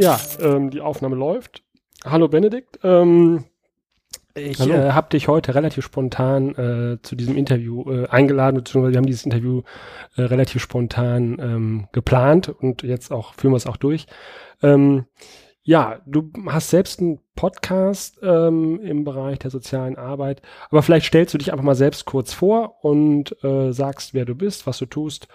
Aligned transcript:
Ja, 0.00 0.18
ähm, 0.40 0.70
die 0.70 0.80
Aufnahme 0.80 1.14
läuft. 1.14 1.62
Hallo 2.06 2.26
Benedikt. 2.28 2.78
Ähm, 2.82 3.44
ich 4.34 4.58
äh, 4.60 4.92
habe 4.92 5.10
dich 5.10 5.28
heute 5.28 5.54
relativ 5.54 5.84
spontan 5.84 6.54
äh, 6.54 7.02
zu 7.02 7.16
diesem 7.16 7.36
Interview 7.36 7.84
äh, 7.90 8.08
eingeladen, 8.08 8.56
beziehungsweise 8.56 8.94
wir 8.94 8.96
haben 8.96 9.06
dieses 9.06 9.26
Interview 9.26 9.60
äh, 10.16 10.22
relativ 10.22 10.62
spontan 10.62 11.36
ähm, 11.38 11.88
geplant 11.92 12.48
und 12.48 12.82
jetzt 12.82 13.12
auch 13.12 13.34
führen 13.34 13.52
wir 13.52 13.58
es 13.58 13.66
auch 13.66 13.76
durch. 13.76 14.06
Ähm, 14.62 15.04
ja, 15.62 16.00
du 16.06 16.32
hast 16.46 16.70
selbst 16.70 17.00
einen 17.00 17.20
Podcast 17.36 18.20
ähm, 18.22 18.80
im 18.80 19.04
Bereich 19.04 19.40
der 19.40 19.50
sozialen 19.50 19.96
Arbeit, 19.96 20.40
aber 20.70 20.82
vielleicht 20.82 21.08
stellst 21.08 21.34
du 21.34 21.38
dich 21.38 21.52
einfach 21.52 21.64
mal 21.64 21.74
selbst 21.74 22.06
kurz 22.06 22.32
vor 22.32 22.82
und 22.82 23.36
äh, 23.44 23.70
sagst, 23.72 24.14
wer 24.14 24.24
du 24.24 24.34
bist, 24.34 24.66
was 24.66 24.78
du 24.78 24.86
tust 24.86 25.28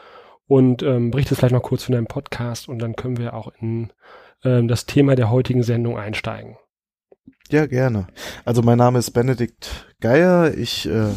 und 0.48 0.82
ähm, 0.82 1.12
berichtest 1.12 1.40
vielleicht 1.40 1.54
mal 1.54 1.60
kurz 1.60 1.84
von 1.84 1.94
deinem 1.94 2.08
Podcast 2.08 2.68
und 2.68 2.80
dann 2.80 2.96
können 2.96 3.18
wir 3.18 3.36
auch 3.36 3.52
in 3.60 3.92
ähm, 4.46 4.68
das 4.68 4.86
Thema 4.86 5.16
der 5.16 5.30
heutigen 5.30 5.64
Sendung 5.64 5.98
einsteigen. 5.98 6.58
Ja, 7.52 7.68
gerne. 7.68 8.08
Also 8.44 8.64
mein 8.64 8.80
Name 8.80 8.98
ist 8.98 9.12
Benedikt 9.12 9.86
Geier. 10.02 10.58
Ich 10.58 10.88
äh, 10.90 11.10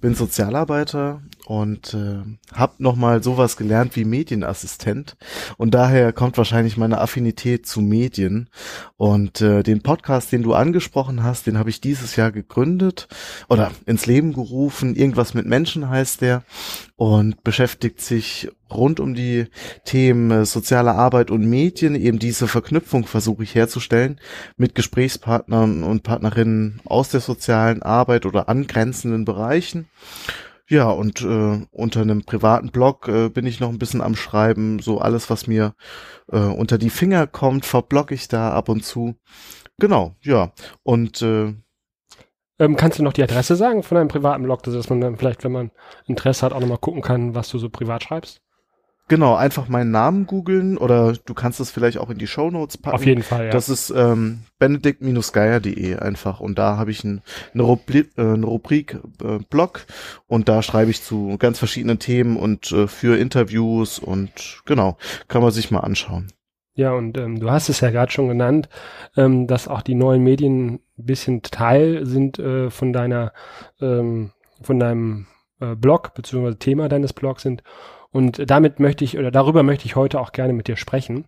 bin 0.00 0.16
Sozialarbeiter 0.16 1.22
und 1.46 1.94
äh, 1.94 2.22
habe 2.52 2.74
nochmal 2.78 3.22
sowas 3.22 3.56
gelernt 3.56 3.94
wie 3.94 4.04
Medienassistent 4.04 5.16
und 5.56 5.74
daher 5.74 6.12
kommt 6.12 6.36
wahrscheinlich 6.38 6.76
meine 6.76 7.00
Affinität 7.00 7.66
zu 7.66 7.80
Medien 7.80 8.50
und 8.96 9.40
äh, 9.40 9.62
den 9.62 9.82
Podcast, 9.82 10.32
den 10.32 10.42
du 10.42 10.54
angesprochen 10.54 11.22
hast, 11.22 11.46
den 11.46 11.56
habe 11.56 11.70
ich 11.70 11.80
dieses 11.80 12.16
Jahr 12.16 12.32
gegründet 12.32 13.06
oder 13.48 13.70
ins 13.86 14.06
Leben 14.06 14.32
gerufen. 14.32 14.96
Irgendwas 14.96 15.34
mit 15.34 15.46
Menschen 15.46 15.88
heißt 15.88 16.20
der 16.20 16.42
und 16.96 17.44
beschäftigt 17.44 18.00
sich 18.00 18.48
rund 18.72 19.00
um 19.00 19.14
die 19.14 19.46
Themen 19.84 20.30
äh, 20.30 20.44
soziale 20.44 20.92
Arbeit 20.92 21.30
und 21.30 21.44
Medien. 21.48 21.94
Eben 21.94 22.18
diese 22.18 22.48
Verknüpfung 22.48 23.06
versuche 23.06 23.44
ich 23.44 23.54
herzustellen 23.54 24.20
mit 24.56 24.74
Gesprächspartnern 24.74 25.75
und 25.84 26.02
Partnerinnen 26.02 26.80
aus 26.84 27.08
der 27.10 27.20
sozialen 27.20 27.82
Arbeit 27.82 28.26
oder 28.26 28.48
angrenzenden 28.48 29.24
Bereichen. 29.24 29.88
Ja, 30.68 30.90
und 30.90 31.22
äh, 31.22 31.64
unter 31.70 32.00
einem 32.00 32.24
privaten 32.24 32.70
Blog 32.70 33.06
äh, 33.08 33.28
bin 33.28 33.46
ich 33.46 33.60
noch 33.60 33.68
ein 33.68 33.78
bisschen 33.78 34.00
am 34.00 34.16
Schreiben. 34.16 34.80
So 34.80 34.98
alles, 34.98 35.30
was 35.30 35.46
mir 35.46 35.74
äh, 36.32 36.38
unter 36.38 36.76
die 36.78 36.90
Finger 36.90 37.26
kommt, 37.28 37.64
verblogge 37.64 38.14
ich 38.14 38.26
da 38.26 38.50
ab 38.52 38.68
und 38.68 38.84
zu. 38.84 39.14
Genau, 39.78 40.16
ja. 40.22 40.52
Und 40.82 41.22
äh, 41.22 41.54
ähm, 42.58 42.76
kannst 42.76 42.98
du 42.98 43.02
noch 43.02 43.12
die 43.12 43.22
Adresse 43.22 43.54
sagen 43.54 43.82
von 43.82 43.96
deinem 43.96 44.08
privaten 44.08 44.42
Blog, 44.42 44.62
dass 44.62 44.88
man 44.88 45.00
dann 45.00 45.16
vielleicht, 45.16 45.44
wenn 45.44 45.52
man 45.52 45.70
Interesse 46.06 46.44
hat, 46.44 46.52
auch 46.52 46.60
nochmal 46.60 46.78
gucken 46.78 47.02
kann, 47.02 47.34
was 47.34 47.48
du 47.48 47.58
so 47.58 47.68
privat 47.68 48.02
schreibst? 48.02 48.40
Genau, 49.08 49.36
einfach 49.36 49.68
meinen 49.68 49.92
Namen 49.92 50.26
googeln 50.26 50.76
oder 50.76 51.12
du 51.12 51.32
kannst 51.32 51.60
es 51.60 51.70
vielleicht 51.70 51.98
auch 51.98 52.10
in 52.10 52.18
die 52.18 52.26
Show 52.26 52.50
Notes 52.50 52.76
packen. 52.76 52.96
Auf 52.96 53.06
jeden 53.06 53.22
Fall, 53.22 53.46
ja. 53.46 53.50
Das 53.50 53.68
ist 53.68 53.90
ähm, 53.90 54.40
benedikt-geier.de 54.58 55.96
einfach 55.96 56.40
und 56.40 56.58
da 56.58 56.76
habe 56.76 56.90
ich 56.90 57.04
ein, 57.04 57.22
eine, 57.54 57.62
Rubrik, 57.62 58.10
äh, 58.16 58.22
eine 58.22 58.46
Rubrik 58.46 58.98
äh, 59.22 59.38
Blog 59.48 59.86
und 60.26 60.48
da 60.48 60.60
schreibe 60.60 60.90
ich 60.90 61.02
zu 61.02 61.36
ganz 61.38 61.60
verschiedenen 61.60 62.00
Themen 62.00 62.36
und 62.36 62.72
äh, 62.72 62.88
für 62.88 63.16
Interviews 63.16 64.00
und 64.00 64.62
genau, 64.64 64.96
kann 65.28 65.40
man 65.40 65.52
sich 65.52 65.70
mal 65.70 65.80
anschauen. 65.80 66.32
Ja, 66.74 66.92
und 66.92 67.16
ähm, 67.16 67.40
du 67.40 67.50
hast 67.50 67.68
es 67.68 67.80
ja 67.80 67.90
gerade 67.90 68.12
schon 68.12 68.28
genannt, 68.28 68.68
ähm, 69.16 69.46
dass 69.46 69.68
auch 69.68 69.82
die 69.82 69.94
neuen 69.94 70.22
Medien 70.22 70.80
ein 70.98 71.04
bisschen 71.04 71.42
Teil 71.42 72.04
sind 72.04 72.38
äh, 72.38 72.70
von 72.70 72.92
deiner, 72.92 73.32
ähm, 73.80 74.32
von 74.60 74.78
deinem 74.78 75.26
äh, 75.60 75.74
Blog, 75.74 76.12
beziehungsweise 76.14 76.58
Thema 76.58 76.88
deines 76.88 77.14
Blogs 77.14 77.42
sind. 77.42 77.62
Und 78.16 78.50
damit 78.50 78.80
möchte 78.80 79.04
ich, 79.04 79.18
oder 79.18 79.30
darüber 79.30 79.62
möchte 79.62 79.84
ich 79.84 79.94
heute 79.94 80.20
auch 80.20 80.32
gerne 80.32 80.54
mit 80.54 80.68
dir 80.68 80.76
sprechen. 80.76 81.26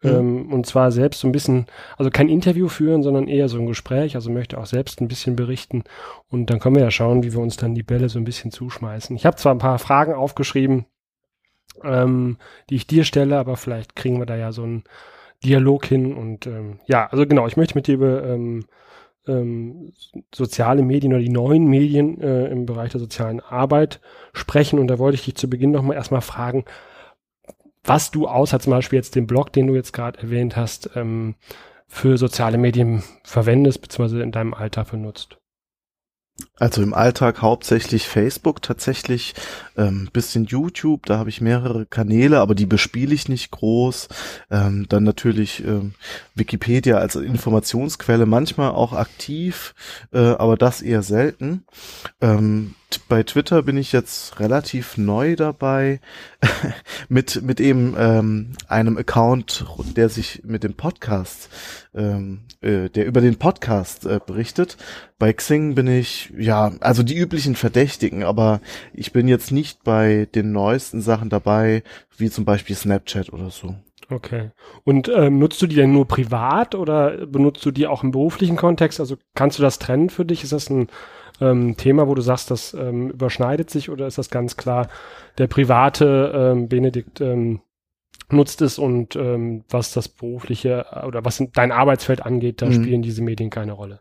Mhm. 0.00 0.08
Ähm, 0.08 0.52
und 0.52 0.64
zwar 0.64 0.92
selbst 0.92 1.18
so 1.18 1.26
ein 1.26 1.32
bisschen, 1.32 1.66
also 1.98 2.08
kein 2.08 2.28
Interview 2.28 2.68
führen, 2.68 3.02
sondern 3.02 3.26
eher 3.26 3.48
so 3.48 3.58
ein 3.58 3.66
Gespräch. 3.66 4.14
Also 4.14 4.30
möchte 4.30 4.56
auch 4.56 4.66
selbst 4.66 5.00
ein 5.00 5.08
bisschen 5.08 5.34
berichten. 5.34 5.82
Und 6.28 6.48
dann 6.48 6.60
können 6.60 6.76
wir 6.76 6.84
ja 6.84 6.92
schauen, 6.92 7.24
wie 7.24 7.32
wir 7.32 7.40
uns 7.40 7.56
dann 7.56 7.74
die 7.74 7.82
Bälle 7.82 8.08
so 8.08 8.20
ein 8.20 8.24
bisschen 8.24 8.52
zuschmeißen. 8.52 9.16
Ich 9.16 9.26
habe 9.26 9.38
zwar 9.38 9.52
ein 9.52 9.58
paar 9.58 9.80
Fragen 9.80 10.14
aufgeschrieben, 10.14 10.86
ähm, 11.82 12.36
die 12.70 12.76
ich 12.76 12.86
dir 12.86 13.02
stelle, 13.02 13.36
aber 13.36 13.56
vielleicht 13.56 13.96
kriegen 13.96 14.20
wir 14.20 14.26
da 14.26 14.36
ja 14.36 14.52
so 14.52 14.62
einen 14.62 14.84
Dialog 15.42 15.84
hin. 15.84 16.14
Und 16.14 16.46
ähm, 16.46 16.78
ja, 16.86 17.08
also 17.08 17.26
genau, 17.26 17.48
ich 17.48 17.56
möchte 17.56 17.74
mit 17.74 17.88
dir 17.88 17.94
über 17.94 18.22
ähm, 19.26 19.92
soziale 20.34 20.82
Medien 20.82 21.12
oder 21.12 21.22
die 21.22 21.28
neuen 21.28 21.66
Medien 21.66 22.20
äh, 22.20 22.46
im 22.48 22.66
Bereich 22.66 22.90
der 22.92 23.00
sozialen 23.00 23.40
Arbeit 23.40 24.00
sprechen. 24.32 24.78
Und 24.78 24.88
da 24.88 24.98
wollte 24.98 25.16
ich 25.16 25.24
dich 25.24 25.36
zu 25.36 25.48
Beginn 25.48 25.70
noch 25.70 25.82
mal 25.82 25.94
erstmal 25.94 26.20
fragen, 26.20 26.64
was 27.84 28.10
du 28.10 28.26
außer 28.26 28.60
zum 28.60 28.72
Beispiel 28.72 28.98
jetzt 28.98 29.14
den 29.14 29.26
Blog, 29.26 29.52
den 29.52 29.66
du 29.66 29.74
jetzt 29.74 29.92
gerade 29.92 30.20
erwähnt 30.20 30.56
hast, 30.56 30.90
ähm, 30.96 31.34
für 31.86 32.18
soziale 32.18 32.58
Medien 32.58 33.02
verwendest, 33.24 33.82
beziehungsweise 33.82 34.22
in 34.22 34.32
deinem 34.32 34.54
Alltag 34.54 34.90
benutzt. 34.90 35.38
Also 36.56 36.82
im 36.82 36.94
Alltag 36.94 37.42
hauptsächlich 37.42 38.08
Facebook, 38.08 38.62
tatsächlich 38.62 39.34
ähm, 39.80 40.08
bisschen 40.12 40.44
YouTube, 40.44 41.06
da 41.06 41.18
habe 41.18 41.30
ich 41.30 41.40
mehrere 41.40 41.86
Kanäle, 41.86 42.40
aber 42.40 42.54
die 42.54 42.66
bespiele 42.66 43.14
ich 43.14 43.28
nicht 43.28 43.50
groß. 43.50 44.08
Ähm, 44.50 44.86
dann 44.88 45.04
natürlich 45.04 45.64
ähm, 45.64 45.94
Wikipedia 46.34 46.98
als 46.98 47.16
Informationsquelle, 47.16 48.26
manchmal 48.26 48.72
auch 48.72 48.92
aktiv, 48.92 49.74
äh, 50.12 50.18
aber 50.18 50.56
das 50.56 50.82
eher 50.82 51.02
selten. 51.02 51.64
Ähm, 52.20 52.74
bei 53.08 53.22
Twitter 53.22 53.62
bin 53.62 53.76
ich 53.76 53.92
jetzt 53.92 54.40
relativ 54.40 54.96
neu 54.96 55.36
dabei 55.36 56.00
mit 57.08 57.42
mit 57.42 57.60
eben 57.60 57.94
ähm, 57.96 58.52
einem 58.68 58.96
Account, 58.98 59.64
der 59.96 60.08
sich 60.08 60.42
mit 60.44 60.64
dem 60.64 60.74
Podcast, 60.74 61.48
ähm, 61.94 62.40
äh, 62.60 62.88
der 62.88 63.06
über 63.06 63.20
den 63.20 63.36
Podcast 63.36 64.06
äh, 64.06 64.18
berichtet. 64.24 64.76
Bei 65.18 65.32
Xing 65.32 65.74
bin 65.74 65.86
ich 65.86 66.32
ja 66.36 66.72
also 66.80 67.02
die 67.02 67.16
üblichen 67.16 67.54
Verdächtigen, 67.54 68.24
aber 68.24 68.60
ich 68.92 69.12
bin 69.12 69.28
jetzt 69.28 69.52
nicht 69.52 69.69
bei 69.74 70.28
den 70.34 70.52
neuesten 70.52 71.00
Sachen 71.00 71.30
dabei, 71.30 71.82
wie 72.16 72.30
zum 72.30 72.44
Beispiel 72.44 72.76
Snapchat 72.76 73.32
oder 73.32 73.50
so. 73.50 73.74
Okay. 74.10 74.50
Und 74.84 75.08
ähm, 75.14 75.38
nutzt 75.38 75.62
du 75.62 75.66
die 75.66 75.76
denn 75.76 75.92
nur 75.92 76.08
privat 76.08 76.74
oder 76.74 77.26
benutzt 77.26 77.64
du 77.64 77.70
die 77.70 77.86
auch 77.86 78.02
im 78.02 78.10
beruflichen 78.10 78.56
Kontext? 78.56 78.98
Also 78.98 79.16
kannst 79.34 79.58
du 79.58 79.62
das 79.62 79.78
trennen 79.78 80.10
für 80.10 80.24
dich? 80.24 80.42
Ist 80.42 80.52
das 80.52 80.68
ein 80.68 80.88
ähm, 81.40 81.76
Thema, 81.76 82.08
wo 82.08 82.14
du 82.14 82.22
sagst, 82.22 82.50
das 82.50 82.74
ähm, 82.74 83.10
überschneidet 83.10 83.70
sich 83.70 83.88
oder 83.88 84.06
ist 84.06 84.18
das 84.18 84.30
ganz 84.30 84.56
klar 84.56 84.88
der 85.38 85.46
private 85.46 86.32
ähm, 86.34 86.68
Benedikt 86.68 87.20
ähm, 87.20 87.60
nutzt 88.30 88.62
es 88.62 88.78
und 88.78 89.16
ähm, 89.16 89.64
was 89.68 89.92
das 89.92 90.08
berufliche 90.08 90.86
oder 91.06 91.24
was 91.24 91.42
dein 91.52 91.72
Arbeitsfeld 91.72 92.24
angeht, 92.24 92.62
da 92.62 92.66
mhm. 92.66 92.72
spielen 92.72 93.02
diese 93.02 93.22
Medien 93.22 93.50
keine 93.50 93.72
Rolle? 93.72 94.00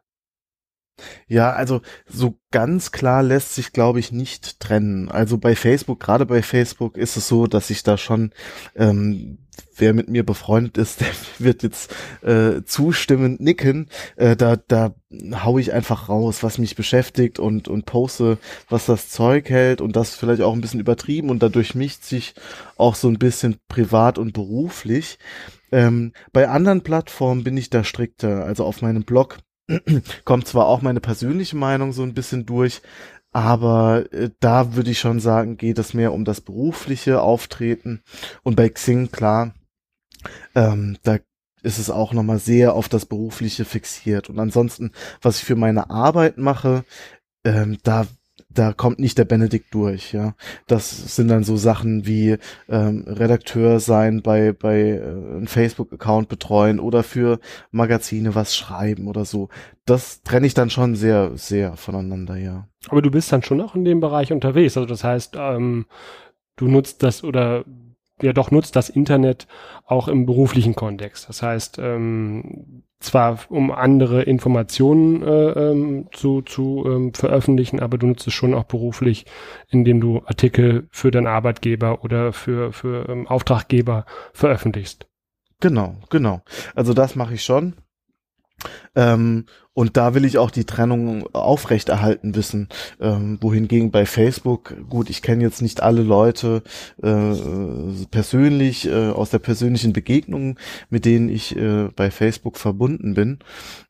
Ja, 1.27 1.51
also 1.51 1.81
so 2.07 2.39
ganz 2.51 2.91
klar 2.91 3.23
lässt 3.23 3.55
sich, 3.55 3.73
glaube 3.73 3.99
ich, 3.99 4.11
nicht 4.11 4.59
trennen. 4.59 5.09
Also 5.09 5.37
bei 5.37 5.55
Facebook, 5.55 5.99
gerade 5.99 6.25
bei 6.25 6.41
Facebook 6.41 6.97
ist 6.97 7.17
es 7.17 7.27
so, 7.27 7.47
dass 7.47 7.69
ich 7.69 7.83
da 7.83 7.97
schon, 7.97 8.31
ähm, 8.75 9.39
wer 9.75 9.93
mit 9.93 10.09
mir 10.09 10.25
befreundet 10.25 10.77
ist, 10.77 11.01
der 11.01 11.07
wird 11.37 11.63
jetzt 11.63 11.93
äh, 12.21 12.63
zustimmend 12.65 13.39
nicken. 13.39 13.89
Äh, 14.15 14.35
da, 14.35 14.55
da 14.55 14.95
hau 15.43 15.57
ich 15.57 15.73
einfach 15.73 16.09
raus, 16.09 16.43
was 16.43 16.57
mich 16.57 16.75
beschäftigt 16.75 17.39
und, 17.39 17.67
und 17.67 17.85
poste, 17.85 18.37
was 18.69 18.85
das 18.85 19.09
Zeug 19.09 19.49
hält 19.49 19.81
und 19.81 19.95
das 19.95 20.15
vielleicht 20.15 20.41
auch 20.41 20.53
ein 20.53 20.61
bisschen 20.61 20.79
übertrieben 20.79 21.29
und 21.29 21.43
dadurch 21.43 21.75
mischt 21.75 22.03
sich 22.03 22.33
auch 22.77 22.95
so 22.95 23.07
ein 23.07 23.19
bisschen 23.19 23.57
privat 23.67 24.17
und 24.17 24.33
beruflich. 24.33 25.19
Ähm, 25.71 26.13
bei 26.33 26.49
anderen 26.49 26.81
Plattformen 26.81 27.43
bin 27.43 27.57
ich 27.57 27.69
da 27.69 27.83
strikter. 27.83 28.45
Also 28.45 28.65
auf 28.65 28.81
meinem 28.81 29.03
Blog 29.03 29.37
kommt 30.25 30.47
zwar 30.47 30.67
auch 30.67 30.81
meine 30.81 30.99
persönliche 30.99 31.55
Meinung 31.55 31.93
so 31.93 32.03
ein 32.03 32.13
bisschen 32.13 32.45
durch, 32.45 32.81
aber 33.31 34.11
äh, 34.11 34.29
da 34.39 34.75
würde 34.75 34.91
ich 34.91 34.99
schon 34.99 35.19
sagen, 35.19 35.57
geht 35.57 35.77
es 35.77 35.93
mehr 35.93 36.13
um 36.13 36.25
das 36.25 36.41
berufliche 36.41 37.21
Auftreten. 37.21 38.01
Und 38.43 38.55
bei 38.55 38.69
Xing, 38.69 39.11
klar, 39.11 39.53
ähm, 40.55 40.97
da 41.03 41.17
ist 41.61 41.77
es 41.77 41.89
auch 41.89 42.13
nochmal 42.13 42.39
sehr 42.39 42.73
auf 42.73 42.89
das 42.89 43.05
Berufliche 43.05 43.65
fixiert. 43.65 44.29
Und 44.29 44.39
ansonsten, 44.39 44.91
was 45.21 45.37
ich 45.37 45.45
für 45.45 45.55
meine 45.55 45.89
Arbeit 45.89 46.37
mache, 46.37 46.85
ähm, 47.43 47.77
da 47.83 48.07
da 48.49 48.73
kommt 48.73 48.99
nicht 48.99 49.17
der 49.17 49.25
Benedikt 49.25 49.73
durch, 49.73 50.11
ja. 50.11 50.33
Das 50.67 51.15
sind 51.15 51.27
dann 51.27 51.43
so 51.43 51.55
Sachen 51.55 52.05
wie 52.07 52.37
ähm, 52.67 53.05
Redakteur 53.07 53.79
sein 53.79 54.21
bei 54.21 54.53
bei 54.53 54.79
äh, 54.79 55.01
einem 55.01 55.47
Facebook-Account 55.47 56.29
betreuen 56.29 56.79
oder 56.79 57.03
für 57.03 57.39
Magazine 57.71 58.33
was 58.33 58.55
schreiben 58.55 59.07
oder 59.07 59.25
so. 59.25 59.49
Das 59.85 60.23
trenne 60.23 60.47
ich 60.47 60.55
dann 60.55 60.69
schon 60.69 60.95
sehr 60.95 61.37
sehr 61.37 61.77
voneinander, 61.77 62.37
ja. 62.37 62.67
Aber 62.87 63.01
du 63.01 63.11
bist 63.11 63.31
dann 63.31 63.43
schon 63.43 63.61
auch 63.61 63.75
in 63.75 63.85
dem 63.85 63.99
Bereich 63.99 64.31
unterwegs, 64.33 64.77
also 64.77 64.87
das 64.87 65.03
heißt, 65.03 65.35
ähm, 65.37 65.85
du 66.55 66.67
nutzt 66.67 67.03
das 67.03 67.23
oder 67.23 67.65
ja 68.21 68.33
doch 68.33 68.51
nutzt 68.51 68.75
das 68.75 68.89
Internet 68.89 69.47
auch 69.85 70.07
im 70.07 70.25
beruflichen 70.25 70.75
Kontext. 70.75 71.29
Das 71.29 71.41
heißt, 71.41 71.79
ähm, 71.79 72.83
zwar 72.99 73.39
um 73.49 73.71
andere 73.71 74.23
Informationen 74.23 75.23
äh, 75.23 75.51
ähm, 75.51 76.07
zu, 76.11 76.41
zu 76.41 76.83
ähm, 76.85 77.13
veröffentlichen, 77.13 77.79
aber 77.79 77.97
du 77.97 78.07
nutzt 78.07 78.27
es 78.27 78.33
schon 78.33 78.53
auch 78.53 78.65
beruflich, 78.65 79.25
indem 79.69 80.01
du 80.01 80.21
Artikel 80.25 80.87
für 80.91 81.11
deinen 81.11 81.27
Arbeitgeber 81.27 82.03
oder 82.03 82.33
für, 82.33 82.73
für 82.73 83.07
ähm, 83.07 83.27
Auftraggeber 83.27 84.05
veröffentlichst. 84.33 85.07
Genau, 85.61 85.95
genau. 86.09 86.41
Also 86.75 86.93
das 86.93 87.15
mache 87.15 87.33
ich 87.33 87.43
schon. 87.43 87.75
Ähm, 88.95 89.45
und 89.73 89.95
da 89.95 90.13
will 90.13 90.25
ich 90.25 90.37
auch 90.37 90.51
die 90.51 90.65
Trennung 90.65 91.27
aufrechterhalten 91.33 92.35
wissen. 92.35 92.67
Ähm, 92.99 93.37
wohingegen 93.39 93.91
bei 93.91 94.05
Facebook, 94.05 94.75
gut, 94.89 95.09
ich 95.09 95.21
kenne 95.21 95.43
jetzt 95.43 95.61
nicht 95.61 95.81
alle 95.81 96.01
Leute 96.01 96.63
äh, 97.01 97.33
persönlich, 98.11 98.87
äh, 98.87 99.09
aus 99.09 99.29
der 99.29 99.39
persönlichen 99.39 99.93
Begegnung, 99.93 100.59
mit 100.89 101.05
denen 101.05 101.29
ich 101.29 101.55
äh, 101.55 101.87
bei 101.95 102.11
Facebook 102.11 102.57
verbunden 102.57 103.13
bin. 103.13 103.39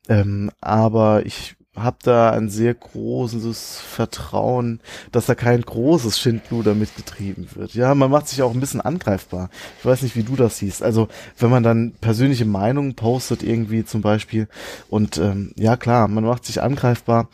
Ähm, 0.09 0.51
aber 0.61 1.25
ich 1.25 1.55
habe 1.83 1.97
da 2.03 2.31
ein 2.31 2.49
sehr 2.49 2.73
großes 2.73 3.79
Vertrauen, 3.79 4.79
dass 5.11 5.25
da 5.25 5.35
kein 5.35 5.61
großes 5.61 6.19
Schindluder 6.19 6.75
mitgetrieben 6.75 7.47
wird. 7.55 7.73
Ja, 7.73 7.95
man 7.95 8.11
macht 8.11 8.27
sich 8.27 8.41
auch 8.41 8.53
ein 8.53 8.59
bisschen 8.59 8.81
angreifbar. 8.81 9.49
Ich 9.79 9.85
weiß 9.85 10.01
nicht, 10.01 10.15
wie 10.15 10.23
du 10.23 10.35
das 10.35 10.57
siehst. 10.57 10.83
Also 10.83 11.07
wenn 11.37 11.49
man 11.49 11.63
dann 11.63 11.93
persönliche 12.01 12.45
Meinungen 12.45 12.95
postet 12.95 13.43
irgendwie 13.43 13.85
zum 13.85 14.01
Beispiel 14.01 14.47
und 14.89 15.17
ähm, 15.17 15.53
ja 15.57 15.77
klar, 15.77 16.07
man 16.07 16.23
macht 16.23 16.45
sich 16.45 16.61
angreifbar. 16.61 17.29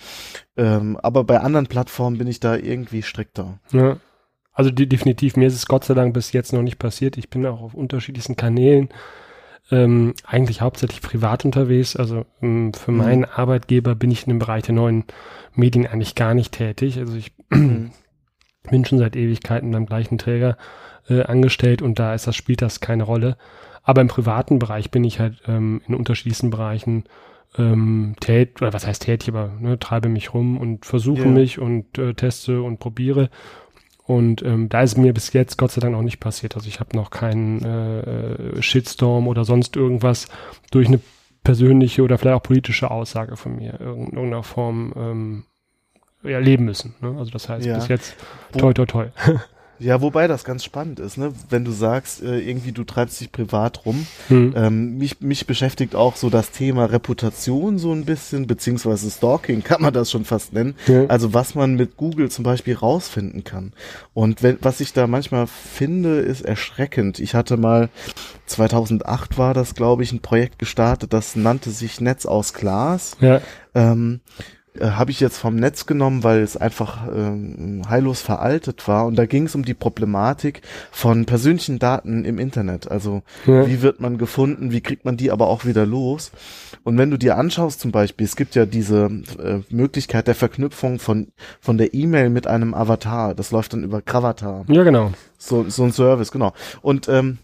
Ähm, 0.57 0.97
aber 1.01 1.23
bei 1.23 1.39
anderen 1.39 1.67
Plattformen 1.67 2.17
bin 2.17 2.27
ich 2.27 2.39
da 2.39 2.55
irgendwie 2.55 3.03
strikter. 3.03 3.59
Ja. 3.71 3.97
Also 4.53 4.71
die, 4.71 4.87
definitiv, 4.87 5.35
mir 5.35 5.47
ist 5.47 5.55
es 5.55 5.65
Gott 5.65 5.83
sei 5.83 5.93
Dank 5.93 6.13
bis 6.13 6.31
jetzt 6.31 6.53
noch 6.53 6.61
nicht 6.61 6.79
passiert. 6.79 7.17
Ich 7.17 7.29
bin 7.29 7.45
auch 7.45 7.61
auf 7.61 7.73
unterschiedlichsten 7.73 8.37
Kanälen 8.37 8.89
ähm, 9.71 10.13
eigentlich 10.25 10.61
hauptsächlich 10.61 11.01
privat 11.01 11.45
unterwegs. 11.45 11.95
Also 11.95 12.25
ähm, 12.41 12.73
für 12.73 12.91
mhm. 12.91 12.97
meinen 12.97 13.25
Arbeitgeber 13.25 13.95
bin 13.95 14.11
ich 14.11 14.23
in 14.23 14.29
dem 14.29 14.39
Bereich 14.39 14.63
der 14.63 14.75
neuen 14.75 15.05
Medien 15.53 15.87
eigentlich 15.87 16.15
gar 16.15 16.33
nicht 16.33 16.53
tätig. 16.53 16.97
Also 16.99 17.15
ich 17.15 17.33
mhm. 17.49 17.91
bin 18.69 18.85
schon 18.85 18.99
seit 18.99 19.15
Ewigkeiten 19.15 19.71
beim 19.71 19.85
gleichen 19.85 20.17
Träger 20.17 20.57
äh, 21.09 21.23
angestellt 21.23 21.81
und 21.81 21.99
da 21.99 22.13
ist 22.13 22.27
das, 22.27 22.35
spielt 22.35 22.61
das 22.61 22.79
keine 22.79 23.03
Rolle. 23.03 23.37
Aber 23.83 24.01
im 24.01 24.07
privaten 24.07 24.59
Bereich 24.59 24.89
bin 24.91 25.03
ich 25.03 25.19
halt 25.19 25.41
ähm, 25.47 25.81
in 25.87 25.93
unterschiedlichsten 25.93 26.49
Bereichen 26.49 27.03
ähm, 27.57 28.15
tät, 28.19 28.61
oder 28.61 28.73
was 28.73 28.85
heißt 28.85 29.03
tätig, 29.03 29.29
aber 29.29 29.51
ne, 29.59 29.79
treibe 29.79 30.09
mich 30.09 30.33
rum 30.33 30.57
und 30.57 30.85
versuche 30.85 31.21
ja. 31.23 31.27
mich 31.27 31.59
und 31.59 31.97
äh, 31.97 32.13
teste 32.13 32.61
und 32.61 32.79
probiere 32.79 33.29
und 34.07 34.43
ähm, 34.43 34.69
da 34.69 34.81
ist 34.81 34.97
mir 34.97 35.13
bis 35.13 35.33
jetzt 35.33 35.57
Gott 35.57 35.71
sei 35.71 35.81
Dank 35.81 35.93
noch 35.93 36.03
nicht 36.03 36.19
passiert. 36.19 36.55
Also 36.55 36.67
ich 36.67 36.79
habe 36.79 36.95
noch 36.95 37.09
keinen 37.09 37.63
äh, 37.63 38.61
Shitstorm 38.61 39.27
oder 39.27 39.45
sonst 39.45 39.75
irgendwas 39.75 40.27
durch 40.69 40.87
eine 40.87 40.99
persönliche 41.43 42.03
oder 42.03 42.17
vielleicht 42.17 42.37
auch 42.37 42.43
politische 42.43 42.91
Aussage 42.91 43.35
von 43.35 43.55
mir 43.55 43.79
in 43.79 43.87
irgendeiner 43.87 44.43
Form 44.43 44.93
ähm, 44.95 45.43
erleben 46.23 46.65
müssen. 46.65 46.93
Ne? 47.01 47.15
Also 47.17 47.31
das 47.31 47.49
heißt, 47.49 47.65
ja. 47.65 47.75
bis 47.75 47.87
jetzt 47.87 48.15
toi 48.57 48.73
toi 48.73 48.85
toi. 48.85 49.07
Ja, 49.79 50.01
wobei 50.01 50.27
das 50.27 50.43
ganz 50.43 50.63
spannend 50.63 50.99
ist, 50.99 51.17
ne? 51.17 51.33
Wenn 51.49 51.65
du 51.65 51.71
sagst, 51.71 52.23
äh, 52.23 52.39
irgendwie 52.39 52.71
du 52.71 52.83
treibst 52.83 53.19
dich 53.19 53.31
privat 53.31 53.85
rum. 53.85 54.07
Hm. 54.29 54.53
Ähm, 54.55 54.97
mich, 54.97 55.21
mich 55.21 55.47
beschäftigt 55.47 55.95
auch 55.95 56.15
so 56.15 56.29
das 56.29 56.51
Thema 56.51 56.85
Reputation 56.85 57.77
so 57.77 57.91
ein 57.91 58.05
bisschen, 58.05 58.47
beziehungsweise 58.47 59.09
Stalking 59.09 59.63
kann 59.63 59.81
man 59.81 59.93
das 59.93 60.11
schon 60.11 60.25
fast 60.25 60.53
nennen. 60.53 60.75
Ja. 60.87 61.05
Also 61.07 61.33
was 61.33 61.55
man 61.55 61.75
mit 61.75 61.97
Google 61.97 62.29
zum 62.29 62.43
Beispiel 62.43 62.75
rausfinden 62.75 63.43
kann. 63.43 63.73
Und 64.13 64.43
wenn, 64.43 64.57
was 64.61 64.79
ich 64.79 64.93
da 64.93 65.07
manchmal 65.07 65.47
finde, 65.47 66.19
ist 66.19 66.41
erschreckend. 66.41 67.19
Ich 67.19 67.35
hatte 67.35 67.57
mal 67.57 67.89
2008 68.45 69.37
war 69.37 69.53
das, 69.53 69.75
glaube 69.75 70.03
ich, 70.03 70.11
ein 70.11 70.21
Projekt 70.21 70.59
gestartet, 70.59 71.13
das 71.13 71.35
nannte 71.35 71.71
sich 71.71 71.99
Netz 71.99 72.25
aus 72.25 72.53
Glas. 72.53 73.17
Ja. 73.19 73.41
Ähm, 73.73 74.21
äh, 74.79 74.91
habe 74.91 75.11
ich 75.11 75.19
jetzt 75.19 75.37
vom 75.37 75.55
Netz 75.55 75.85
genommen, 75.85 76.23
weil 76.23 76.41
es 76.41 76.57
einfach 76.57 77.07
ähm, 77.07 77.81
heillos 77.89 78.21
veraltet 78.21 78.87
war. 78.87 79.05
Und 79.05 79.15
da 79.15 79.25
ging 79.25 79.45
es 79.45 79.55
um 79.55 79.65
die 79.65 79.73
Problematik 79.73 80.61
von 80.91 81.25
persönlichen 81.25 81.79
Daten 81.79 82.25
im 82.25 82.39
Internet. 82.39 82.89
Also 82.89 83.23
ja. 83.45 83.67
wie 83.67 83.81
wird 83.81 83.99
man 83.99 84.17
gefunden, 84.17 84.71
wie 84.71 84.81
kriegt 84.81 85.05
man 85.05 85.17
die 85.17 85.31
aber 85.31 85.47
auch 85.47 85.65
wieder 85.65 85.85
los? 85.85 86.31
Und 86.83 86.97
wenn 86.97 87.11
du 87.11 87.17
dir 87.17 87.37
anschaust 87.37 87.79
zum 87.79 87.91
Beispiel, 87.91 88.25
es 88.25 88.35
gibt 88.35 88.55
ja 88.55 88.65
diese 88.65 89.09
äh, 89.39 89.59
Möglichkeit 89.69 90.27
der 90.27 90.35
Verknüpfung 90.35 90.99
von, 90.99 91.27
von 91.59 91.77
der 91.77 91.93
E-Mail 91.93 92.29
mit 92.29 92.47
einem 92.47 92.73
Avatar. 92.73 93.35
Das 93.35 93.51
läuft 93.51 93.73
dann 93.73 93.83
über 93.83 94.01
Gravatar. 94.01 94.65
Ja, 94.67 94.83
genau. 94.83 95.11
So, 95.37 95.67
so 95.69 95.83
ein 95.83 95.91
Service, 95.91 96.31
genau. 96.31 96.53
Und 96.81 97.07
ähm, 97.09 97.39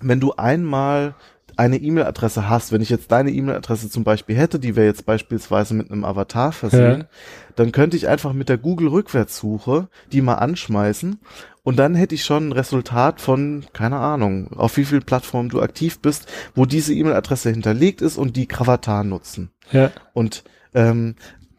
wenn 0.00 0.20
du 0.20 0.32
einmal 0.32 1.14
eine 1.60 1.76
E-Mail-Adresse 1.76 2.48
hast, 2.48 2.72
wenn 2.72 2.80
ich 2.80 2.88
jetzt 2.88 3.12
deine 3.12 3.30
E-Mail-Adresse 3.30 3.90
zum 3.90 4.02
Beispiel 4.02 4.34
hätte, 4.34 4.58
die 4.58 4.76
wäre 4.76 4.86
jetzt 4.86 5.04
beispielsweise 5.04 5.74
mit 5.74 5.90
einem 5.90 6.06
Avatar 6.06 6.52
versehen, 6.52 7.00
ja. 7.00 7.06
dann 7.54 7.70
könnte 7.70 7.98
ich 7.98 8.08
einfach 8.08 8.32
mit 8.32 8.48
der 8.48 8.56
Google-Rückwärtssuche 8.56 9.88
die 10.10 10.22
mal 10.22 10.36
anschmeißen 10.36 11.20
und 11.62 11.78
dann 11.78 11.94
hätte 11.94 12.14
ich 12.14 12.24
schon 12.24 12.48
ein 12.48 12.52
Resultat 12.52 13.20
von, 13.20 13.66
keine 13.74 13.98
Ahnung, 13.98 14.54
auf 14.54 14.78
wie 14.78 14.86
viel 14.86 15.02
Plattformen 15.02 15.50
du 15.50 15.60
aktiv 15.60 16.00
bist, 16.00 16.26
wo 16.54 16.64
diese 16.64 16.94
E-Mail-Adresse 16.94 17.50
hinterlegt 17.50 18.00
ist 18.00 18.16
und 18.16 18.36
die 18.36 18.48
Gravatar 18.48 19.04
nutzen. 19.04 19.50
Ja. 19.70 19.90
Und 20.14 20.44
ähm, 20.72 21.14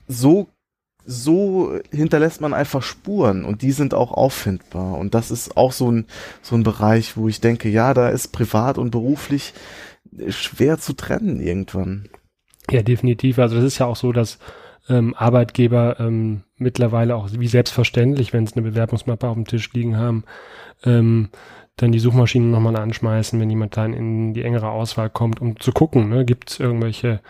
so 0.07 0.49
so 1.05 1.79
hinterlässt 1.91 2.41
man 2.41 2.53
einfach 2.53 2.83
Spuren 2.83 3.43
und 3.43 3.63
die 3.63 3.71
sind 3.71 3.93
auch 3.93 4.11
auffindbar. 4.11 4.97
Und 4.97 5.15
das 5.15 5.31
ist 5.31 5.57
auch 5.57 5.71
so 5.71 5.91
ein, 5.91 6.05
so 6.41 6.55
ein 6.55 6.63
Bereich, 6.63 7.17
wo 7.17 7.27
ich 7.27 7.41
denke, 7.41 7.69
ja, 7.69 7.93
da 7.93 8.09
ist 8.09 8.29
privat 8.29 8.77
und 8.77 8.91
beruflich 8.91 9.53
schwer 10.29 10.77
zu 10.77 10.93
trennen 10.93 11.39
irgendwann. 11.39 12.09
Ja, 12.69 12.81
definitiv. 12.81 13.39
Also 13.39 13.55
das 13.55 13.65
ist 13.65 13.79
ja 13.79 13.85
auch 13.85 13.95
so, 13.95 14.11
dass 14.11 14.39
ähm, 14.89 15.13
Arbeitgeber 15.15 15.99
ähm, 15.99 16.43
mittlerweile 16.57 17.15
auch 17.15 17.29
wie 17.31 17.47
selbstverständlich, 17.47 18.33
wenn 18.33 18.45
sie 18.45 18.55
eine 18.55 18.69
Bewerbungsmappe 18.69 19.27
auf 19.27 19.35
dem 19.35 19.45
Tisch 19.45 19.71
liegen 19.73 19.97
haben, 19.97 20.23
ähm, 20.83 21.29
dann 21.77 21.91
die 21.91 21.99
Suchmaschinen 21.99 22.51
nochmal 22.51 22.75
anschmeißen, 22.75 23.39
wenn 23.39 23.49
jemand 23.49 23.77
dann 23.77 23.93
in 23.93 24.33
die 24.33 24.43
engere 24.43 24.69
Auswahl 24.69 25.09
kommt, 25.09 25.41
um 25.41 25.59
zu 25.59 25.71
gucken, 25.71 26.09
ne, 26.09 26.25
gibt 26.25 26.51
es 26.51 26.59
irgendwelche 26.59 27.21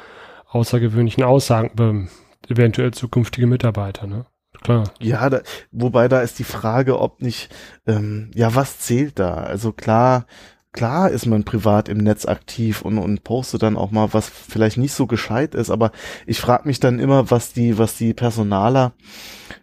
außergewöhnlichen 0.47 1.23
Aussagen 1.23 1.69
über 1.69 2.07
eventuell 2.49 2.91
zukünftige 2.91 3.47
Mitarbeiter, 3.47 4.07
ne? 4.07 4.25
Klar. 4.61 4.83
Ja, 4.99 5.29
da, 5.29 5.41
wobei 5.71 6.07
da 6.07 6.21
ist 6.21 6.37
die 6.37 6.43
Frage, 6.43 6.99
ob 6.99 7.21
nicht, 7.21 7.53
ähm, 7.87 8.29
ja, 8.35 8.53
was 8.53 8.79
zählt 8.79 9.17
da? 9.17 9.35
Also 9.35 9.71
klar, 9.71 10.25
klar 10.73 11.09
ist 11.09 11.25
man 11.25 11.43
privat 11.43 11.89
im 11.89 11.97
Netz 11.97 12.25
aktiv 12.25 12.81
und, 12.81 12.97
und 12.97 13.23
postet 13.23 13.63
dann 13.63 13.77
auch 13.77 13.91
mal, 13.91 14.13
was 14.13 14.29
vielleicht 14.29 14.77
nicht 14.77 14.93
so 14.93 15.07
gescheit 15.07 15.55
ist, 15.55 15.69
aber 15.69 15.91
ich 16.25 16.39
frage 16.39 16.67
mich 16.67 16.79
dann 16.79 16.99
immer, 16.99 17.31
was 17.31 17.53
die, 17.53 17.77
was 17.77 17.97
die 17.97 18.13
Personaler 18.13 18.93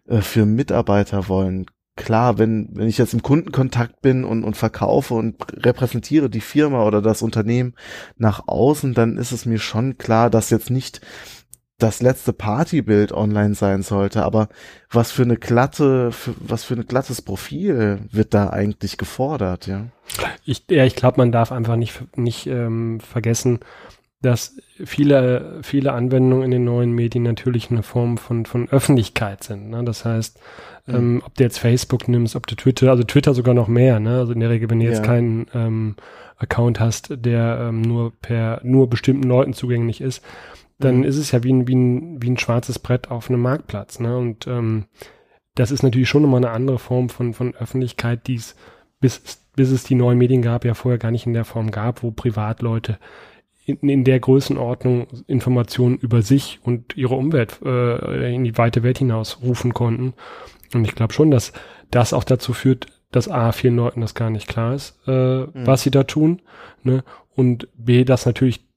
äh, 0.07 0.21
für 0.21 0.47
Mitarbeiter 0.47 1.29
wollen. 1.29 1.67
Klar, 1.97 2.39
wenn, 2.39 2.69
wenn 2.75 2.87
ich 2.87 2.97
jetzt 2.99 3.13
im 3.13 3.23
Kundenkontakt 3.23 4.01
bin 4.03 4.25
und, 4.25 4.45
und 4.45 4.57
verkaufe 4.57 5.15
und 5.15 5.35
repräsentiere 5.65 6.31
die 6.31 6.41
Firma 6.41 6.85
oder 6.85 7.03
das 7.03 7.23
Unternehmen 7.23 7.75
nach 8.17 8.47
außen, 8.47 8.95
dann 8.95 9.19
ist 9.19 9.33
es 9.33 9.47
mir 9.47 9.59
schon 9.59 9.99
klar, 9.99 10.31
dass 10.31 10.51
jetzt 10.51 10.71
nicht 10.71 11.01
das 11.79 12.03
letzte 12.03 12.33
Partybild 12.33 13.13
online 13.13 13.55
sein 13.55 13.83
sollte, 13.83 14.25
aber 14.25 14.49
was 14.91 15.13
für 15.13 15.23
eine 15.23 15.37
glatte, 15.37 16.11
für, 16.11 16.35
was 16.41 16.65
für 16.65 16.75
ein 16.75 16.87
glattes 16.87 17.23
Profil 17.23 18.01
wird 18.11 18.35
da 18.35 18.51
eigentlich 18.51 18.99
gefordert, 18.99 19.69
ja? 19.69 19.87
Ich, 20.45 20.65
ja, 20.69 20.85
ich 20.85 20.97
glaube, 20.97 21.19
man 21.19 21.31
darf 21.31 21.53
einfach 21.53 21.77
nicht, 21.77 22.03
nicht 22.17 22.49
ähm, 22.49 22.99
vergessen, 22.99 23.61
dass 24.21 24.57
viele, 24.85 25.61
viele 25.63 25.93
Anwendungen 25.93 26.47
in 26.47 26.51
den 26.51 26.65
neuen 26.65 26.91
Medien 26.91 27.23
natürlich 27.23 27.71
eine 27.71 27.85
Form 27.85 28.19
von, 28.19 28.47
von 28.47 28.69
Öffentlichkeit 28.69 29.45
sind. 29.45 29.71
Ne? 29.71 29.85
Das 29.85 30.05
heißt, 30.05 30.41
mhm. 30.87 30.95
ähm, 30.95 31.23
ob 31.25 31.37
du 31.37 31.45
jetzt 31.45 31.59
Facebook 31.59 32.09
nimmst, 32.09 32.35
ob 32.35 32.49
du 32.49 32.57
Twitter, 32.57 32.91
also 32.91 33.05
Twitter 33.05 33.35
sogar 33.35 33.55
noch 33.55 33.69
mehr, 33.69 34.01
ne? 34.01 34.19
Also 34.19 34.33
in 34.33 34.41
der 34.41 34.51
Regel, 34.51 34.69
wenn 34.71 34.81
du 34.81 34.87
ja. 34.87 34.91
jetzt 34.91 35.05
keinen 35.05 35.47
ähm, 35.55 35.95
Account 36.37 36.81
hast, 36.81 37.11
der 37.11 37.69
ähm, 37.69 37.83
nur 37.83 38.13
per 38.21 38.61
nur 38.65 38.91
bestimmten 38.91 39.29
Leuten 39.29 39.53
zugänglich 39.53 40.01
ist, 40.01 40.25
dann 40.79 40.99
mhm. 40.99 41.05
ist 41.05 41.17
es 41.17 41.33
ja 41.33 41.43
wie 41.43 41.53
ein, 41.53 41.69
wie, 41.69 41.75
ein, 41.75 42.23
wie 42.23 42.31
ein 42.31 42.39
schwarzes 42.39 42.79
Brett 42.79 43.11
auf 43.11 43.29
einem 43.29 43.43
Marktplatz. 43.43 44.01
Ne? 44.01 44.17
Und 44.17 44.47
ähm, 44.47 44.85
das 45.55 45.71
ist 45.71 45.83
natürlich 45.83 46.09
schon 46.09 46.25
immer 46.25 46.37
eine 46.37 46.51
andere 46.51 46.79
Form 46.79 47.09
von, 47.09 47.35
von 47.35 47.55
Öffentlichkeit, 47.57 48.27
die 48.27 48.37
es 48.37 48.55
bis, 49.01 49.43
bis 49.57 49.71
es 49.71 49.85
die 49.85 49.95
neuen 49.95 50.19
Medien 50.19 50.43
gab, 50.43 50.65
ja 50.65 50.75
vorher 50.75 50.99
gar 50.99 51.11
nicht 51.11 51.27
in 51.27 51.33
der 51.33 51.45
Form 51.45 51.71
gab, 51.71 52.03
wo 52.03 52.11
Privatleute 52.11 52.99
in, 53.65 53.77
in 53.89 54.05
der 54.05 54.21
Größenordnung 54.21 55.09
Informationen 55.27 55.97
über 55.99 56.23
sich 56.23 56.61
und 56.63 56.97
ihre 56.97 57.17
Umwelt 57.17 57.61
äh, 57.65 58.35
in 58.35 58.45
die 58.45 58.57
weite 58.57 58.83
Welt 58.83 58.99
hinaus 58.99 59.41
rufen 59.43 59.75
konnten. 59.75 60.15
Und 60.75 60.85
ich 60.85 60.95
glaube 60.95 61.13
schon, 61.13 61.31
dass 61.31 61.53
das 61.91 62.13
auch 62.13 62.25
dazu 62.25 62.53
führt, 62.53 62.87
dass 63.11 63.29
A, 63.29 63.53
vielen 63.53 63.77
Leuten 63.77 64.01
das 64.01 64.15
gar 64.15 64.31
nicht 64.31 64.49
klar 64.49 64.75
ist, 64.75 64.99
äh, 65.07 65.41
mhm. 65.41 65.51
was 65.55 65.83
sie 65.83 65.91
da 65.91 66.05
tun. 66.05 66.43
Ne? 66.83 67.05
Und 67.35 67.69
B, 67.77 68.05
dass 68.05 68.27
natürlich 68.27 68.68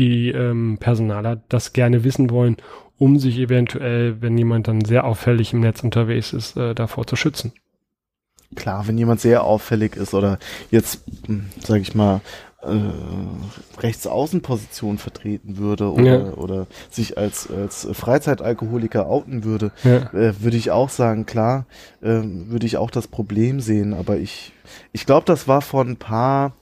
die 0.00 0.30
ähm, 0.30 0.78
Personaler 0.80 1.40
das 1.48 1.72
gerne 1.72 2.02
wissen 2.02 2.30
wollen, 2.30 2.56
um 2.98 3.18
sich 3.18 3.38
eventuell, 3.38 4.20
wenn 4.20 4.36
jemand 4.36 4.66
dann 4.66 4.84
sehr 4.84 5.04
auffällig 5.04 5.52
im 5.52 5.60
Netz 5.60 5.84
unterwegs 5.84 6.32
ist, 6.32 6.56
äh, 6.56 6.74
davor 6.74 7.06
zu 7.06 7.16
schützen. 7.16 7.52
Klar, 8.56 8.88
wenn 8.88 8.98
jemand 8.98 9.20
sehr 9.20 9.44
auffällig 9.44 9.94
ist 9.94 10.12
oder 10.12 10.38
jetzt, 10.70 11.04
hm, 11.26 11.46
sage 11.60 11.82
ich 11.82 11.94
mal, 11.94 12.20
äh, 12.62 13.80
Rechtsaußenposition 13.80 14.98
vertreten 14.98 15.56
würde 15.56 15.92
oder, 15.92 16.26
ja. 16.26 16.32
oder 16.32 16.66
sich 16.90 17.16
als, 17.16 17.48
als 17.50 17.88
Freizeitalkoholiker 17.92 19.06
outen 19.06 19.44
würde, 19.44 19.70
ja. 19.84 20.12
äh, 20.12 20.42
würde 20.42 20.56
ich 20.56 20.70
auch 20.70 20.90
sagen, 20.90 21.26
klar, 21.26 21.66
äh, 22.02 22.20
würde 22.22 22.66
ich 22.66 22.76
auch 22.76 22.90
das 22.90 23.06
Problem 23.06 23.60
sehen. 23.60 23.94
Aber 23.94 24.16
ich, 24.16 24.52
ich 24.92 25.06
glaube, 25.06 25.26
das 25.26 25.46
war 25.46 25.62
vor 25.62 25.84
ein 25.84 25.96
paar 25.96 26.52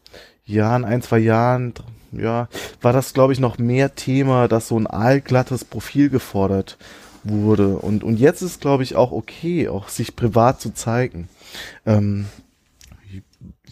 Jahren, 0.45 0.85
ein, 0.85 1.03
zwei 1.03 1.19
Jahren, 1.19 1.75
ja, 2.13 2.49
war 2.81 2.93
das, 2.93 3.13
glaube 3.13 3.33
ich, 3.33 3.41
noch 3.41 3.59
mehr 3.59 3.95
Thema, 3.95 4.49
dass 4.49 4.69
so 4.69 4.79
ein 4.79 4.87
aalglattes 4.87 5.65
Profil 5.65 6.09
gefordert 6.09 6.79
wurde. 7.25 7.77
Und, 7.77 8.05
und 8.05 8.19
jetzt 8.19 8.43
ist, 8.43 8.61
glaube 8.61 8.83
ich, 8.83 8.97
auch 8.97 9.13
okay, 9.13 9.69
auch 9.69 9.89
sich 9.89 10.17
privat 10.17 10.61
zu 10.61 10.73
zeigen. 10.73 11.29
Ähm, 11.87 12.27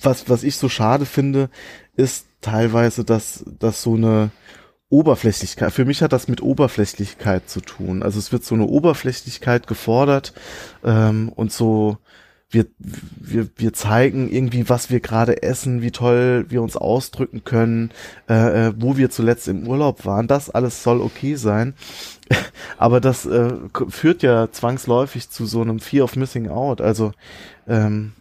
was, 0.01 0.29
was 0.29 0.43
ich 0.43 0.57
so 0.57 0.69
schade 0.69 1.07
finde, 1.07 1.51
ist 1.97 2.27
teilweise, 2.41 3.05
dass, 3.05 3.45
dass 3.59 3.83
so 3.83 3.95
eine 3.95 4.31
Oberflächlichkeit, 4.89 5.73
für 5.73 5.85
mich 5.85 6.03
hat 6.03 6.13
das 6.13 6.29
mit 6.29 6.43
Oberflächlichkeit 6.43 7.49
zu 7.51 7.61
tun. 7.61 8.03
Also 8.03 8.19
es 8.19 8.31
wird 8.31 8.45
so 8.45 8.55
eine 8.55 8.67
Oberflächlichkeit 8.67 9.67
gefordert 9.67 10.33
ähm, 10.85 11.31
und 11.35 11.53
so, 11.53 11.99
wir, 12.51 12.67
wir, 12.79 13.49
wir 13.57 13.73
zeigen 13.73 14.31
irgendwie, 14.31 14.69
was 14.69 14.91
wir 14.91 15.01
gerade 15.01 15.43
essen, 15.43 15.83
wie 15.83 15.91
toll 15.91 16.47
wir 16.49 16.63
uns 16.63 16.77
ausdrücken 16.77 17.43
können, 17.45 17.91
äh, 18.29 18.69
äh 18.69 18.73
wo 18.77 18.97
wir 18.97 19.11
zuletzt 19.11 19.49
im 19.49 19.67
Urlaub 19.67 20.05
waren. 20.05 20.29
Das 20.29 20.51
alles 20.51 20.83
soll 20.83 21.01
okay 21.01 21.35
sein. 21.35 21.75
Aber 22.79 23.01
das 23.01 23.27
äh, 23.27 23.53
führt 23.89 24.23
ja 24.23 24.51
zwangsläufig 24.51 25.31
zu 25.31 25.47
so 25.47 25.61
einem 25.61 25.81
Fear 25.81 26.05
of 26.05 26.17
Missing 26.17 26.49
Out. 26.49 26.81
Also, 26.81 27.13
ähm, 27.67 28.13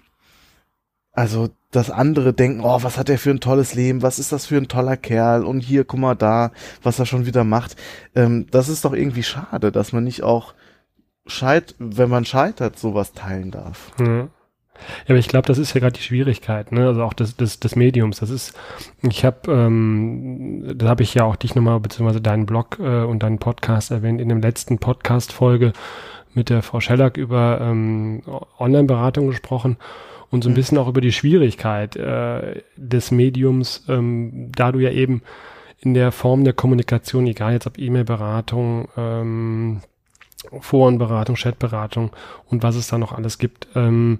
also 1.12 1.50
dass 1.72 1.91
andere 1.91 2.34
denken, 2.34 2.62
oh, 2.62 2.84
was 2.84 2.98
hat 2.98 3.10
er 3.10 3.17
für 3.17 3.32
ein 3.32 3.41
tolles 3.41 3.74
Leben, 3.75 4.01
was 4.01 4.17
ist 4.17 4.32
das 4.32 4.46
für 4.46 4.58
ein 4.58 4.67
toller 4.67 4.98
Kerl 4.98 5.44
und 5.44 5.60
hier, 5.60 5.84
guck 5.84 6.00
mal 6.00 6.15
da, 6.15 6.51
was 6.84 7.00
er 7.00 7.05
schon 7.05 7.25
wieder 7.25 7.44
macht. 7.44 7.75
Ähm, 8.15 8.48
das 8.50 8.70
ist 8.70 8.86
doch 8.86 8.94
irgendwie 8.94 9.24
schade, 9.24 9.72
dass 9.72 9.91
man 9.91 10.03
nicht 10.03 10.24
auch 10.24 10.53
scheit, 11.25 11.75
wenn 11.79 12.10
man 12.10 12.25
scheitert, 12.25 12.77
sowas 12.77 13.13
teilen 13.13 13.51
darf. 13.51 13.91
Ja. 14.00 14.27
Ja, 15.08 15.12
aber 15.12 15.20
ich 15.20 15.29
glaube, 15.29 15.48
das 15.48 15.58
ist 15.58 15.74
ja 15.74 15.79
gerade 15.79 15.94
die 15.94 16.03
Schwierigkeit, 16.03 16.74
ne? 16.74 16.88
Also 16.88 17.03
auch 17.03 17.13
des, 17.13 17.38
des, 17.38 17.62
des 17.62 17.75
Mediums. 17.77 18.20
Das 18.20 18.29
ist, 18.29 18.58
ich 19.03 19.24
habe, 19.24 19.51
ähm, 19.51 20.74
da 20.77 20.89
habe 20.89 21.03
ich 21.03 21.13
ja 21.13 21.24
auch 21.24 21.38
dich 21.38 21.55
nochmal, 21.55 21.79
beziehungsweise 21.79 22.22
deinen 22.22 22.46
Blog 22.46 22.77
äh, 22.79 23.03
und 23.03 23.24
deinen 23.24 23.39
Podcast 23.39 23.91
erwähnt 23.91 24.20
in 24.20 24.29
dem 24.29 24.41
letzten 24.41 24.77
Podcast-Folge 24.77 25.74
mit 26.34 26.50
der 26.50 26.62
Frau 26.62 26.82
Schellack 26.82 27.17
über 27.17 27.60
ähm, 27.62 28.22
Online-Beratung 28.60 29.27
gesprochen 29.27 29.77
und 30.29 30.44
so 30.44 30.50
ein 30.50 30.51
mhm. 30.51 30.55
bisschen 30.55 30.77
auch 30.77 30.88
über 30.88 31.01
die 31.01 31.13
Schwierigkeit 31.13 31.96
äh, 31.96 32.62
des 32.75 33.12
Mediums, 33.12 33.86
ähm, 33.88 34.51
da 34.53 34.72
du 34.72 34.79
ja 34.79 34.91
eben 34.91 35.22
in 35.79 35.94
der 35.94 36.12
Form 36.12 36.44
der 36.44 36.53
Kommunikation, 36.53 37.27
egal 37.27 37.53
jetzt 37.53 37.67
ob 37.67 37.77
E-Mail-Beratung, 37.77 38.89
ähm, 38.98 39.82
Forenberatung, 40.60 41.36
Chatberatung 41.36 42.12
und 42.50 42.64
was 42.64 42.75
es 42.75 42.88
da 42.88 42.98
noch 42.98 43.14
alles 43.14 43.38
gibt, 43.38 43.68
ähm, 43.75 44.20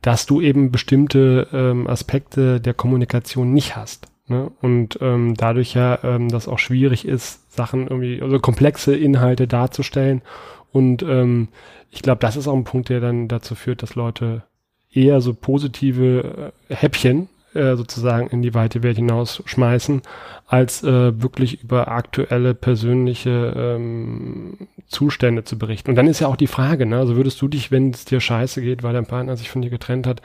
dass 0.00 0.26
du 0.26 0.40
eben 0.40 0.70
bestimmte 0.70 1.48
ähm, 1.52 1.86
Aspekte 1.86 2.60
der 2.60 2.74
Kommunikation 2.74 3.52
nicht 3.52 3.76
hast. 3.76 4.08
Ne? 4.26 4.50
Und 4.60 4.98
ähm, 5.00 5.34
dadurch 5.34 5.74
ja 5.74 5.98
ähm, 6.02 6.28
das 6.28 6.48
auch 6.48 6.58
schwierig 6.58 7.06
ist, 7.06 7.54
Sachen 7.54 7.88
irgendwie, 7.88 8.20
also 8.22 8.38
komplexe 8.40 8.96
Inhalte 8.96 9.46
darzustellen. 9.46 10.22
Und 10.72 11.02
ähm, 11.02 11.48
ich 11.90 12.02
glaube, 12.02 12.20
das 12.20 12.36
ist 12.36 12.48
auch 12.48 12.56
ein 12.56 12.64
Punkt, 12.64 12.88
der 12.88 13.00
dann 13.00 13.28
dazu 13.28 13.54
führt, 13.54 13.82
dass 13.82 13.94
Leute 13.94 14.42
eher 14.90 15.20
so 15.20 15.34
positive 15.34 16.52
äh, 16.68 16.74
Häppchen 16.74 17.28
äh, 17.54 17.76
sozusagen 17.76 18.28
in 18.28 18.42
die 18.42 18.54
weite 18.54 18.82
Welt 18.82 18.96
hinaus 18.96 19.42
schmeißen, 19.44 20.02
als 20.46 20.82
äh, 20.82 21.22
wirklich 21.22 21.62
über 21.62 21.88
aktuelle 21.88 22.54
persönliche 22.54 23.52
ähm, 23.56 24.68
Zustände 24.86 25.44
zu 25.44 25.58
berichten. 25.58 25.90
Und 25.90 25.96
dann 25.96 26.06
ist 26.06 26.20
ja 26.20 26.28
auch 26.28 26.36
die 26.36 26.46
Frage, 26.46 26.86
ne, 26.86 26.98
also 26.98 27.16
würdest 27.16 27.40
du 27.40 27.48
dich, 27.48 27.70
wenn 27.70 27.90
es 27.90 28.04
dir 28.04 28.20
scheiße 28.20 28.62
geht, 28.62 28.82
weil 28.82 28.92
dein 28.92 29.06
Partner 29.06 29.36
sich 29.36 29.50
von 29.50 29.62
dir 29.62 29.70
getrennt 29.70 30.06
hat, 30.06 30.22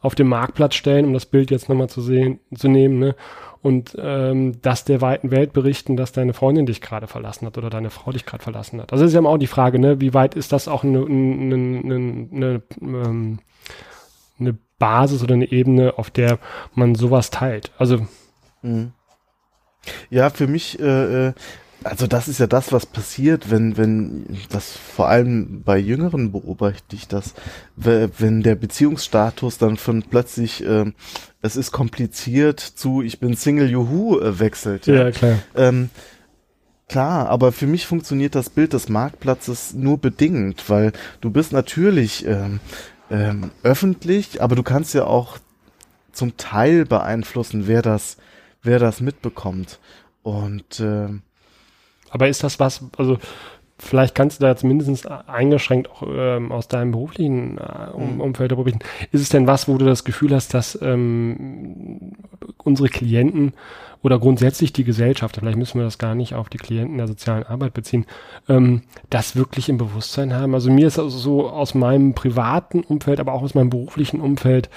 auf 0.00 0.14
den 0.14 0.28
Marktplatz 0.28 0.74
stellen, 0.74 1.06
um 1.06 1.12
das 1.12 1.26
Bild 1.26 1.50
jetzt 1.50 1.68
nochmal 1.68 1.88
zu 1.88 2.00
sehen, 2.00 2.40
zu 2.54 2.68
nehmen, 2.68 2.98
ne? 2.98 3.14
Und 3.60 3.96
ähm, 4.00 4.62
das 4.62 4.84
der 4.84 5.00
weiten 5.00 5.32
Welt 5.32 5.52
berichten, 5.52 5.96
dass 5.96 6.12
deine 6.12 6.32
Freundin 6.32 6.66
dich 6.66 6.80
gerade 6.80 7.08
verlassen 7.08 7.44
hat 7.44 7.58
oder 7.58 7.70
deine 7.70 7.90
Frau 7.90 8.12
dich 8.12 8.24
gerade 8.24 8.42
verlassen 8.42 8.80
hat. 8.80 8.92
Also 8.92 9.04
ist 9.04 9.14
ja 9.14 9.20
auch 9.22 9.36
die 9.36 9.48
Frage, 9.48 9.80
ne, 9.80 10.00
wie 10.00 10.14
weit 10.14 10.36
ist 10.36 10.52
das 10.52 10.68
auch 10.68 10.84
eine, 10.84 11.04
eine, 11.04 11.54
eine, 11.54 12.22
eine, 12.30 12.62
ähm, 12.80 13.38
eine 14.38 14.58
Basis 14.78 15.22
oder 15.22 15.34
eine 15.34 15.50
Ebene, 15.50 15.94
auf 15.96 16.10
der 16.10 16.38
man 16.74 16.94
sowas 16.94 17.30
teilt. 17.30 17.72
Also 17.78 18.06
mhm. 18.62 18.92
ja, 20.10 20.30
für 20.30 20.46
mich, 20.46 20.78
äh, 20.80 21.28
äh, 21.28 21.32
also 21.84 22.06
das 22.06 22.28
ist 22.28 22.40
ja 22.40 22.46
das, 22.46 22.72
was 22.72 22.86
passiert, 22.86 23.50
wenn, 23.50 23.76
wenn, 23.76 24.26
das 24.50 24.72
vor 24.72 25.08
allem 25.08 25.62
bei 25.62 25.78
Jüngeren 25.78 26.32
beobachte 26.32 26.96
ich 26.96 27.06
das, 27.06 27.34
wenn 27.76 28.42
der 28.42 28.56
Beziehungsstatus 28.56 29.58
dann 29.58 29.76
von 29.76 30.02
plötzlich, 30.02 30.64
äh, 30.64 30.86
es 31.40 31.56
ist 31.56 31.70
kompliziert 31.70 32.60
zu, 32.60 33.02
ich 33.02 33.20
bin 33.20 33.36
Single 33.36 33.70
Juhu 33.70 34.18
äh, 34.18 34.40
wechselt. 34.40 34.86
Ja, 34.86 34.94
ja 34.94 35.10
klar. 35.10 35.38
Ähm, 35.54 35.90
Klar, 36.88 37.28
aber 37.28 37.52
für 37.52 37.66
mich 37.66 37.86
funktioniert 37.86 38.34
das 38.34 38.48
Bild 38.48 38.72
des 38.72 38.88
Marktplatzes 38.88 39.74
nur 39.74 39.98
bedingt, 39.98 40.70
weil 40.70 40.92
du 41.20 41.30
bist 41.30 41.52
natürlich 41.52 42.26
ähm, 42.26 42.60
ähm, 43.10 43.50
öffentlich, 43.62 44.42
aber 44.42 44.56
du 44.56 44.62
kannst 44.62 44.94
ja 44.94 45.04
auch 45.04 45.38
zum 46.12 46.36
Teil 46.36 46.84
beeinflussen, 46.84 47.66
wer 47.66 47.82
das, 47.82 48.16
wer 48.62 48.78
das 48.78 49.00
mitbekommt. 49.00 49.78
Und 50.22 50.80
äh, 50.80 51.08
aber 52.10 52.28
ist 52.28 52.42
das 52.42 52.58
was, 52.58 52.82
also 52.96 53.18
vielleicht 53.78 54.14
kannst 54.14 54.38
du 54.38 54.42
da 54.42 54.50
jetzt 54.50 54.64
mindestens 54.64 55.06
eingeschränkt 55.06 55.90
auch 55.90 56.02
ähm, 56.08 56.50
aus 56.52 56.68
deinem 56.68 56.90
beruflichen 56.90 57.58
äh, 57.58 57.90
um, 57.92 58.14
mhm. 58.14 58.20
Umfeld 58.20 58.54
berichten. 58.54 58.80
Ist 59.12 59.22
es 59.22 59.28
denn 59.28 59.46
was, 59.46 59.68
wo 59.68 59.78
du 59.78 59.86
das 59.86 60.04
Gefühl 60.04 60.34
hast, 60.34 60.52
dass 60.54 60.78
ähm, 60.82 62.12
unsere 62.58 62.88
Klienten 62.88 63.52
oder 64.02 64.18
grundsätzlich 64.18 64.72
die 64.72 64.84
Gesellschaft, 64.84 65.36
vielleicht 65.36 65.58
müssen 65.58 65.78
wir 65.78 65.84
das 65.84 65.98
gar 65.98 66.14
nicht 66.14 66.34
auf 66.34 66.48
die 66.48 66.58
Klienten 66.58 66.98
der 66.98 67.08
sozialen 67.08 67.44
Arbeit 67.44 67.74
beziehen, 67.74 68.06
ähm, 68.48 68.82
das 69.10 69.36
wirklich 69.36 69.68
im 69.68 69.78
Bewusstsein 69.78 70.34
haben? 70.34 70.54
Also 70.54 70.70
mir 70.70 70.86
ist 70.86 70.98
also 70.98 71.16
so 71.16 71.48
aus 71.48 71.74
meinem 71.74 72.14
privaten 72.14 72.80
Umfeld, 72.80 73.20
aber 73.20 73.32
auch 73.32 73.42
aus 73.42 73.54
meinem 73.54 73.70
beruflichen 73.70 74.20
Umfeld, 74.20 74.70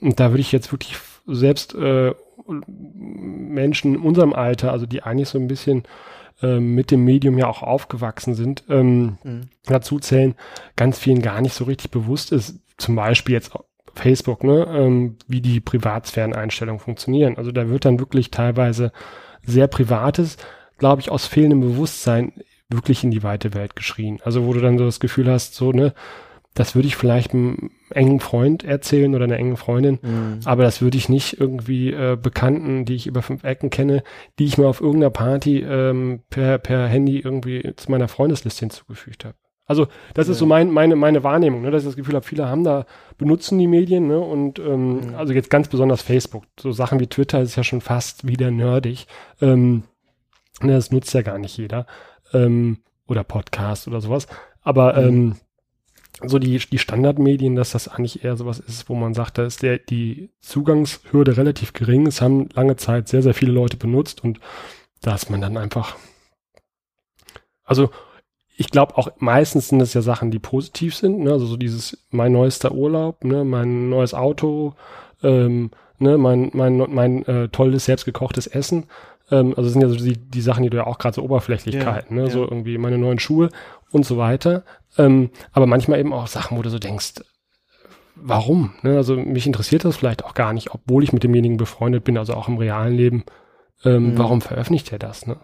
und 0.00 0.18
da 0.18 0.30
würde 0.30 0.40
ich 0.40 0.52
jetzt 0.52 0.72
wirklich 0.72 0.96
selbst 1.26 1.74
äh, 1.74 2.14
Menschen 2.46 3.94
in 3.94 4.00
unserem 4.00 4.32
Alter, 4.32 4.72
also 4.72 4.86
die 4.86 5.02
eigentlich 5.02 5.28
so 5.28 5.38
ein 5.38 5.48
bisschen 5.48 5.84
ähm, 6.42 6.74
mit 6.74 6.90
dem 6.90 7.04
Medium 7.04 7.38
ja 7.38 7.46
auch 7.46 7.62
aufgewachsen 7.62 8.34
sind, 8.34 8.64
ähm, 8.68 9.18
mhm. 9.22 9.40
dazu 9.66 9.98
zählen, 9.98 10.34
ganz 10.76 10.98
vielen 10.98 11.22
gar 11.22 11.40
nicht 11.40 11.54
so 11.54 11.64
richtig 11.64 11.90
bewusst 11.90 12.32
ist, 12.32 12.60
zum 12.76 12.96
Beispiel 12.96 13.34
jetzt 13.34 13.52
Facebook, 13.94 14.44
ne, 14.44 14.66
ähm, 14.70 15.16
wie 15.26 15.40
die 15.40 15.60
Privatsphäreneinstellungen 15.60 16.80
funktionieren. 16.80 17.36
Also 17.36 17.52
da 17.52 17.68
wird 17.68 17.84
dann 17.84 17.98
wirklich 17.98 18.30
teilweise 18.30 18.92
sehr 19.44 19.66
Privates, 19.66 20.36
glaube 20.78 21.00
ich, 21.00 21.10
aus 21.10 21.26
fehlendem 21.26 21.60
Bewusstsein 21.60 22.32
wirklich 22.68 23.04
in 23.04 23.10
die 23.10 23.22
weite 23.22 23.52
Welt 23.54 23.76
geschrien. 23.76 24.20
Also 24.24 24.46
wo 24.46 24.52
du 24.52 24.60
dann 24.60 24.78
so 24.78 24.84
das 24.84 25.00
Gefühl 25.00 25.30
hast, 25.30 25.54
so, 25.54 25.72
ne, 25.72 25.92
das 26.54 26.74
würde 26.74 26.88
ich 26.88 26.96
vielleicht 26.96 27.32
einem 27.32 27.70
engen 27.90 28.20
Freund 28.20 28.64
erzählen 28.64 29.14
oder 29.14 29.24
einer 29.24 29.38
engen 29.38 29.56
Freundin, 29.56 29.98
mhm. 30.02 30.40
aber 30.44 30.62
das 30.62 30.82
würde 30.82 30.98
ich 30.98 31.08
nicht 31.08 31.40
irgendwie 31.40 31.92
äh, 31.92 32.16
Bekannten, 32.20 32.84
die 32.84 32.94
ich 32.94 33.06
über 33.06 33.22
fünf 33.22 33.44
Ecken 33.44 33.70
kenne, 33.70 34.02
die 34.38 34.44
ich 34.44 34.58
mir 34.58 34.66
auf 34.66 34.80
irgendeiner 34.80 35.10
Party 35.10 35.60
ähm, 35.60 36.22
per, 36.28 36.58
per 36.58 36.86
Handy 36.88 37.18
irgendwie 37.18 37.72
zu 37.76 37.90
meiner 37.90 38.08
Freundesliste 38.08 38.60
hinzugefügt 38.60 39.24
habe. 39.24 39.36
Also 39.70 39.86
das 40.14 40.26
ja. 40.26 40.32
ist 40.32 40.38
so 40.38 40.46
mein, 40.46 40.72
meine, 40.72 40.96
meine 40.96 41.22
Wahrnehmung, 41.22 41.62
ne, 41.62 41.70
dass 41.70 41.84
ich 41.84 41.88
das 41.88 41.96
Gefühl 41.96 42.16
habe, 42.16 42.26
viele 42.26 42.48
haben 42.48 42.64
da, 42.64 42.86
benutzen 43.18 43.56
die 43.56 43.68
Medien, 43.68 44.08
ne, 44.08 44.18
und 44.18 44.58
ähm, 44.58 45.10
mhm. 45.10 45.14
also 45.14 45.32
jetzt 45.32 45.48
ganz 45.50 45.68
besonders 45.68 46.02
Facebook. 46.02 46.42
So 46.58 46.72
Sachen 46.72 46.98
wie 46.98 47.06
Twitter 47.06 47.40
ist 47.40 47.54
ja 47.54 47.62
schon 47.62 47.80
fast 47.80 48.26
wieder 48.26 48.50
nerdig. 48.50 49.06
Ähm, 49.40 49.84
ne, 50.60 50.72
das 50.72 50.90
nutzt 50.90 51.14
ja 51.14 51.22
gar 51.22 51.38
nicht 51.38 51.56
jeder. 51.56 51.86
Ähm, 52.32 52.78
oder 53.06 53.22
Podcast 53.22 53.86
oder 53.86 54.00
sowas. 54.00 54.26
Aber 54.60 55.00
mhm. 55.00 55.08
ähm, 55.08 55.36
so 56.24 56.38
die, 56.38 56.58
die 56.58 56.78
Standardmedien, 56.78 57.56
dass 57.56 57.72
das 57.72 57.88
eigentlich 57.88 58.24
eher 58.24 58.36
sowas 58.36 58.58
ist, 58.58 58.88
wo 58.88 58.94
man 58.94 59.14
sagt, 59.14 59.38
da 59.38 59.44
ist 59.44 59.62
der, 59.62 59.78
die 59.78 60.30
Zugangshürde 60.40 61.36
relativ 61.36 61.72
gering. 61.72 62.06
Es 62.06 62.20
haben 62.20 62.48
lange 62.54 62.76
Zeit 62.76 63.08
sehr, 63.08 63.22
sehr 63.22 63.34
viele 63.34 63.52
Leute 63.52 63.76
benutzt 63.76 64.22
und 64.22 64.40
da 65.00 65.14
ist 65.14 65.30
man 65.30 65.40
dann 65.40 65.56
einfach, 65.56 65.96
also 67.64 67.90
ich 68.56 68.70
glaube 68.70 68.98
auch 68.98 69.08
meistens 69.18 69.68
sind 69.68 69.80
es 69.80 69.94
ja 69.94 70.02
Sachen, 70.02 70.30
die 70.30 70.38
positiv 70.38 70.94
sind, 70.94 71.20
ne? 71.20 71.32
also 71.32 71.46
so 71.46 71.56
dieses 71.56 72.06
mein 72.10 72.32
neuester 72.32 72.72
Urlaub, 72.72 73.24
ne? 73.24 73.42
mein 73.44 73.88
neues 73.88 74.12
Auto, 74.12 74.74
ähm, 75.22 75.70
ne? 75.98 76.18
mein, 76.18 76.50
mein, 76.52 76.76
mein 76.76 77.24
äh, 77.24 77.48
tolles 77.48 77.86
selbstgekochtes 77.86 78.46
Essen. 78.46 78.84
Ähm, 79.30 79.54
also 79.56 79.70
sind 79.70 79.80
ja 79.80 79.88
so 79.88 79.96
die, 79.96 80.18
die 80.18 80.42
Sachen, 80.42 80.62
die 80.62 80.68
du 80.68 80.76
ja 80.76 80.86
auch 80.86 80.98
gerade 80.98 81.14
so 81.14 81.22
Oberflächlichkeiten, 81.22 82.16
ja, 82.16 82.22
ne? 82.22 82.28
Ja. 82.28 82.34
so 82.34 82.42
irgendwie 82.42 82.76
meine 82.76 82.98
neuen 82.98 83.18
Schuhe 83.18 83.48
und 83.92 84.04
so 84.04 84.16
weiter. 84.18 84.64
Ähm, 84.98 85.30
aber 85.52 85.66
manchmal 85.66 86.00
eben 86.00 86.12
auch 86.12 86.26
Sachen, 86.26 86.56
wo 86.56 86.62
du 86.62 86.70
so 86.70 86.78
denkst, 86.78 87.22
warum? 88.14 88.74
Ne? 88.82 88.96
Also 88.96 89.16
mich 89.16 89.46
interessiert 89.46 89.84
das 89.84 89.96
vielleicht 89.96 90.24
auch 90.24 90.34
gar 90.34 90.52
nicht, 90.52 90.74
obwohl 90.74 91.04
ich 91.04 91.12
mit 91.12 91.22
demjenigen 91.22 91.56
befreundet 91.56 92.04
bin, 92.04 92.18
also 92.18 92.34
auch 92.34 92.48
im 92.48 92.58
realen 92.58 92.94
Leben. 92.94 93.24
Ähm, 93.84 94.12
mhm. 94.12 94.18
Warum 94.18 94.40
veröffentlicht 94.40 94.92
er 94.92 94.98
das? 94.98 95.26
Ne? 95.26 95.36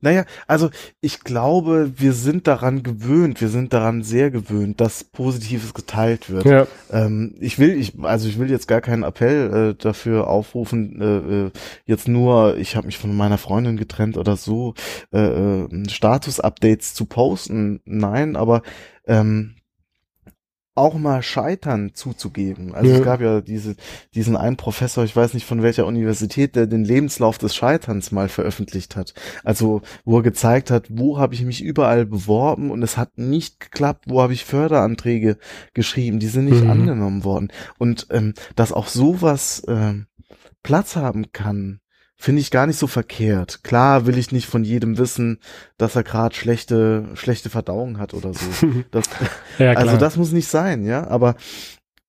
Naja, 0.00 0.24
also 0.46 0.70
ich 1.00 1.20
glaube, 1.20 1.92
wir 1.96 2.12
sind 2.12 2.46
daran 2.46 2.82
gewöhnt, 2.82 3.40
wir 3.40 3.48
sind 3.48 3.72
daran 3.72 4.02
sehr 4.02 4.30
gewöhnt, 4.30 4.80
dass 4.80 5.04
Positives 5.04 5.74
geteilt 5.74 6.30
wird. 6.30 6.44
Ja. 6.44 6.66
Ähm, 6.90 7.34
ich 7.40 7.58
will, 7.58 7.78
ich, 7.78 7.94
also 8.02 8.28
ich 8.28 8.38
will 8.38 8.50
jetzt 8.50 8.68
gar 8.68 8.80
keinen 8.80 9.02
Appell 9.02 9.70
äh, 9.70 9.74
dafür 9.74 10.28
aufrufen, 10.28 11.00
äh, 11.00 11.46
äh 11.46 11.50
jetzt 11.86 12.08
nur, 12.08 12.56
ich 12.56 12.76
habe 12.76 12.86
mich 12.86 12.98
von 12.98 13.16
meiner 13.16 13.38
Freundin 13.38 13.76
getrennt 13.76 14.16
oder 14.16 14.36
so, 14.36 14.74
äh, 15.12 15.18
äh, 15.18 15.88
Status-Updates 15.88 16.94
zu 16.94 17.06
posten. 17.06 17.80
Nein, 17.84 18.36
aber 18.36 18.62
ähm, 19.06 19.54
auch 20.78 20.94
mal 20.94 21.22
Scheitern 21.22 21.90
zuzugeben. 21.92 22.74
Also 22.74 22.90
ja. 22.90 22.96
es 22.98 23.04
gab 23.04 23.20
ja 23.20 23.40
diese, 23.40 23.76
diesen 24.14 24.36
einen 24.36 24.56
Professor, 24.56 25.04
ich 25.04 25.14
weiß 25.14 25.34
nicht 25.34 25.44
von 25.44 25.62
welcher 25.62 25.86
Universität, 25.86 26.56
der 26.56 26.66
den 26.66 26.84
Lebenslauf 26.84 27.36
des 27.36 27.54
Scheiterns 27.54 28.12
mal 28.12 28.28
veröffentlicht 28.28 28.96
hat. 28.96 29.12
Also 29.44 29.82
wo 30.04 30.18
er 30.18 30.22
gezeigt 30.22 30.70
hat, 30.70 30.86
wo 30.88 31.18
habe 31.18 31.34
ich 31.34 31.42
mich 31.42 31.62
überall 31.62 32.06
beworben 32.06 32.70
und 32.70 32.82
es 32.82 32.96
hat 32.96 33.18
nicht 33.18 33.60
geklappt, 33.60 34.04
wo 34.08 34.22
habe 34.22 34.32
ich 34.32 34.44
Förderanträge 34.44 35.36
geschrieben, 35.74 36.20
die 36.20 36.28
sind 36.28 36.46
nicht 36.46 36.64
mhm. 36.64 36.70
angenommen 36.70 37.24
worden. 37.24 37.48
Und 37.78 38.06
ähm, 38.10 38.34
dass 38.54 38.72
auch 38.72 38.86
sowas 38.86 39.62
ähm, 39.68 40.06
Platz 40.62 40.96
haben 40.96 41.32
kann, 41.32 41.80
finde 42.20 42.40
ich 42.40 42.50
gar 42.50 42.66
nicht 42.66 42.78
so 42.78 42.88
verkehrt. 42.88 43.62
Klar 43.62 44.04
will 44.04 44.18
ich 44.18 44.32
nicht 44.32 44.48
von 44.48 44.64
jedem 44.64 44.98
wissen, 44.98 45.38
dass 45.78 45.94
er 45.94 46.02
gerade 46.02 46.34
schlechte 46.34 47.08
schlechte 47.14 47.48
Verdauung 47.48 47.98
hat 47.98 48.12
oder 48.12 48.34
so. 48.34 48.66
Das, 48.90 49.08
ja, 49.58 49.72
also 49.72 49.96
das 49.96 50.16
muss 50.16 50.32
nicht 50.32 50.48
sein, 50.48 50.84
ja. 50.84 51.06
Aber 51.06 51.36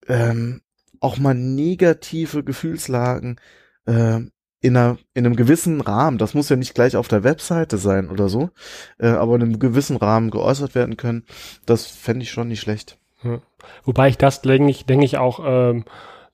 ähm, 0.08 0.62
auch 1.00 1.18
mal 1.18 1.36
negative 1.36 2.44
Gefühlslagen 2.44 3.40
äh, 3.86 4.20
in, 4.62 4.76
einer, 4.76 4.98
in 5.14 5.26
einem 5.26 5.36
gewissen 5.36 5.80
Rahmen, 5.80 6.18
das 6.18 6.34
muss 6.34 6.50
ja 6.50 6.56
nicht 6.56 6.74
gleich 6.74 6.98
auf 6.98 7.08
der 7.08 7.24
Webseite 7.24 7.78
sein 7.78 8.10
oder 8.10 8.28
so, 8.28 8.50
äh, 8.98 9.08
aber 9.08 9.36
in 9.36 9.44
einem 9.44 9.60
gewissen 9.60 9.96
Rahmen 9.96 10.32
geäußert 10.32 10.76
werden 10.76 10.98
können, 10.98 11.26
das 11.66 11.86
fände 11.86 12.24
ich 12.24 12.32
schon 12.32 12.50
nicht 12.50 12.60
schlecht. 12.60 12.98
Ja. 13.24 13.42
Wobei 13.84 14.10
ich 14.10 14.18
das, 14.18 14.42
denke 14.42 14.70
ich, 14.70 14.86
denke 14.86 15.06
ich 15.06 15.18
auch 15.18 15.40
ähm, 15.46 15.86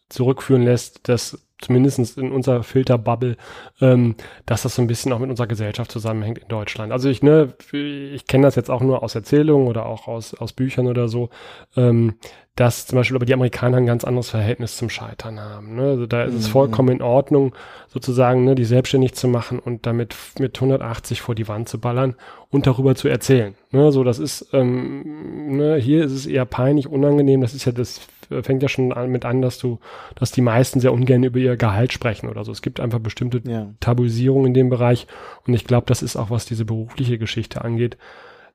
zurückführen 0.09 0.63
lässt, 0.63 1.07
dass 1.09 1.39
zumindest 1.65 2.17
in 2.17 2.31
unserer 2.31 2.63
Filterbubble, 2.63 3.37
ähm, 3.81 4.15
dass 4.45 4.63
das 4.63 4.75
so 4.75 4.81
ein 4.81 4.87
bisschen 4.87 5.11
auch 5.13 5.19
mit 5.19 5.29
unserer 5.29 5.47
Gesellschaft 5.47 5.91
zusammenhängt 5.91 6.37
in 6.37 6.47
Deutschland. 6.47 6.91
Also 6.91 7.09
ich, 7.09 7.23
ne, 7.23 7.53
ich 7.71 8.27
kenne 8.27 8.45
das 8.45 8.55
jetzt 8.55 8.69
auch 8.69 8.81
nur 8.81 9.03
aus 9.03 9.15
Erzählungen 9.15 9.67
oder 9.67 9.85
auch 9.85 10.07
aus, 10.07 10.33
aus 10.33 10.53
Büchern 10.53 10.87
oder 10.87 11.07
so, 11.07 11.29
ähm, 11.75 12.15
dass 12.55 12.87
zum 12.87 12.97
Beispiel 12.97 13.17
aber 13.17 13.25
die 13.25 13.33
Amerikaner 13.33 13.77
ein 13.77 13.85
ganz 13.85 14.05
anderes 14.05 14.29
Verhältnis 14.29 14.77
zum 14.77 14.89
Scheitern 14.89 15.41
haben. 15.41 15.75
Ne? 15.75 15.89
Also 15.89 16.05
da 16.05 16.23
ist 16.23 16.33
mhm. 16.33 16.39
es 16.39 16.47
vollkommen 16.47 16.89
in 16.89 17.01
Ordnung, 17.01 17.53
sozusagen, 17.87 18.45
ne, 18.45 18.55
die 18.55 18.63
selbstständig 18.63 19.13
zu 19.13 19.27
machen 19.27 19.59
und 19.59 19.85
damit 19.85 20.15
mit 20.39 20.55
180 20.55 21.21
vor 21.21 21.35
die 21.35 21.49
Wand 21.49 21.67
zu 21.67 21.79
ballern 21.79 22.15
und 22.51 22.65
darüber 22.65 22.95
zu 22.95 23.09
erzählen. 23.09 23.55
Ne? 23.71 23.91
So, 23.91 24.05
das 24.05 24.19
ist, 24.19 24.47
ähm, 24.53 25.57
ne, 25.57 25.75
hier 25.75 26.05
ist 26.05 26.13
es 26.13 26.25
eher 26.27 26.45
peinlich, 26.45 26.87
unangenehm. 26.87 27.41
Das 27.41 27.53
ist 27.53 27.65
ja 27.65 27.73
das 27.73 27.99
fängt 28.41 28.63
ja 28.63 28.69
schon 28.69 28.93
an, 28.93 29.09
mit 29.09 29.25
an, 29.25 29.41
dass 29.41 29.57
du, 29.57 29.79
dass 30.15 30.31
die 30.31 30.41
meisten 30.41 30.79
sehr 30.79 30.93
ungern 30.93 31.23
über 31.23 31.39
ihr 31.39 31.57
Gehalt 31.57 31.93
sprechen 31.93 32.29
oder 32.29 32.43
so. 32.43 32.51
Es 32.51 32.61
gibt 32.61 32.79
einfach 32.79 32.99
bestimmte 32.99 33.41
ja. 33.43 33.73
Tabuisierung 33.79 34.45
in 34.45 34.53
dem 34.53 34.69
Bereich 34.69 35.07
und 35.45 35.53
ich 35.53 35.65
glaube, 35.65 35.87
das 35.87 36.01
ist 36.01 36.15
auch, 36.15 36.29
was 36.29 36.45
diese 36.45 36.65
berufliche 36.65 37.17
Geschichte 37.17 37.63
angeht. 37.63 37.97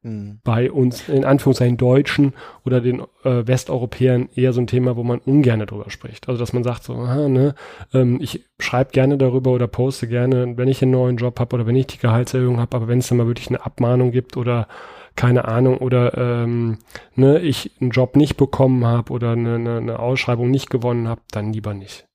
Mhm. 0.03 0.39
Bei 0.45 0.73
uns, 0.73 1.09
in 1.09 1.25
Anführungszeichen 1.25 1.77
Deutschen 1.77 2.33
oder 2.65 2.81
den 2.81 3.00
äh, 3.23 3.47
Westeuropäern 3.47 4.31
eher 4.35 4.55
so 4.55 4.61
ein 4.61 4.67
Thema, 4.67 4.97
wo 4.97 5.03
man 5.03 5.19
ungern 5.19 5.61
darüber 5.61 5.91
spricht. 5.91 6.29
Also, 6.29 6.39
dass 6.39 6.55
man 6.55 6.65
sagt 6.65 6.85
so, 6.85 6.95
aha, 6.95 7.29
ne, 7.29 7.55
ähm, 7.93 8.19
ich 8.21 8.47
schreibe 8.59 8.93
gerne 8.93 9.19
darüber 9.19 9.50
oder 9.50 9.67
poste 9.67 10.09
gerne, 10.09 10.57
wenn 10.57 10.69
ich 10.69 10.83
einen 10.83 10.93
neuen 10.93 11.19
Job 11.19 11.39
habe 11.39 11.55
oder 11.55 11.67
wenn 11.67 11.77
ich 11.77 11.89
die 11.89 11.99
Gehaltserhöhung 11.99 12.59
habe, 12.59 12.77
aber 12.77 12.89
wenn 12.89 13.00
es 13.00 13.09
dann 13.09 13.19
mal 13.19 13.27
wirklich 13.27 13.49
eine 13.49 13.65
Abmahnung 13.65 14.11
gibt 14.11 14.39
oder 14.39 14.69
keine 15.17 15.47
Ahnung, 15.47 15.79
oder 15.79 16.17
ähm, 16.17 16.78
ne, 17.15 17.41
ich 17.41 17.73
einen 17.80 17.91
Job 17.91 18.17
nicht 18.17 18.37
bekommen 18.37 18.85
habe 18.85 19.13
oder 19.13 19.32
eine, 19.32 19.56
eine, 19.56 19.76
eine 19.78 19.99
Ausschreibung 19.99 20.50
nicht 20.50 20.71
gewonnen 20.71 21.08
habe, 21.08 21.21
dann 21.30 21.52
lieber 21.52 21.75
nicht. 21.75 22.06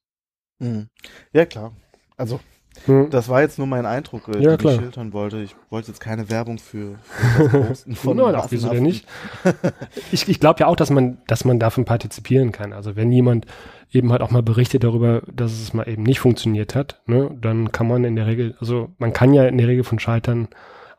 Mhm. 0.60 0.90
Ja, 1.34 1.46
klar. 1.46 1.74
Also, 2.18 2.40
hm. 2.86 3.10
das 3.10 3.30
war 3.30 3.42
jetzt 3.42 3.58
nur 3.58 3.68
mein 3.68 3.86
Eindruck, 3.86 4.28
äh, 4.28 4.40
ja, 4.40 4.58
den 4.58 4.70
ich 4.70 4.76
schildern 4.76 5.14
wollte. 5.14 5.42
Ich 5.42 5.56
wollte 5.70 5.90
jetzt 5.90 6.00
keine 6.00 6.30
Werbung 6.30 6.60
für, 6.60 6.98
für 7.04 7.44
das 7.44 7.52
Posten 7.68 7.96
von 7.96 8.18
Nein, 8.18 8.36
auch 8.36 8.52
wieso 8.52 8.70
denn 8.70 8.84
nicht? 8.84 9.08
ich 10.12 10.28
ich 10.28 10.40
glaube 10.40 10.60
ja 10.60 10.68
auch, 10.68 10.76
dass 10.76 10.90
man, 10.90 11.18
dass 11.28 11.46
man 11.46 11.60
davon 11.60 11.86
partizipieren 11.86 12.52
kann. 12.52 12.74
Also 12.74 12.96
wenn 12.96 13.12
jemand 13.12 13.46
eben 13.92 14.12
halt 14.12 14.22
auch 14.22 14.32
mal 14.32 14.44
berichtet 14.44 14.84
darüber, 14.84 15.22
dass 15.32 15.54
es 15.54 15.74
mal 15.74 15.88
eben 15.88 16.04
nicht 16.04 16.20
funktioniert 16.20 16.76
hat, 16.76 17.02
ne, 17.06 17.32
dann 17.40 17.72
kann 17.72 17.88
man 17.88 18.04
in 18.04 18.16
der 18.16 18.28
Regel, 18.28 18.56
also 18.60 18.90
man 18.98 19.14
kann 19.14 19.34
ja 19.34 19.46
in 19.46 19.58
der 19.58 19.68
Regel 19.68 19.84
von 19.84 20.00
Scheitern 20.00 20.50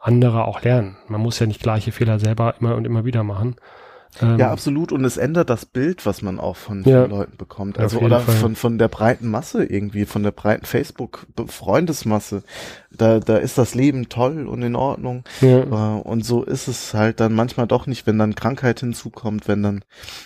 andere 0.00 0.46
auch 0.46 0.62
lernen. 0.62 0.96
Man 1.08 1.20
muss 1.20 1.38
ja 1.38 1.46
nicht 1.46 1.62
gleiche 1.62 1.92
Fehler 1.92 2.18
selber 2.18 2.54
immer 2.60 2.76
und 2.76 2.84
immer 2.84 3.04
wieder 3.04 3.24
machen. 3.24 3.56
Ähm, 4.22 4.38
ja, 4.38 4.50
absolut. 4.50 4.92
Und 4.92 5.04
es 5.04 5.16
ändert 5.16 5.50
das 5.50 5.66
Bild, 5.66 6.06
was 6.06 6.22
man 6.22 6.38
auch 6.40 6.56
von, 6.56 6.84
ja, 6.84 7.04
Leuten 7.04 7.36
bekommt. 7.36 7.78
Also 7.78 7.98
oder 8.00 8.20
von, 8.20 8.56
von 8.56 8.78
der 8.78 8.88
breiten 8.88 9.28
Masse 9.28 9.64
irgendwie, 9.64 10.06
von 10.06 10.22
der 10.22 10.30
breiten 10.30 10.64
Facebook-Freundesmasse. 10.64 12.42
Da, 12.90 13.20
da 13.20 13.36
ist 13.36 13.58
das 13.58 13.74
Leben 13.74 14.08
toll 14.08 14.46
und 14.46 14.62
in 14.62 14.74
Ordnung. 14.74 15.24
Ja. 15.40 15.98
Äh, 15.98 16.00
und 16.00 16.24
so 16.24 16.42
ist 16.42 16.68
es 16.68 16.94
halt 16.94 17.20
dann 17.20 17.34
manchmal 17.34 17.66
doch 17.66 17.86
nicht, 17.86 18.06
wenn 18.06 18.18
dann 18.18 18.34
Krankheit 18.34 18.80
hinzukommt, 18.80 19.48
wenn 19.48 19.62
dann 19.62 19.84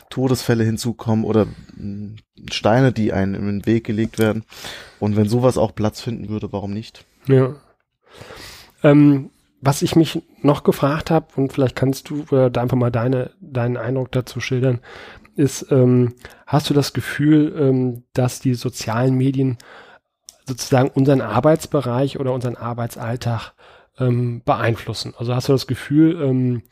Todesfälle 0.09 0.65
hinzukommen 0.65 1.25
oder 1.25 1.47
hm, 1.77 2.17
Steine, 2.51 2.93
die 2.93 3.13
einem 3.13 3.35
in 3.49 3.61
den 3.61 3.67
Weg 3.67 3.85
gelegt 3.85 4.19
werden. 4.19 4.45
Und 5.01 5.17
wenn 5.17 5.29
sowas 5.29 5.59
auch 5.59 5.75
Platz 5.75 6.01
finden 6.01 6.29
würde, 6.29 6.53
warum 6.53 6.73
nicht? 6.73 7.05
Ja. 7.27 7.55
Ähm, 8.83 9.31
was 9.61 9.83
ich 9.83 9.97
mich 9.97 10.23
noch 10.43 10.65
gefragt 10.65 11.11
habe, 11.11 11.27
und 11.37 11.53
vielleicht 11.53 11.77
kannst 11.77 12.11
du 12.11 12.25
äh, 12.35 12.51
da 12.51 12.63
einfach 12.63 12.77
mal 12.77 12.91
deine, 12.91 13.31
deinen 13.41 13.77
Eindruck 13.77 14.11
dazu 14.13 14.41
schildern, 14.41 14.81
ist, 15.37 15.71
ähm, 15.71 16.15
hast 16.47 16.71
du 16.71 16.75
das 16.75 16.93
Gefühl, 16.93 17.55
ähm, 17.59 18.05
dass 18.13 18.41
die 18.41 18.55
sozialen 18.55 19.15
Medien 19.15 19.59
sozusagen 20.47 20.91
unseren 20.91 21.21
Arbeitsbereich 21.21 22.19
oder 22.19 22.33
unseren 22.33 22.57
Arbeitsalltag 22.57 23.53
ähm, 23.99 24.43
beeinflussen? 24.45 25.15
Also 25.17 25.35
hast 25.35 25.49
du 25.49 25.53
das 25.53 25.67
Gefühl, 25.67 26.21
ähm, 26.23 26.63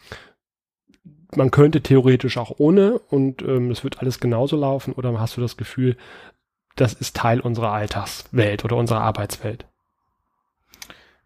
man 1.36 1.50
könnte 1.50 1.82
theoretisch 1.82 2.38
auch 2.38 2.52
ohne 2.58 2.98
und 2.98 3.42
ähm, 3.42 3.70
es 3.70 3.84
wird 3.84 4.00
alles 4.00 4.18
genauso 4.18 4.56
laufen 4.56 4.94
oder 4.94 5.18
hast 5.20 5.36
du 5.36 5.40
das 5.40 5.56
Gefühl, 5.56 5.96
das 6.74 6.94
ist 6.94 7.16
Teil 7.16 7.40
unserer 7.40 7.72
Alltagswelt 7.72 8.64
oder 8.64 8.76
unserer 8.76 9.00
Arbeitswelt? 9.00 9.66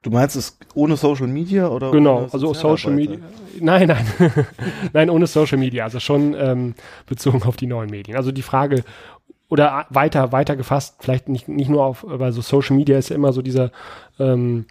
Du 0.02 0.10
meinst 0.10 0.34
es 0.34 0.58
ohne 0.74 0.96
Social 0.96 1.28
Media 1.28 1.68
oder? 1.68 1.92
Genau, 1.92 2.28
also 2.32 2.52
Social 2.54 2.92
Media. 2.92 3.18
Nein, 3.60 3.86
nein, 3.86 4.06
nein, 4.92 5.10
ohne 5.10 5.28
Social 5.28 5.58
Media. 5.58 5.84
Also 5.84 6.00
schon 6.00 6.34
ähm, 6.34 6.74
bezogen 7.06 7.42
auf 7.44 7.56
die 7.56 7.68
neuen 7.68 7.88
Medien. 7.88 8.16
Also 8.16 8.32
die 8.32 8.42
Frage 8.42 8.82
oder 9.48 9.86
weiter, 9.90 10.32
weiter 10.32 10.56
gefasst, 10.56 10.96
vielleicht 11.00 11.28
nicht, 11.28 11.46
nicht 11.46 11.68
nur 11.68 11.84
auf, 11.84 12.04
weil 12.08 12.32
so 12.32 12.40
Social 12.40 12.74
Media 12.74 12.98
ist 12.98 13.10
ja 13.10 13.16
immer 13.16 13.32
so 13.32 13.42
dieser 13.42 13.70
ähm, 14.18 14.66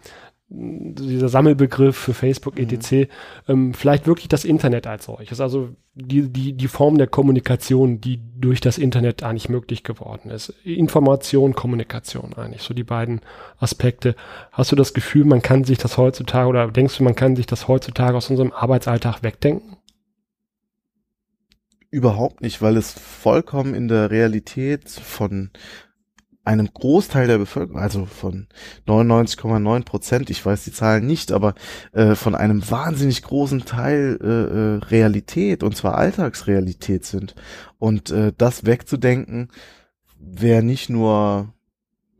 dieser 0.54 1.28
Sammelbegriff 1.28 1.96
für 1.96 2.14
Facebook 2.14 2.58
etc. 2.58 2.92
Mhm. 2.92 3.06
Ähm, 3.48 3.74
vielleicht 3.74 4.06
wirklich 4.06 4.28
das 4.28 4.44
Internet 4.44 4.86
als 4.86 5.06
solches, 5.06 5.40
also 5.40 5.70
die, 5.94 6.28
die, 6.28 6.52
die 6.52 6.68
Form 6.68 6.98
der 6.98 7.06
Kommunikation, 7.06 8.00
die 8.00 8.20
durch 8.38 8.60
das 8.60 8.76
Internet 8.76 9.22
eigentlich 9.22 9.48
möglich 9.48 9.82
geworden 9.82 10.30
ist. 10.30 10.50
Information, 10.64 11.54
Kommunikation 11.54 12.34
eigentlich, 12.34 12.62
so 12.62 12.74
die 12.74 12.84
beiden 12.84 13.20
Aspekte. 13.58 14.14
Hast 14.52 14.72
du 14.72 14.76
das 14.76 14.92
Gefühl, 14.92 15.24
man 15.24 15.42
kann 15.42 15.64
sich 15.64 15.78
das 15.78 15.96
heutzutage 15.96 16.48
oder 16.48 16.68
denkst 16.68 16.98
du, 16.98 17.04
man 17.04 17.14
kann 17.14 17.34
sich 17.36 17.46
das 17.46 17.68
heutzutage 17.68 18.16
aus 18.16 18.28
unserem 18.28 18.52
Arbeitsalltag 18.52 19.22
wegdenken? 19.22 19.76
Überhaupt 21.90 22.40
nicht, 22.40 22.62
weil 22.62 22.76
es 22.76 22.92
vollkommen 22.92 23.74
in 23.74 23.88
der 23.88 24.10
Realität 24.10 24.88
von 24.88 25.50
einem 26.44 26.68
Großteil 26.72 27.28
der 27.28 27.38
Bevölkerung, 27.38 27.80
also 27.80 28.04
von 28.04 28.48
99,9 28.86 29.84
Prozent, 29.84 30.30
ich 30.30 30.44
weiß 30.44 30.64
die 30.64 30.72
Zahlen 30.72 31.06
nicht, 31.06 31.30
aber 31.30 31.54
äh, 31.92 32.14
von 32.14 32.34
einem 32.34 32.68
wahnsinnig 32.68 33.22
großen 33.22 33.64
Teil 33.64 34.18
äh, 34.20 34.26
äh, 34.26 34.76
Realität 34.90 35.62
und 35.62 35.76
zwar 35.76 35.96
Alltagsrealität 35.96 37.04
sind. 37.04 37.34
Und 37.78 38.10
äh, 38.10 38.32
das 38.36 38.66
wegzudenken 38.66 39.48
wäre 40.18 40.62
nicht 40.62 40.90
nur 40.90 41.52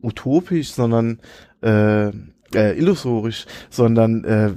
utopisch, 0.01 0.71
sondern 0.71 1.19
äh, 1.61 2.07
äh, 2.53 2.77
illusorisch, 2.77 3.45
sondern 3.69 4.23
äh, 4.23 4.51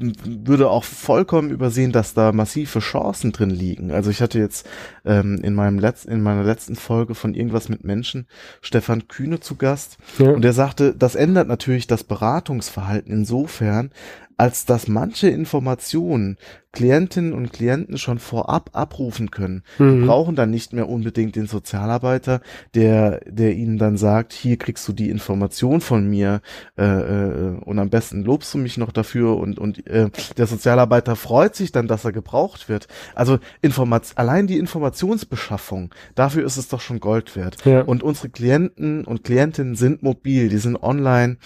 würde 0.00 0.70
auch 0.70 0.84
vollkommen 0.84 1.50
übersehen, 1.50 1.92
dass 1.92 2.14
da 2.14 2.32
massive 2.32 2.78
Chancen 2.78 3.32
drin 3.32 3.50
liegen. 3.50 3.90
Also 3.90 4.10
ich 4.10 4.22
hatte 4.22 4.38
jetzt 4.38 4.66
ähm, 5.04 5.38
in 5.42 5.54
meinem 5.54 5.78
letzten, 5.78 6.10
in 6.10 6.22
meiner 6.22 6.44
letzten 6.44 6.76
Folge 6.76 7.14
von 7.14 7.34
irgendwas 7.34 7.68
mit 7.68 7.84
Menschen 7.84 8.26
Stefan 8.62 9.08
Kühne 9.08 9.40
zu 9.40 9.56
Gast 9.56 9.98
ja. 10.18 10.30
und 10.30 10.42
der 10.42 10.52
sagte, 10.52 10.94
das 10.94 11.14
ändert 11.14 11.48
natürlich 11.48 11.86
das 11.86 12.04
Beratungsverhalten 12.04 13.12
insofern, 13.12 13.90
als 14.36 14.64
dass 14.64 14.88
manche 14.88 15.28
Informationen 15.28 16.38
Klientinnen 16.72 17.32
und 17.32 17.52
Klienten 17.52 17.98
schon 17.98 18.18
vorab 18.18 18.70
abrufen 18.72 19.30
können. 19.30 19.62
Mhm. 19.78 20.00
Die 20.00 20.06
brauchen 20.06 20.36
dann 20.36 20.50
nicht 20.50 20.72
mehr 20.72 20.88
unbedingt 20.88 21.34
den 21.34 21.46
Sozialarbeiter, 21.46 22.40
der, 22.74 23.20
der 23.26 23.54
ihnen 23.54 23.76
dann 23.76 23.96
sagt, 23.96 24.32
hier 24.32 24.56
kriegst 24.56 24.86
du 24.86 24.92
die 24.92 25.10
Information 25.10 25.80
von 25.80 26.08
mir 26.08 26.40
äh, 26.78 26.84
äh, 26.84 27.56
und 27.64 27.78
am 27.78 27.90
besten 27.90 28.22
lobst 28.22 28.54
du 28.54 28.58
mich 28.58 28.78
noch 28.78 28.92
dafür 28.92 29.36
und, 29.36 29.58
und 29.58 29.84
äh, 29.88 30.10
der 30.36 30.46
Sozialarbeiter 30.46 31.16
freut 31.16 31.56
sich 31.56 31.72
dann, 31.72 31.88
dass 31.88 32.04
er 32.04 32.12
gebraucht 32.12 32.68
wird. 32.68 32.86
Also 33.14 33.38
Informat 33.62 34.12
allein 34.14 34.46
die 34.46 34.58
Informationsbeschaffung, 34.58 35.92
dafür 36.14 36.44
ist 36.44 36.56
es 36.56 36.68
doch 36.68 36.80
schon 36.80 37.00
Gold 37.00 37.34
wert. 37.36 37.64
Ja. 37.64 37.82
Und 37.82 38.02
unsere 38.02 38.28
Klienten 38.28 39.04
und 39.04 39.24
Klientinnen 39.24 39.74
sind 39.74 40.02
mobil, 40.02 40.48
die 40.48 40.58
sind 40.58 40.80
online, 40.82 41.36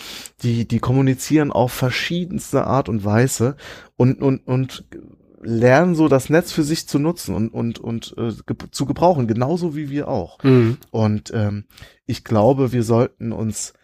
die, 0.42 0.68
die 0.68 0.78
kommunizieren 0.78 1.50
auf 1.50 1.72
verschiedenste 1.72 2.66
Art 2.66 2.88
und 2.88 3.04
Weise 3.04 3.56
und, 3.96 4.20
und, 4.20 4.46
und 4.46 4.84
lernen 5.44 5.94
so 5.94 6.08
das 6.08 6.30
Netz 6.30 6.52
für 6.52 6.62
sich 6.62 6.88
zu 6.88 6.98
nutzen 6.98 7.34
und 7.34 7.48
und 7.50 7.78
und 7.78 8.14
äh, 8.16 8.32
ge 8.46 8.56
zu 8.70 8.86
gebrauchen, 8.86 9.26
genauso 9.26 9.76
wie 9.76 9.90
wir 9.90 10.08
auch. 10.08 10.42
Mhm. 10.42 10.78
Und 10.90 11.32
ähm, 11.34 11.64
ich 12.06 12.24
glaube, 12.24 12.72
wir 12.72 12.82
sollten 12.82 13.32
uns 13.32 13.74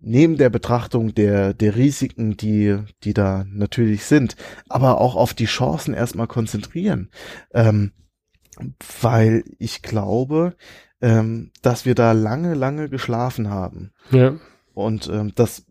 neben 0.00 0.36
der 0.36 0.50
Betrachtung 0.50 1.14
der 1.14 1.54
der 1.54 1.76
Risiken, 1.76 2.36
die 2.36 2.78
die 3.04 3.14
da 3.14 3.44
natürlich 3.48 4.04
sind, 4.04 4.36
aber 4.68 5.00
auch 5.00 5.16
auf 5.16 5.34
die 5.34 5.46
Chancen 5.46 5.94
erstmal 5.94 6.26
konzentrieren, 6.26 7.10
ähm, 7.52 7.92
weil 9.02 9.44
ich 9.58 9.82
glaube, 9.82 10.56
ähm, 11.00 11.50
dass 11.62 11.84
wir 11.84 11.94
da 11.94 12.12
lange 12.12 12.54
lange 12.54 12.88
geschlafen 12.88 13.50
haben. 13.50 13.92
Ja. 14.10 14.36
Und 14.72 15.08
ähm, 15.08 15.32
das 15.34 15.66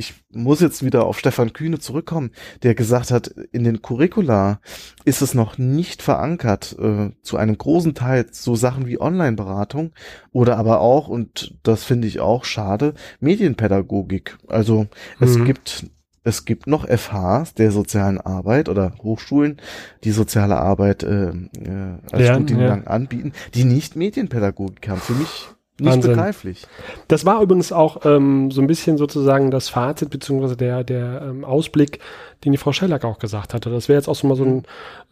ich 0.00 0.14
muss 0.32 0.60
jetzt 0.60 0.82
wieder 0.82 1.04
auf 1.04 1.18
Stefan 1.18 1.52
Kühne 1.52 1.78
zurückkommen, 1.78 2.30
der 2.62 2.74
gesagt 2.74 3.10
hat, 3.10 3.28
in 3.52 3.64
den 3.64 3.82
Curricula 3.82 4.60
ist 5.04 5.20
es 5.20 5.34
noch 5.34 5.58
nicht 5.58 6.00
verankert, 6.00 6.74
äh, 6.80 7.10
zu 7.22 7.36
einem 7.36 7.58
großen 7.58 7.94
Teil 7.94 8.26
so 8.32 8.56
Sachen 8.56 8.86
wie 8.86 8.98
Online-Beratung 8.98 9.92
oder 10.32 10.56
aber 10.56 10.80
auch, 10.80 11.08
und 11.08 11.54
das 11.62 11.84
finde 11.84 12.08
ich 12.08 12.18
auch 12.18 12.44
schade, 12.44 12.94
Medienpädagogik. 13.20 14.38
Also 14.48 14.84
mhm. 14.84 14.88
es 15.20 15.44
gibt 15.44 15.86
es 16.22 16.44
gibt 16.44 16.66
noch 16.66 16.86
FHs 16.86 17.54
der 17.54 17.70
sozialen 17.70 18.20
Arbeit 18.20 18.68
oder 18.68 18.92
Hochschulen, 19.02 19.58
die 20.04 20.12
soziale 20.12 20.56
Arbeit 20.56 21.02
äh, 21.02 21.28
äh, 21.28 21.98
als 22.10 22.26
ja, 22.26 22.34
Studiengang 22.34 22.84
ja. 22.84 22.90
anbieten, 22.90 23.32
die 23.54 23.64
nicht 23.64 23.96
Medienpädagogik 23.96 24.88
haben. 24.88 25.00
Für 25.00 25.14
mich 25.14 25.48
nicht 25.80 25.92
Wahnsinn. 25.92 26.12
begreiflich. 26.12 26.66
Das 27.08 27.24
war 27.26 27.42
übrigens 27.42 27.72
auch 27.72 28.04
ähm, 28.04 28.50
so 28.50 28.60
ein 28.60 28.66
bisschen 28.66 28.96
sozusagen 28.96 29.50
das 29.50 29.68
Fazit 29.68 30.10
beziehungsweise 30.10 30.56
der, 30.56 30.84
der 30.84 31.22
ähm, 31.22 31.44
Ausblick, 31.44 32.00
den 32.44 32.52
die 32.52 32.58
Frau 32.58 32.72
Schellack 32.72 33.04
auch 33.04 33.18
gesagt 33.18 33.54
hatte. 33.54 33.70
Das 33.70 33.88
wäre 33.88 33.98
jetzt 33.98 34.08
auch 34.08 34.14
so 34.14 34.26
mal 34.26 34.36
so 34.36 34.44
ein, 34.44 34.62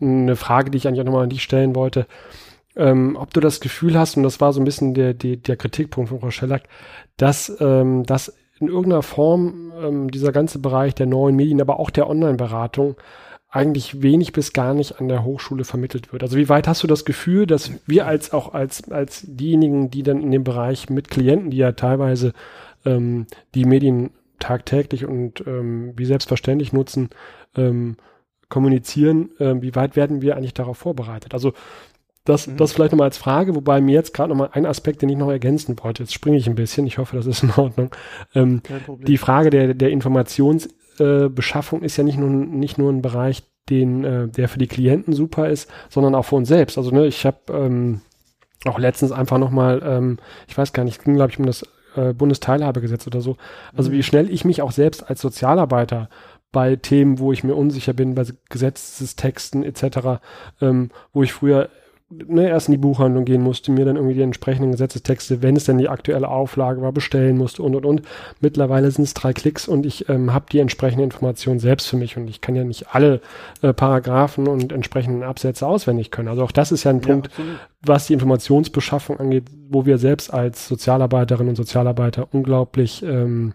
eine 0.00 0.36
Frage, 0.36 0.70
die 0.70 0.78
ich 0.78 0.86
eigentlich 0.86 1.00
auch 1.00 1.06
nochmal 1.06 1.24
an 1.24 1.30
dich 1.30 1.42
stellen 1.42 1.74
wollte. 1.74 2.06
Ähm, 2.76 3.16
ob 3.20 3.34
du 3.34 3.40
das 3.40 3.60
Gefühl 3.60 3.98
hast, 3.98 4.16
und 4.16 4.22
das 4.22 4.40
war 4.40 4.52
so 4.52 4.60
ein 4.60 4.64
bisschen 4.64 4.94
der, 4.94 5.14
der, 5.14 5.36
der 5.36 5.56
Kritikpunkt 5.56 6.10
von 6.10 6.20
Frau 6.20 6.30
Schellack, 6.30 6.62
dass, 7.16 7.56
ähm, 7.60 8.04
dass 8.04 8.34
in 8.60 8.68
irgendeiner 8.68 9.02
Form 9.02 9.72
ähm, 9.82 10.10
dieser 10.10 10.32
ganze 10.32 10.58
Bereich 10.58 10.94
der 10.94 11.06
neuen 11.06 11.36
Medien, 11.36 11.60
aber 11.60 11.78
auch 11.78 11.90
der 11.90 12.08
Online-Beratung 12.08 12.96
eigentlich 13.50 14.02
wenig 14.02 14.32
bis 14.32 14.52
gar 14.52 14.74
nicht 14.74 15.00
an 15.00 15.08
der 15.08 15.24
Hochschule 15.24 15.64
vermittelt 15.64 16.12
wird. 16.12 16.22
Also 16.22 16.36
wie 16.36 16.48
weit 16.48 16.68
hast 16.68 16.82
du 16.82 16.86
das 16.86 17.04
Gefühl, 17.04 17.46
dass 17.46 17.72
wir 17.86 18.06
als 18.06 18.32
auch 18.32 18.52
als 18.52 18.90
als 18.90 19.22
diejenigen, 19.26 19.90
die 19.90 20.02
dann 20.02 20.20
in 20.20 20.30
dem 20.30 20.44
Bereich 20.44 20.90
mit 20.90 21.08
Klienten, 21.08 21.50
die 21.50 21.56
ja 21.56 21.72
teilweise 21.72 22.34
ähm, 22.84 23.26
die 23.54 23.64
Medien 23.64 24.10
tagtäglich 24.38 25.06
und 25.06 25.42
ähm, 25.46 25.94
wie 25.96 26.04
selbstverständlich 26.04 26.72
nutzen, 26.72 27.08
ähm, 27.56 27.96
kommunizieren, 28.48 29.30
äh, 29.38 29.60
wie 29.60 29.74
weit 29.74 29.96
werden 29.96 30.22
wir 30.22 30.36
eigentlich 30.36 30.54
darauf 30.54 30.78
vorbereitet? 30.78 31.34
Also 31.34 31.54
das, 32.24 32.46
mhm. 32.46 32.58
das 32.58 32.72
vielleicht 32.72 32.92
nochmal 32.92 33.06
als 33.06 33.16
Frage, 33.16 33.54
wobei 33.54 33.80
mir 33.80 33.94
jetzt 33.94 34.12
gerade 34.12 34.28
nochmal 34.28 34.50
ein 34.52 34.66
Aspekt, 34.66 35.00
den 35.00 35.08
ich 35.08 35.16
noch 35.16 35.30
ergänzen 35.30 35.76
wollte, 35.82 36.02
jetzt 36.02 36.12
springe 36.12 36.36
ich 36.36 36.46
ein 36.46 36.54
bisschen, 36.54 36.86
ich 36.86 36.98
hoffe, 36.98 37.16
das 37.16 37.26
ist 37.26 37.42
in 37.42 37.50
Ordnung. 37.56 37.90
Ähm, 38.34 38.62
die 39.06 39.18
Frage 39.18 39.50
der, 39.50 39.74
der 39.74 39.90
Informations- 39.90 40.68
äh, 41.00 41.28
Beschaffung 41.28 41.82
ist 41.82 41.96
ja 41.96 42.04
nicht 42.04 42.18
nur, 42.18 42.30
nicht 42.30 42.78
nur 42.78 42.92
ein 42.92 43.02
Bereich, 43.02 43.42
den, 43.68 44.04
äh, 44.04 44.28
der 44.28 44.48
für 44.48 44.58
die 44.58 44.66
Klienten 44.66 45.12
super 45.12 45.48
ist, 45.48 45.70
sondern 45.88 46.14
auch 46.14 46.24
für 46.24 46.36
uns 46.36 46.48
selbst. 46.48 46.78
Also 46.78 46.90
ne, 46.90 47.06
ich 47.06 47.26
habe 47.26 47.38
ähm, 47.50 48.00
auch 48.64 48.78
letztens 48.78 49.12
einfach 49.12 49.38
nochmal, 49.38 49.82
ähm, 49.84 50.18
ich 50.46 50.56
weiß 50.56 50.72
gar 50.72 50.84
nicht, 50.84 51.04
ging 51.04 51.14
glaube 51.14 51.32
ich 51.32 51.38
um 51.38 51.46
das 51.46 51.66
äh, 51.96 52.12
Bundesteilhabegesetz 52.12 53.06
oder 53.06 53.20
so. 53.20 53.36
Also 53.76 53.90
mhm. 53.90 53.94
wie 53.94 54.02
schnell 54.02 54.30
ich 54.30 54.44
mich 54.44 54.62
auch 54.62 54.72
selbst 54.72 55.08
als 55.08 55.20
Sozialarbeiter 55.20 56.08
bei 56.50 56.76
Themen, 56.76 57.18
wo 57.18 57.32
ich 57.32 57.44
mir 57.44 57.54
unsicher 57.54 57.92
bin, 57.92 58.14
bei 58.14 58.24
Gesetzestexten 58.48 59.64
etc., 59.64 60.20
ähm, 60.60 60.90
wo 61.12 61.22
ich 61.22 61.32
früher 61.32 61.68
ne, 62.10 62.48
erst 62.48 62.68
in 62.68 62.72
die 62.72 62.78
Buchhandlung 62.78 63.24
gehen 63.24 63.42
musste, 63.42 63.70
mir 63.70 63.84
dann 63.84 63.96
irgendwie 63.96 64.14
die 64.14 64.22
entsprechenden 64.22 64.72
Gesetzestexte, 64.72 65.42
wenn 65.42 65.56
es 65.56 65.64
denn 65.64 65.78
die 65.78 65.88
aktuelle 65.88 66.28
Auflage 66.28 66.80
war, 66.80 66.92
bestellen 66.92 67.36
musste 67.36 67.62
und 67.62 67.74
und 67.74 67.84
und. 67.84 68.02
Mittlerweile 68.40 68.90
sind 68.90 69.04
es 69.04 69.14
drei 69.14 69.32
Klicks 69.32 69.68
und 69.68 69.84
ich 69.84 70.08
ähm, 70.08 70.32
habe 70.32 70.46
die 70.50 70.58
entsprechende 70.58 71.04
Information 71.04 71.58
selbst 71.58 71.86
für 71.86 71.96
mich 71.96 72.16
und 72.16 72.28
ich 72.28 72.40
kann 72.40 72.54
ja 72.54 72.64
nicht 72.64 72.94
alle 72.94 73.20
äh, 73.62 73.72
Paragraphen 73.72 74.48
und 74.48 74.72
entsprechenden 74.72 75.22
Absätze 75.22 75.66
auswendig 75.66 76.10
können. 76.10 76.28
Also 76.28 76.42
auch 76.42 76.52
das 76.52 76.72
ist 76.72 76.84
ja 76.84 76.90
ein 76.90 77.00
ja, 77.00 77.06
Punkt, 77.06 77.28
absolut. 77.28 77.58
was 77.82 78.06
die 78.06 78.14
Informationsbeschaffung 78.14 79.20
angeht, 79.20 79.44
wo 79.68 79.84
wir 79.84 79.98
selbst 79.98 80.32
als 80.32 80.68
Sozialarbeiterinnen 80.68 81.50
und 81.50 81.56
Sozialarbeiter 81.56 82.28
unglaublich 82.32 83.02
ähm, 83.02 83.54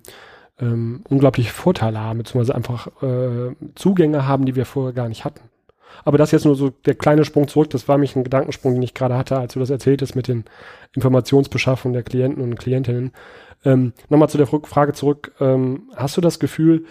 ähm, 0.60 1.04
unglaubliche 1.10 1.52
Vorteile 1.52 2.00
haben, 2.00 2.20
beziehungsweise 2.20 2.56
einfach 2.56 2.88
äh, 3.02 3.56
Zugänge 3.74 4.28
haben, 4.28 4.46
die 4.46 4.56
wir 4.56 4.66
vorher 4.66 4.94
gar 4.94 5.10
nicht 5.10 5.26
hatten. 5.26 5.42
Aber 6.04 6.18
das 6.18 6.32
jetzt 6.32 6.46
nur 6.46 6.56
so 6.56 6.70
der 6.70 6.96
kleine 6.96 7.26
Sprung 7.26 7.48
zurück. 7.48 7.70
Das 7.70 7.88
war 7.88 7.98
mich 7.98 8.16
ein 8.16 8.24
Gedankensprung, 8.24 8.74
den 8.74 8.84
ich 8.84 8.94
gerade 8.94 9.18
hatte, 9.18 9.38
als 9.38 9.54
du 9.54 9.60
das 9.60 9.70
erzähltest 9.70 10.16
mit 10.16 10.28
den 10.28 10.46
Informationsbeschaffungen 10.94 11.94
der 11.94 12.04
Klienten 12.04 12.44
und 12.44 12.56
Klientinnen. 12.56 13.12
Ähm, 13.66 13.94
Nochmal 14.10 14.30
zu 14.30 14.38
der 14.38 14.48
Frage 14.48 14.94
zurück. 14.94 15.34
Ähm, 15.40 15.90
hast 15.96 16.18
du 16.18 16.22
das 16.22 16.40
Gefühl, 16.40 16.86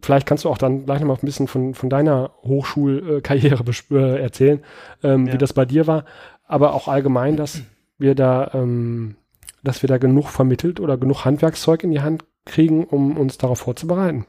vielleicht 0.00 0.26
kannst 0.26 0.44
du 0.44 0.48
auch 0.48 0.58
dann 0.58 0.86
gleich 0.86 1.00
nochmal 1.00 1.16
ein 1.20 1.26
bisschen 1.26 1.48
von, 1.48 1.74
von 1.74 1.90
deiner 1.90 2.30
Hochschulkarriere 2.42 3.64
äh, 3.90 4.22
erzählen, 4.22 4.60
ähm, 5.02 5.26
ja. 5.26 5.34
wie 5.34 5.38
das 5.38 5.52
bei 5.52 5.64
dir 5.64 5.86
war, 5.86 6.04
aber 6.44 6.74
auch 6.74 6.88
allgemein, 6.88 7.36
dass 7.36 7.62
wir 7.98 8.14
da, 8.14 8.50
ähm, 8.54 9.16
dass 9.62 9.82
wir 9.82 9.88
da 9.88 9.98
genug 9.98 10.28
vermittelt 10.28 10.80
oder 10.80 10.96
genug 10.96 11.24
Handwerkszeug 11.24 11.82
in 11.84 11.90
die 11.90 12.00
Hand 12.00 12.24
kriegen, 12.44 12.84
um 12.84 13.16
uns 13.16 13.38
darauf 13.38 13.58
vorzubereiten 13.58 14.26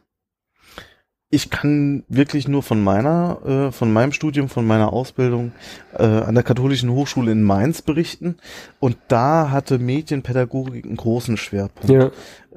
ich 1.31 1.51
kann 1.51 2.03
wirklich 2.07 2.47
nur 2.47 2.63
von 2.63 2.83
meiner, 2.83 3.39
äh, 3.45 3.71
von 3.71 3.93
meinem 3.93 4.11
Studium, 4.13 4.49
von 4.49 4.65
meiner 4.65 4.91
Ausbildung 4.91 5.51
äh, 5.93 6.03
an 6.03 6.33
der 6.33 6.43
Katholischen 6.43 6.89
Hochschule 6.89 7.31
in 7.31 7.43
Mainz 7.43 7.83
berichten. 7.83 8.37
Und 8.79 8.97
da 9.09 9.51
hatte 9.51 9.77
Medienpädagogik 9.77 10.85
einen 10.85 10.97
großen 10.97 11.37
Schwerpunkt, 11.37 11.89
ja. 11.89 12.09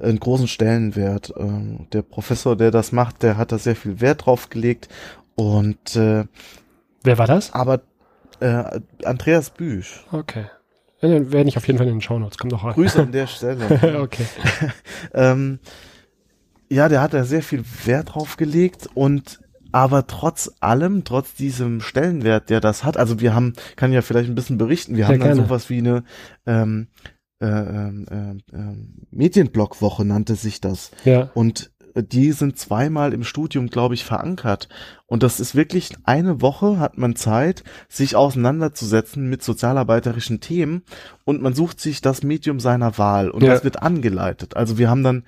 einen 0.03 0.19
großen 0.19 0.49
Stellenwert. 0.49 1.35
Ähm, 1.37 1.87
der 1.93 2.01
Professor, 2.01 2.57
der 2.57 2.71
das 2.71 2.93
macht, 2.93 3.23
der 3.23 3.37
hat 3.37 3.53
da 3.53 3.59
sehr 3.59 3.77
viel 3.77 4.01
Wert 4.01 4.25
drauf 4.25 4.49
gelegt. 4.49 4.89
Und 5.35 5.95
äh, 5.95 6.25
wer 7.03 7.19
war 7.19 7.27
das? 7.27 7.53
Aber 7.53 7.83
äh, 8.41 8.81
Andreas 9.05 9.51
Büsch. 9.51 10.07
Okay. 10.13 10.47
Dann 11.03 11.33
werde 11.33 11.49
ich 11.49 11.59
auf 11.59 11.67
jeden 11.67 11.79
Fall 11.79 11.89
in 11.89 11.97
den 11.97 12.01
Shownotes. 12.01 12.39
Kommt 12.39 12.53
doch 12.53 12.65
rein. 12.65 12.73
Grüße 12.73 13.03
an 13.03 13.13
der 13.13 13.27
Stelle. 13.27 14.01
okay. 14.01 14.25
ähm, 15.15 15.59
ja, 16.73 16.89
der 16.89 17.03
hat 17.03 17.15
da 17.15 17.25
sehr 17.25 17.43
viel 17.43 17.65
Wert 17.85 18.15
drauf 18.15 18.37
gelegt 18.37 18.89
und 18.95 19.41
aber 19.73 20.07
trotz 20.07 20.51
allem, 20.61 21.05
trotz 21.05 21.35
diesem 21.35 21.81
Stellenwert, 21.81 22.51
der 22.51 22.61
das 22.61 22.85
hat, 22.85 22.97
also 22.97 23.21
wir 23.21 23.35
haben, 23.35 23.55
kann 23.77 23.93
ja 23.93 24.03
vielleicht 24.03 24.29
ein 24.29 24.35
bisschen 24.35 24.59
berichten, 24.59 24.97
wir 24.97 25.03
ja, 25.03 25.09
haben 25.09 25.21
dann 25.21 25.29
gerne. 25.29 25.43
sowas 25.43 25.71
wie 25.71 25.79
eine 25.79 26.05
ähm, 26.47 26.89
äh, 27.41 27.47
äh, 27.47 28.31
äh, 28.53 28.77
Medienblockwoche 29.11 30.05
nannte 30.05 30.35
sich 30.35 30.61
das. 30.61 30.91
Ja. 31.05 31.31
Und 31.35 31.73
die 31.95 32.33
sind 32.33 32.59
zweimal 32.59 33.13
im 33.13 33.25
Studium, 33.25 33.69
glaube 33.69 33.95
ich, 33.95 34.05
verankert. 34.05 34.69
Und 35.07 35.23
das 35.23 35.41
ist 35.41 35.55
wirklich 35.55 35.91
eine 36.05 36.41
Woche 36.41 36.79
hat 36.79 36.97
man 36.97 37.17
Zeit, 37.17 37.65
sich 37.89 38.17
auseinanderzusetzen 38.17 39.29
mit 39.29 39.43
sozialarbeiterischen 39.43 40.41
Themen 40.41 40.83
und 41.25 41.43
man 41.43 41.55
sucht 41.55 41.81
sich 41.81 42.01
das 42.01 42.23
Medium 42.23 42.61
seiner 42.61 42.97
Wahl 42.97 43.31
und 43.31 43.43
ja. 43.43 43.53
das 43.53 43.65
wird 43.65 43.83
angeleitet. 43.83 44.57
Also 44.57 44.79
wir 44.79 44.89
haben 44.89 45.03
dann 45.03 45.25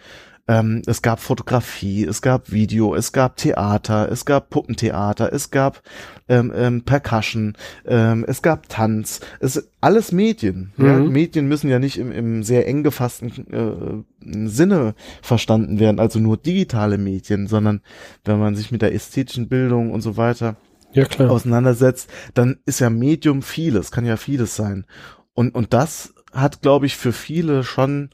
ähm, 0.46 0.82
es 0.86 1.00
gab 1.00 1.20
Fotografie, 1.20 2.04
es 2.04 2.20
gab 2.20 2.52
Video, 2.52 2.94
es 2.94 3.12
gab 3.12 3.36
Theater, 3.36 4.10
es 4.10 4.24
gab 4.24 4.50
Puppentheater, 4.50 5.32
es 5.32 5.50
gab 5.50 5.82
ähm, 6.28 6.52
ähm, 6.54 6.82
Percussion, 6.82 7.56
ähm, 7.86 8.24
es 8.28 8.42
gab 8.42 8.68
Tanz, 8.68 9.20
es 9.40 9.70
alles 9.80 10.12
Medien. 10.12 10.72
Mhm. 10.76 10.86
Ja? 10.86 10.98
Medien 10.98 11.48
müssen 11.48 11.70
ja 11.70 11.78
nicht 11.78 11.98
im, 11.98 12.12
im 12.12 12.42
sehr 12.42 12.66
eng 12.68 12.82
gefassten 12.82 13.46
äh, 13.50 14.48
Sinne 14.48 14.94
verstanden 15.22 15.80
werden, 15.80 15.98
also 15.98 16.18
nur 16.18 16.36
digitale 16.36 16.98
Medien, 16.98 17.46
sondern 17.46 17.80
wenn 18.24 18.38
man 18.38 18.54
sich 18.54 18.70
mit 18.70 18.82
der 18.82 18.94
ästhetischen 18.94 19.48
Bildung 19.48 19.92
und 19.92 20.02
so 20.02 20.16
weiter 20.16 20.56
ja, 20.92 21.04
klar. 21.06 21.30
auseinandersetzt, 21.30 22.10
dann 22.34 22.58
ist 22.66 22.80
ja 22.80 22.90
Medium 22.90 23.42
vieles, 23.42 23.90
kann 23.90 24.04
ja 24.04 24.16
vieles 24.16 24.56
sein. 24.56 24.86
Und, 25.32 25.54
und 25.54 25.72
das 25.72 26.14
hat, 26.32 26.62
glaube 26.62 26.86
ich, 26.86 26.96
für 26.96 27.12
viele 27.12 27.64
schon 27.64 28.10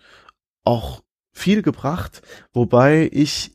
auch 0.65 1.03
viel 1.41 1.63
gebracht, 1.63 2.23
wobei 2.53 3.09
ich 3.13 3.53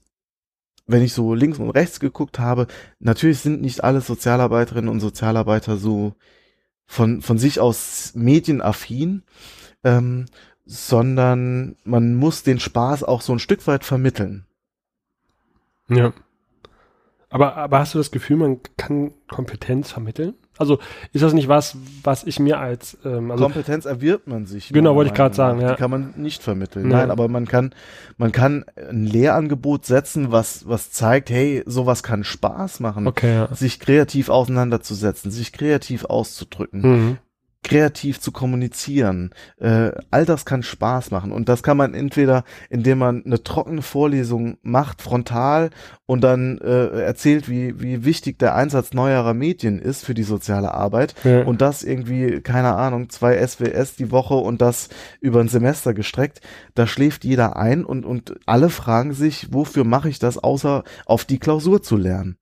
wenn 0.88 1.02
ich 1.02 1.14
so 1.14 1.34
links 1.34 1.58
und 1.58 1.72
rechts 1.72 2.00
geguckt 2.00 2.40
habe, 2.40 2.68
natürlich 3.00 3.40
sind 3.40 3.62
nicht 3.62 3.84
alle 3.84 4.02
Sozialarbeiterinnen 4.02 4.90
und 4.90 5.00
Sozialarbeiter 5.00 5.78
so 5.78 6.14
von, 6.86 7.22
von 7.22 7.38
sich 7.38 7.60
aus 7.60 8.12
medienaffin, 8.14 9.24
ähm, 9.84 10.26
sondern 10.66 11.76
man 11.84 12.16
muss 12.16 12.44
den 12.44 12.60
Spaß 12.60 13.04
auch 13.04 13.22
so 13.22 13.34
ein 13.34 13.40
Stück 13.40 13.66
weit 13.68 13.84
vermitteln. 13.84 14.46
Ja. 15.88 16.14
Aber, 17.30 17.58
aber 17.58 17.80
hast 17.80 17.94
du 17.94 17.98
das 17.98 18.12
Gefühl, 18.12 18.38
man 18.38 18.60
kann 18.78 19.14
Kompetenz 19.28 19.92
vermitteln? 19.92 20.36
Also 20.58 20.80
ist 21.12 21.24
das 21.24 21.34
nicht 21.34 21.48
was, 21.48 21.78
was 22.04 22.24
ich 22.24 22.40
mir 22.40 22.60
als 22.60 22.98
ähm, 23.04 23.32
also 23.32 23.44
Kompetenz 23.44 23.86
erwirbt 23.86 24.28
man 24.28 24.46
sich. 24.46 24.70
Genau, 24.70 24.96
wollte 24.96 25.10
ich 25.10 25.14
gerade 25.16 25.36
sagen. 25.36 25.60
Ja. 25.60 25.72
Die 25.72 25.78
kann 25.78 25.92
man 25.92 26.14
nicht 26.16 26.42
vermitteln. 26.42 26.90
Ja. 26.90 26.98
Nein, 26.98 27.12
aber 27.12 27.28
man 27.28 27.46
kann, 27.46 27.74
man 28.18 28.32
kann 28.32 28.66
ein 28.76 29.06
Lehrangebot 29.06 29.86
setzen, 29.86 30.32
was 30.32 30.68
was 30.68 30.92
zeigt, 30.92 31.30
hey, 31.30 31.64
sowas 31.66 32.04
kann 32.04 32.24
Spaß 32.24 32.80
machen. 32.80 33.08
Okay, 33.08 33.34
ja. 33.34 33.54
Sich 33.54 33.80
kreativ 33.80 34.30
auseinanderzusetzen, 34.30 35.32
sich 35.32 35.52
kreativ 35.52 36.06
auszudrücken, 36.06 36.82
mhm 36.82 37.18
kreativ 37.66 38.20
zu 38.22 38.32
kommunizieren. 38.32 39.32
Äh, 39.58 39.90
all 40.12 40.26
das 40.26 40.46
kann 40.46 40.62
Spaß 40.62 41.10
machen 41.10 41.32
und 41.32 41.50
das 41.50 41.64
kann 41.64 41.76
man 41.76 41.96
entweder, 41.96 42.44
indem 42.70 43.00
man 43.00 43.26
eine 43.26 43.42
trockene 43.42 43.82
Vorlesung 43.82 44.58
macht, 44.62 45.02
frontal 45.02 45.72
und 46.06 46.24
dann 46.24 46.60
äh, 46.60 47.02
erzählt, 47.02 47.50
wie, 47.50 47.82
wie 47.82 48.06
wichtig 48.06 48.38
der 48.38 48.54
Einsatz 48.54 48.94
neuerer 48.94 49.34
Medien 49.34 49.80
ist 49.80 50.06
für 50.06 50.14
die 50.14 50.24
soziale 50.24 50.76
Arbeit 50.76 51.16
ja. 51.24 51.42
und 51.42 51.60
das 51.60 51.82
irgendwie, 51.82 52.40
keine 52.42 52.76
Ahnung, 52.76 53.10
zwei 53.10 53.46
SWS 53.46 53.96
die 53.96 54.12
Woche 54.12 54.36
und 54.36 54.62
das 54.62 54.90
über 55.20 55.40
ein 55.40 55.50
Semester 55.50 55.96
gestreckt, 55.96 56.42
da 56.76 56.86
schläft 56.86 57.26
jeder 57.26 57.56
ein 57.56 57.84
und, 57.84 58.06
und 58.06 58.36
alle 58.46 58.70
fragen 58.70 59.14
sich, 59.14 59.48
wofür 59.52 59.86
mache 59.86 60.10
ich 60.10 60.20
das, 60.20 60.38
außer 60.38 60.84
auf 61.08 61.26
die 61.26 61.40
Klausur 61.40 61.82
zu 61.82 61.98
lernen. 61.98 62.38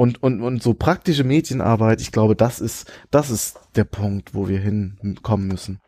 Und, 0.00 0.22
und, 0.22 0.40
und 0.40 0.62
so 0.62 0.72
praktische 0.72 1.24
Medienarbeit, 1.24 2.00
ich 2.00 2.10
glaube, 2.10 2.34
das 2.34 2.58
ist, 2.58 2.90
das 3.10 3.28
ist 3.28 3.60
der 3.76 3.84
Punkt, 3.84 4.34
wo 4.34 4.48
wir 4.48 4.58
hinkommen 4.58 5.46
müssen. 5.46 5.78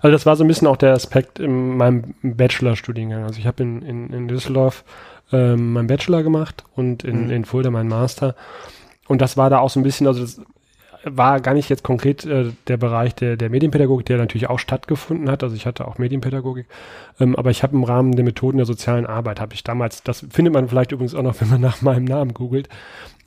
Also 0.00 0.12
das 0.12 0.26
war 0.26 0.36
so 0.36 0.44
ein 0.44 0.46
bisschen 0.46 0.68
auch 0.68 0.76
der 0.76 0.92
Aspekt 0.92 1.40
in 1.40 1.76
meinem 1.76 2.14
Bachelorstudiengang. 2.22 3.24
Also 3.24 3.40
ich 3.40 3.48
habe 3.48 3.64
in, 3.64 3.82
in, 3.82 4.10
in 4.10 4.28
Düsseldorf 4.28 4.84
ähm, 5.32 5.72
meinen 5.72 5.88
Bachelor 5.88 6.22
gemacht 6.22 6.62
und 6.76 7.02
in, 7.02 7.24
mhm. 7.24 7.30
in 7.32 7.44
Fulda 7.44 7.72
meinen 7.72 7.88
Master. 7.88 8.36
Und 9.08 9.22
das 9.22 9.36
war 9.36 9.50
da 9.50 9.58
auch 9.58 9.70
so 9.70 9.80
ein 9.80 9.82
bisschen, 9.82 10.06
also 10.06 10.20
das 10.20 10.40
war 11.04 11.40
gar 11.40 11.54
nicht 11.54 11.68
jetzt 11.68 11.82
konkret 11.84 12.24
äh, 12.24 12.52
der 12.66 12.76
Bereich 12.76 13.14
der, 13.14 13.36
der 13.36 13.50
Medienpädagogik, 13.50 14.06
der 14.06 14.18
natürlich 14.18 14.48
auch 14.48 14.58
stattgefunden 14.58 15.30
hat. 15.30 15.42
Also 15.42 15.54
ich 15.54 15.66
hatte 15.66 15.86
auch 15.86 15.98
Medienpädagogik, 15.98 16.66
ähm, 17.20 17.36
aber 17.36 17.50
ich 17.50 17.62
habe 17.62 17.76
im 17.76 17.84
Rahmen 17.84 18.12
der 18.12 18.24
Methoden 18.24 18.58
der 18.58 18.66
sozialen 18.66 19.06
Arbeit, 19.06 19.40
habe 19.40 19.54
ich 19.54 19.64
damals, 19.64 20.02
das 20.02 20.26
findet 20.30 20.54
man 20.54 20.68
vielleicht 20.68 20.92
übrigens 20.92 21.14
auch 21.14 21.22
noch, 21.22 21.40
wenn 21.40 21.48
man 21.48 21.60
nach 21.62 21.82
meinem 21.82 22.04
Namen 22.04 22.34
googelt, 22.34 22.68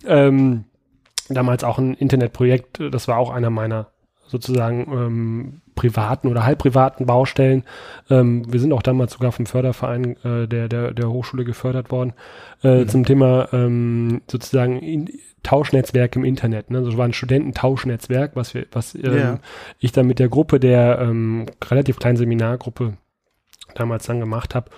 ähm, 0.06 0.66
damals 1.30 1.64
auch 1.64 1.78
ein 1.78 1.94
Internetprojekt, 1.94 2.82
das 2.92 3.08
war 3.08 3.18
auch 3.18 3.30
einer 3.30 3.50
meiner 3.50 3.88
sozusagen 4.28 4.88
ähm, 4.92 5.61
privaten 5.82 6.28
oder 6.28 6.46
halbprivaten 6.46 7.08
Baustellen. 7.08 7.64
Ähm, 8.12 8.46
wir 8.52 8.60
sind 8.60 8.72
auch 8.72 8.84
damals 8.84 9.14
sogar 9.14 9.32
vom 9.32 9.48
Förderverein 9.48 10.16
äh, 10.24 10.48
der, 10.48 10.70
der, 10.70 10.92
der 10.92 11.10
Hochschule 11.10 11.44
gefördert 11.44 11.90
worden 11.90 12.14
äh, 12.64 12.82
mhm. 12.82 12.88
zum 12.88 13.04
Thema 13.04 13.48
ähm, 13.52 14.22
sozusagen 14.30 14.78
in, 14.78 15.10
Tauschnetzwerk 15.42 16.16
im 16.16 16.24
Internet. 16.24 16.70
Ne? 16.70 16.78
Also 16.78 16.96
war 17.00 17.06
ein 17.06 17.14
Studententauschnetzwerk, 17.14 18.36
was 18.36 18.54
wir, 18.54 18.68
was 18.72 18.94
ähm, 18.94 19.14
yeah. 19.14 19.40
ich 19.80 19.92
dann 19.92 20.06
mit 20.06 20.20
der 20.20 20.30
Gruppe 20.30 20.60
der 20.60 21.00
ähm, 21.02 21.48
relativ 21.66 21.98
kleinen 21.98 22.18
Seminargruppe 22.18 22.94
damals 23.74 24.06
dann 24.06 24.20
gemacht 24.20 24.54
habe. 24.54 24.70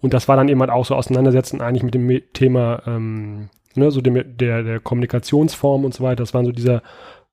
Und 0.00 0.12
das 0.12 0.26
war 0.26 0.36
dann 0.36 0.48
eben 0.48 0.60
halt 0.60 0.70
auch 0.70 0.86
so 0.86 0.96
auseinandersetzen 0.96 1.60
eigentlich 1.60 1.84
mit 1.84 1.94
dem 1.94 2.20
Thema, 2.32 2.82
ähm, 2.84 3.48
ne, 3.76 3.92
so 3.92 4.00
dem, 4.00 4.36
der, 4.36 4.64
der 4.64 4.80
Kommunikationsform 4.80 5.84
und 5.84 5.94
so 5.94 6.02
weiter. 6.02 6.16
Das 6.24 6.34
war 6.34 6.44
so 6.44 6.50
dieser 6.50 6.82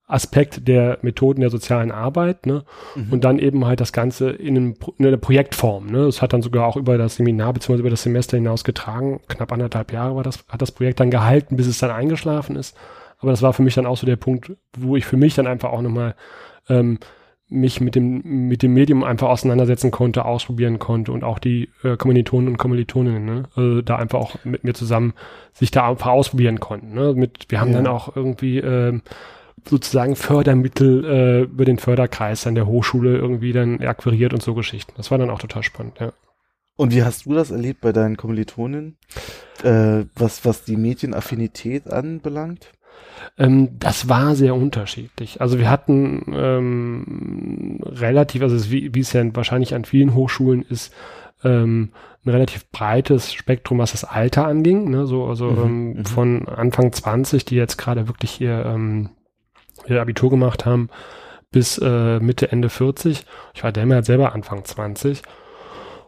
Aspekt 0.07 0.67
der 0.67 0.99
Methoden 1.01 1.41
der 1.41 1.49
sozialen 1.49 1.91
Arbeit, 1.91 2.45
ne? 2.45 2.63
Mhm. 2.95 3.11
Und 3.11 3.23
dann 3.23 3.39
eben 3.39 3.65
halt 3.65 3.79
das 3.79 3.91
Ganze 3.91 4.29
in, 4.29 4.55
einem, 4.55 4.75
in 4.97 5.07
einer 5.07 5.17
Projektform, 5.17 5.87
ne? 5.87 6.05
Das 6.05 6.21
hat 6.21 6.33
dann 6.33 6.43
sogar 6.43 6.67
auch 6.67 6.77
über 6.77 6.97
das 6.97 7.15
Seminar 7.15 7.53
bzw. 7.53 7.79
über 7.79 7.89
das 7.89 8.03
Semester 8.03 8.37
hinaus 8.37 8.63
getragen. 8.63 9.21
Knapp 9.27 9.51
anderthalb 9.51 9.91
Jahre 9.91 10.15
war 10.15 10.23
das, 10.23 10.45
hat 10.47 10.61
das 10.61 10.71
Projekt 10.71 10.99
dann 10.99 11.09
gehalten, 11.09 11.57
bis 11.57 11.65
es 11.65 11.79
dann 11.79 11.89
eingeschlafen 11.89 12.55
ist. 12.55 12.77
Aber 13.19 13.31
das 13.31 13.41
war 13.41 13.53
für 13.53 13.63
mich 13.63 13.73
dann 13.73 13.87
auch 13.87 13.97
so 13.97 14.05
der 14.05 14.17
Punkt, 14.17 14.51
wo 14.77 14.95
ich 14.95 15.05
für 15.05 15.17
mich 15.17 15.33
dann 15.33 15.47
einfach 15.47 15.71
auch 15.71 15.81
nochmal 15.81 16.15
ähm, 16.69 16.99
mich 17.47 17.79
mit 17.79 17.95
dem, 17.95 18.47
mit 18.47 18.63
dem 18.63 18.73
Medium 18.73 19.03
einfach 19.03 19.29
auseinandersetzen 19.29 19.91
konnte, 19.91 20.25
ausprobieren 20.25 20.79
konnte 20.79 21.11
und 21.11 21.23
auch 21.23 21.39
die 21.39 21.69
äh, 21.83 21.95
Kommilitonen 21.95 22.47
und 22.47 22.57
Kommilitoninnen, 22.57 23.23
ne? 23.23 23.43
also 23.55 23.81
da 23.81 23.97
einfach 23.97 24.19
auch 24.19 24.35
mit 24.43 24.63
mir 24.63 24.73
zusammen 24.73 25.13
sich 25.53 25.69
da 25.69 25.89
einfach 25.89 26.11
ausprobieren 26.11 26.59
konnten. 26.59 26.93
Ne? 26.93 27.13
Mit, 27.13 27.45
wir 27.49 27.61
haben 27.61 27.71
ja. 27.71 27.77
dann 27.77 27.87
auch 27.87 28.15
irgendwie 28.15 28.57
ähm, 28.59 29.03
sozusagen 29.67 30.15
Fördermittel 30.15 31.05
äh, 31.05 31.41
über 31.43 31.65
den 31.65 31.77
Förderkreis 31.77 32.45
an 32.47 32.55
der 32.55 32.67
Hochschule 32.67 33.15
irgendwie 33.17 33.53
dann 33.53 33.81
akquiriert 33.81 34.33
und 34.33 34.43
so 34.43 34.53
Geschichten. 34.53 34.93
Das 34.97 35.11
war 35.11 35.17
dann 35.17 35.29
auch 35.29 35.39
total 35.39 35.63
spannend, 35.63 35.99
ja. 35.99 36.13
Und 36.77 36.93
wie 36.93 37.03
hast 37.03 37.25
du 37.25 37.33
das 37.33 37.51
erlebt 37.51 37.81
bei 37.81 37.93
deinen 37.93 38.17
Kommilitonen, 38.17 38.97
äh, 39.63 40.03
was, 40.15 40.43
was 40.43 40.65
die 40.65 40.75
Medienaffinität 40.75 41.89
anbelangt? 41.91 42.73
Ähm, 43.37 43.79
das 43.79 44.09
war 44.09 44.35
sehr 44.35 44.55
unterschiedlich. 44.55 45.39
Also 45.39 45.57
wir 45.57 45.69
hatten 45.69 46.33
ähm, 46.35 47.79
relativ, 47.81 48.41
also 48.41 48.71
wie, 48.71 48.93
wie 48.93 48.99
es 48.99 49.13
ja 49.13 49.23
wahrscheinlich 49.33 49.73
an 49.73 49.85
vielen 49.85 50.13
Hochschulen 50.13 50.63
ist, 50.63 50.93
ähm, 51.43 51.91
ein 52.25 52.29
relativ 52.29 52.69
breites 52.71 53.33
Spektrum, 53.33 53.77
was 53.77 53.91
das 53.91 54.03
Alter 54.03 54.47
anging. 54.47 54.89
Ne? 54.89 55.05
So, 55.05 55.25
also 55.25 55.51
mhm, 55.51 55.63
ähm, 55.63 55.93
mhm. 55.93 56.05
von 56.05 56.47
Anfang 56.47 56.91
20, 56.91 57.45
die 57.45 57.55
jetzt 57.55 57.77
gerade 57.77 58.07
wirklich 58.07 58.31
hier 58.31 58.65
ähm, 58.65 59.11
ihr 59.87 60.01
Abitur 60.01 60.29
gemacht 60.29 60.65
haben, 60.65 60.89
bis 61.51 61.77
äh, 61.77 62.19
Mitte, 62.19 62.51
Ende 62.51 62.69
40. 62.69 63.25
Ich 63.53 63.63
war 63.63 63.71
damals 63.71 64.07
selber 64.07 64.33
Anfang 64.33 64.63
20. 64.63 65.21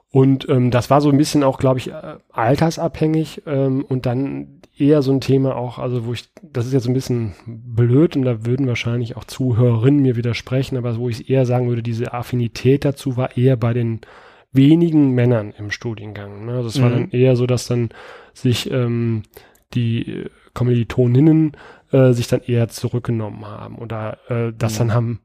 Und 0.09 0.47
ähm, 0.49 0.71
das 0.71 0.89
war 0.89 1.01
so 1.01 1.09
ein 1.09 1.17
bisschen 1.17 1.43
auch, 1.43 1.59
glaube 1.59 1.79
ich, 1.79 1.91
äh, 1.91 2.15
altersabhängig 2.31 3.43
ähm, 3.45 3.83
und 3.83 4.05
dann 4.05 4.61
eher 4.77 5.01
so 5.01 5.11
ein 5.11 5.21
Thema 5.21 5.55
auch, 5.55 5.79
also 5.79 6.05
wo 6.05 6.13
ich, 6.13 6.29
das 6.41 6.65
ist 6.65 6.73
jetzt 6.73 6.83
so 6.83 6.91
ein 6.91 6.93
bisschen 6.93 7.33
blöd 7.45 8.15
und 8.15 8.23
da 8.23 8.45
würden 8.45 8.67
wahrscheinlich 8.67 9.17
auch 9.17 9.23
Zuhörerinnen 9.23 10.01
mir 10.01 10.15
widersprechen, 10.15 10.77
aber 10.77 10.97
wo 10.97 11.09
ich 11.09 11.29
eher 11.29 11.45
sagen 11.45 11.67
würde, 11.67 11.83
diese 11.83 12.13
Affinität 12.13 12.85
dazu 12.85 13.17
war 13.17 13.37
eher 13.37 13.57
bei 13.57 13.73
den 13.73 14.01
wenigen 14.51 15.11
Männern 15.11 15.53
im 15.57 15.71
Studiengang. 15.71 16.45
Ne? 16.45 16.53
Also 16.53 16.69
es 16.69 16.77
mhm. 16.77 16.83
war 16.83 16.89
dann 16.91 17.11
eher 17.11 17.35
so, 17.35 17.47
dass 17.47 17.67
dann 17.67 17.89
sich 18.33 18.71
ähm, 18.71 19.23
die 19.73 20.25
Kommilitoninnen 20.53 21.57
äh, 21.91 22.13
sich 22.13 22.27
dann 22.27 22.41
eher 22.41 22.67
zurückgenommen 22.69 23.45
haben 23.45 23.77
oder 23.77 24.17
äh, 24.29 24.53
das 24.57 24.73
mhm. 24.73 24.77
dann 24.77 24.93
haben 24.93 25.19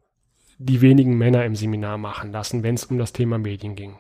die 0.59 0.81
wenigen 0.81 1.19
Männer 1.19 1.45
im 1.45 1.57
Seminar 1.57 1.99
machen 1.99 2.33
lassen, 2.33 2.63
wenn 2.63 2.75
es 2.75 2.85
um 2.85 2.99
das 2.99 3.13
Thema 3.13 3.39
Medien 3.39 3.75
ging. 3.75 3.97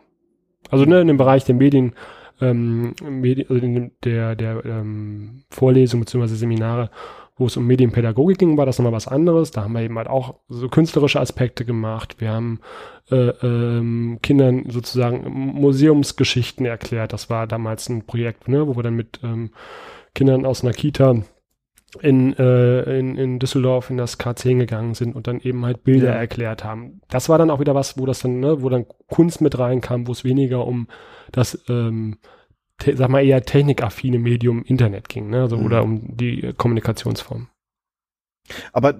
Also 0.70 0.85
ne, 0.85 1.01
in 1.01 1.09
dem 1.09 1.16
Bereich 1.16 1.44
der 1.44 1.55
Medien, 1.55 1.94
ähm, 2.40 2.94
Medien 3.03 3.46
also 3.51 3.90
der, 4.05 4.37
der 4.37 4.64
ähm, 4.64 5.44
Vorlesung 5.51 6.01
bzw. 6.01 6.35
Seminare, 6.35 6.90
wo 7.37 7.46
es 7.46 7.57
um 7.57 7.66
Medienpädagogik 7.66 8.38
ging, 8.38 8.57
war 8.57 8.66
das 8.66 8.79
nochmal 8.79 8.92
was 8.92 9.09
anderes. 9.09 9.51
Da 9.51 9.64
haben 9.64 9.72
wir 9.72 9.81
eben 9.81 9.98
halt 9.98 10.09
auch 10.09 10.37
so 10.48 10.68
künstlerische 10.68 11.20
Aspekte 11.20 11.64
gemacht. 11.64 12.16
Wir 12.20 12.31
haben 12.31 12.61
äh, 13.11 13.31
ähm, 13.42 14.18
Kindern 14.22 14.66
sozusagen 14.68 15.29
Museumsgeschichten 15.31 16.66
erklärt. 16.66 17.12
Das 17.12 17.31
war 17.31 17.46
damals 17.46 17.88
ein 17.88 18.07
Projekt, 18.07 18.48
ne, 18.48 18.66
wo 18.66 18.77
wir 18.77 18.83
dann 18.83 18.94
mit 18.96 19.20
ähm, 19.25 19.51
Kindern 20.14 20.46
aus 20.46 20.62
einer 20.62 20.72
Kita 20.72 21.22
in, 22.00 22.33
äh, 22.38 22.98
in, 22.98 23.16
in 23.16 23.38
Düsseldorf 23.38 23.90
in 23.90 23.98
das 23.98 24.18
K10 24.18 24.59
gegangen 24.59 24.94
sind 24.94 25.14
und 25.14 25.26
dann 25.26 25.40
eben 25.40 25.64
halt 25.64 25.85
Bilder 25.85 26.14
ja. 26.14 26.14
erklärt 26.14 26.64
haben. 26.64 27.02
Das 27.11 27.28
war 27.28 27.38
dann 27.38 27.50
auch 27.50 27.61
wieder 27.61 27.74
was, 27.74 27.98
wo 27.98 28.07
das 28.07 28.20
dann, 28.20 28.40
ne, 28.40 28.62
wo 28.62 28.68
dann 28.68 28.87
Kunst 29.09 29.40
mit 29.40 29.59
reinkam, 29.59 30.07
wo 30.07 30.12
es 30.12 30.24
weniger 30.24 30.66
um 30.66 30.88
das, 31.33 31.62
ähm, 31.68 32.18
sag 32.81 33.11
mal 33.11 33.24
eher 33.24 33.42
technikaffine 33.42 34.18
Medium 34.18 34.62
Internet 34.62 35.09
ging, 35.09 35.28
ne, 35.28 35.42
also, 35.42 35.59
mhm. 35.59 35.66
oder 35.66 35.83
um 35.83 36.16
die 36.16 36.55
Kommunikationsform. 36.57 37.48
Aber 38.72 38.94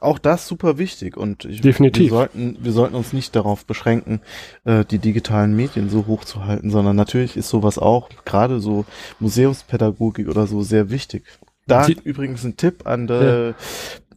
auch 0.00 0.18
das 0.18 0.46
super 0.46 0.78
wichtig 0.78 1.16
und 1.16 1.44
ich, 1.44 1.60
definitiv. 1.60 2.04
Wir 2.04 2.18
sollten, 2.18 2.56
wir 2.60 2.72
sollten 2.72 2.94
uns 2.94 3.12
nicht 3.12 3.34
darauf 3.36 3.66
beschränken, 3.66 4.20
äh, 4.64 4.84
die 4.84 4.98
digitalen 4.98 5.56
Medien 5.56 5.88
so 5.88 6.06
hoch 6.06 6.24
zu 6.24 6.44
halten, 6.44 6.70
sondern 6.70 6.96
natürlich 6.96 7.36
ist 7.36 7.48
sowas 7.48 7.78
auch, 7.78 8.08
gerade 8.24 8.60
so 8.60 8.84
Museumspädagogik 9.20 10.28
oder 10.28 10.46
so, 10.46 10.62
sehr 10.62 10.90
wichtig. 10.90 11.24
Da 11.66 11.84
Sie 11.84 11.96
übrigens 12.04 12.44
ein 12.44 12.56
Tipp 12.56 12.86
an 12.86 13.06
der, 13.06 13.54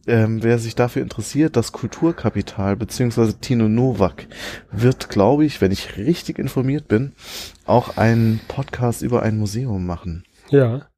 ja. 0.06 0.22
ähm, 0.24 0.42
wer 0.42 0.58
sich 0.58 0.74
dafür 0.74 1.02
interessiert, 1.02 1.56
das 1.56 1.72
Kulturkapital 1.72 2.76
beziehungsweise 2.76 3.38
Tino 3.38 3.68
Nowak 3.68 4.26
wird, 4.70 5.08
glaube 5.08 5.44
ich, 5.44 5.60
wenn 5.60 5.72
ich 5.72 5.96
richtig 5.96 6.38
informiert 6.38 6.88
bin, 6.88 7.12
auch 7.64 7.96
einen 7.96 8.40
Podcast 8.48 9.02
über 9.02 9.22
ein 9.22 9.38
Museum 9.38 9.86
machen. 9.86 10.24
Ja. 10.50 10.88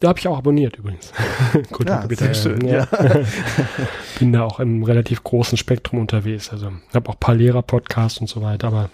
Da 0.00 0.08
habe 0.08 0.18
ich 0.18 0.28
auch 0.28 0.36
abonniert 0.36 0.76
übrigens. 0.76 1.12
Kulturkapital. 1.70 2.28
Ja, 2.28 2.34
sehr 2.34 2.42
schön, 2.42 2.66
ja. 2.66 2.86
Bin 4.18 4.32
da 4.32 4.42
auch 4.42 4.60
im 4.60 4.82
relativ 4.82 5.22
großen 5.22 5.56
Spektrum 5.56 6.00
unterwegs. 6.00 6.50
Also 6.50 6.72
habe 6.92 7.08
auch 7.08 7.14
ein 7.14 7.20
paar 7.20 7.34
Lehrer-Podcasts 7.34 8.18
und 8.18 8.28
so 8.28 8.42
weiter, 8.42 8.68
aber 8.68 8.90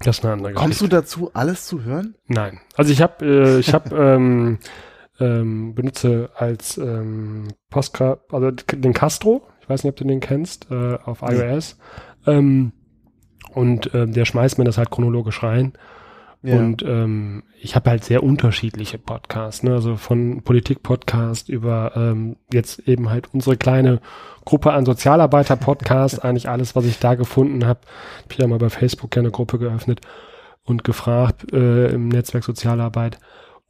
Das 0.00 0.18
ist 0.18 0.24
eine 0.24 0.34
andere 0.34 0.52
Kommst 0.54 0.80
du 0.80 0.86
dazu, 0.86 1.30
alles 1.34 1.66
zu 1.66 1.82
hören? 1.82 2.14
Nein. 2.26 2.60
Also 2.76 2.92
ich 2.92 3.02
habe, 3.02 3.24
äh, 3.26 3.58
ich 3.58 3.74
habe 3.74 3.94
ähm, 4.16 4.58
ähm, 5.20 5.74
benutze 5.74 6.30
als 6.36 6.78
ähm, 6.78 7.48
Postka, 7.70 8.18
also 8.30 8.50
den 8.50 8.92
Castro. 8.92 9.46
Ich 9.60 9.68
weiß 9.68 9.84
nicht, 9.84 9.90
ob 9.90 9.96
du 9.96 10.04
den 10.04 10.20
kennst 10.20 10.70
äh, 10.70 10.98
auf 11.04 11.22
iOS. 11.22 11.78
Ähm, 12.26 12.72
und 13.52 13.94
ähm, 13.94 14.12
der 14.12 14.24
schmeißt 14.24 14.58
mir 14.58 14.64
das 14.64 14.78
halt 14.78 14.90
chronologisch 14.90 15.42
rein. 15.42 15.74
Ja. 16.42 16.58
Und 16.58 16.82
ähm, 16.82 17.44
ich 17.58 17.74
habe 17.74 17.88
halt 17.88 18.04
sehr 18.04 18.22
unterschiedliche 18.22 18.98
Podcasts, 18.98 19.62
ne? 19.62 19.72
also 19.72 19.96
von 19.96 20.42
Politik-Podcast 20.42 21.48
über 21.48 21.92
ähm, 21.96 22.36
jetzt 22.52 22.80
eben 22.80 23.08
halt 23.08 23.32
unsere 23.32 23.56
kleine 23.56 24.02
Gruppe 24.44 24.72
an 24.72 24.84
Sozialarbeiter-Podcast, 24.84 26.22
eigentlich 26.24 26.50
alles, 26.50 26.76
was 26.76 26.84
ich 26.84 26.98
da 26.98 27.14
gefunden 27.14 27.64
habe. 27.64 27.80
Ich 28.28 28.34
habe 28.34 28.42
ja 28.42 28.48
mal 28.48 28.58
bei 28.58 28.68
Facebook 28.68 29.16
eine 29.16 29.30
Gruppe 29.30 29.58
geöffnet 29.58 30.02
und 30.64 30.84
gefragt 30.84 31.50
äh, 31.54 31.88
im 31.88 32.08
Netzwerk 32.08 32.44
Sozialarbeit. 32.44 33.18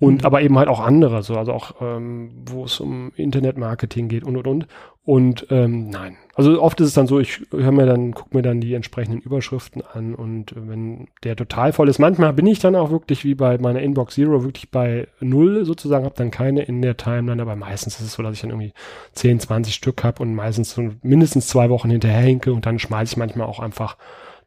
Und 0.01 0.23
mhm. 0.23 0.27
aber 0.27 0.43
eben 0.43 0.59
halt 0.59 0.69
auch 0.69 0.81
andere, 0.81 1.23
so, 1.23 1.37
also 1.37 1.53
auch, 1.53 1.77
ähm, 1.81 2.33
wo 2.47 2.65
es 2.65 2.81
um 2.81 3.13
Internetmarketing 3.15 4.09
geht 4.09 4.25
und 4.25 4.37
und 4.37 4.47
und. 4.47 4.67
Und 5.05 5.47
ähm, 5.51 5.91
nein. 5.91 6.17
Also 6.35 6.61
oft 6.61 6.81
ist 6.81 6.89
es 6.89 6.95
dann 6.95 7.07
so, 7.07 7.21
ich 7.21 7.43
höre 7.53 7.71
mir 7.71 7.87
dann, 7.87 8.13
gucke 8.13 8.37
mir 8.37 8.43
dann 8.43 8.61
die 8.61 8.75
entsprechenden 8.75 9.21
Überschriften 9.21 9.83
an 9.83 10.15
und 10.17 10.53
äh, 10.53 10.69
wenn 10.69 11.09
der 11.23 11.37
total 11.37 11.73
voll 11.73 11.89
ist, 11.89 12.01
manchmal 12.01 12.33
bin 12.33 12.47
ich 12.47 12.59
dann 12.59 12.75
auch 12.75 12.91
wirklich 12.91 13.23
wie 13.23 13.37
bei 13.37 13.57
meiner 13.59 13.83
Inbox 13.83 14.15
Zero 14.15 14.43
wirklich 14.43 14.71
bei 14.71 15.07
null 15.21 15.65
sozusagen, 15.65 16.05
habe 16.05 16.17
dann 16.17 16.33
keine 16.33 16.63
in 16.63 16.83
der 16.83 16.97
Timeline, 16.97 17.41
aber 17.41 17.55
meistens 17.55 18.01
ist 18.01 18.07
es 18.07 18.15
so, 18.15 18.23
dass 18.23 18.35
ich 18.35 18.41
dann 18.41 18.51
irgendwie 18.51 18.73
10, 19.13 19.41
20 19.41 19.75
Stück 19.75 20.03
habe 20.03 20.23
und 20.23 20.35
meistens 20.35 20.75
so 20.75 20.91
mindestens 21.03 21.47
zwei 21.47 21.71
Wochen 21.71 21.91
hinterherhinke 21.91 22.53
und 22.53 22.67
dann 22.67 22.81
schmeiße 22.81 23.13
ich 23.13 23.17
manchmal 23.17 23.47
auch 23.47 23.61
einfach 23.61 23.97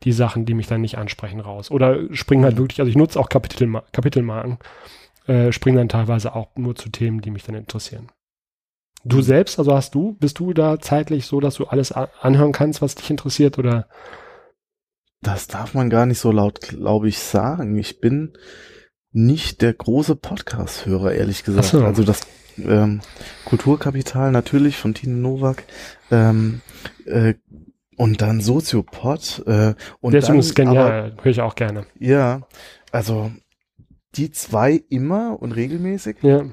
die 0.04 0.12
Sachen, 0.12 0.46
die 0.46 0.54
mich 0.54 0.68
dann 0.68 0.82
nicht 0.82 0.98
ansprechen, 0.98 1.40
raus. 1.40 1.72
Oder 1.72 2.14
springen 2.14 2.44
halt 2.44 2.58
wirklich, 2.58 2.80
also 2.80 2.90
ich 2.90 2.98
nutze 2.98 3.20
auch 3.20 3.30
Kapitelma 3.30 3.84
Kapitelmarken 3.94 4.58
äh, 5.28 5.52
springen 5.52 5.78
dann 5.78 5.90
teilweise 5.90 6.36
auch 6.36 6.56
nur 6.56 6.76
zu 6.76 6.90
Themen, 6.90 7.22
die 7.22 7.32
mich 7.32 7.44
dann 7.44 7.56
interessieren. 7.56 8.08
Du 9.04 9.22
selbst, 9.22 9.60
also 9.60 9.74
hast 9.74 9.96
du, 9.96 10.14
bist 10.14 10.40
du 10.40 10.54
da 10.54 10.80
zeitlich 10.80 11.26
so, 11.26 11.40
dass 11.40 11.56
du 11.56 11.66
alles 11.66 11.92
anhören 11.92 12.52
kannst, 12.52 12.82
was 12.82 12.96
dich 12.96 13.10
interessiert 13.10 13.58
oder? 13.58 13.88
Das 15.22 15.48
darf 15.48 15.74
man 15.74 15.90
gar 15.90 16.06
nicht 16.06 16.20
so 16.20 16.32
laut, 16.32 16.62
glaube 16.62 17.08
ich, 17.08 17.20
sagen. 17.20 17.78
Ich 17.78 18.00
bin 18.00 18.34
nicht 19.12 19.62
der 19.62 19.74
große 19.74 20.16
Podcast-Hörer, 20.16 21.14
ehrlich 21.14 21.44
gesagt. 21.44 21.68
So. 21.68 21.84
Also 21.84 22.04
das 22.04 22.22
ähm, 22.58 23.02
Kulturkapital 23.46 24.32
natürlich 24.32 24.78
von 24.78 24.94
Tine 24.94 25.16
Nowak 25.16 25.64
ähm, 26.12 26.62
äh, 27.06 27.36
und 27.96 28.22
dann 28.22 28.42
Soziopod 28.42 29.44
äh, 29.48 29.74
und 30.02 30.12
der 30.12 30.20
ist 30.20 30.30
übrigens 30.30 30.54
genial, 30.54 31.16
höre 31.22 31.32
ich 31.32 31.42
auch 31.42 31.56
gerne. 31.56 31.86
Ja, 32.00 32.42
also 32.92 33.32
die 34.18 34.32
zwei 34.32 34.84
immer 34.90 35.42
und 35.42 35.52
regelmäßig. 35.54 36.18
Ja. 36.22 36.46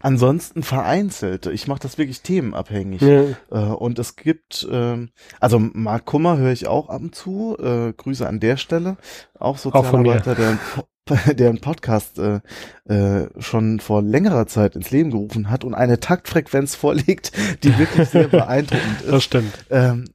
Ansonsten 0.00 0.62
vereinzelt. 0.62 1.46
Ich 1.46 1.68
mache 1.68 1.80
das 1.80 1.98
wirklich 1.98 2.22
themenabhängig. 2.22 3.02
Ja. 3.02 3.24
Äh, 3.50 3.72
und 3.72 3.98
es 3.98 4.16
gibt, 4.16 4.66
äh, 4.70 5.06
also 5.38 5.58
Mark 5.58 6.06
Kummer 6.06 6.38
höre 6.38 6.52
ich 6.52 6.66
auch 6.66 6.88
ab 6.88 7.02
und 7.02 7.14
zu. 7.14 7.56
Äh, 7.58 7.92
Grüße 7.92 8.26
an 8.26 8.40
der 8.40 8.56
Stelle. 8.56 8.96
Auch 9.38 9.58
Sozialarbeiter, 9.58 10.34
der, 10.34 10.58
der 11.34 11.48
einen 11.48 11.60
Podcast 11.60 12.18
äh, 12.18 12.40
äh, 12.88 13.28
schon 13.38 13.80
vor 13.80 14.02
längerer 14.02 14.46
Zeit 14.46 14.74
ins 14.74 14.90
Leben 14.90 15.10
gerufen 15.10 15.50
hat 15.50 15.64
und 15.64 15.74
eine 15.74 16.00
Taktfrequenz 16.00 16.74
vorlegt, 16.74 17.32
die 17.62 17.78
wirklich 17.78 18.08
sehr 18.08 18.28
beeindruckend 18.28 19.02
ist. 19.02 19.12
Das 19.12 19.24
stimmt. 19.24 19.52
Ähm, 19.70 20.06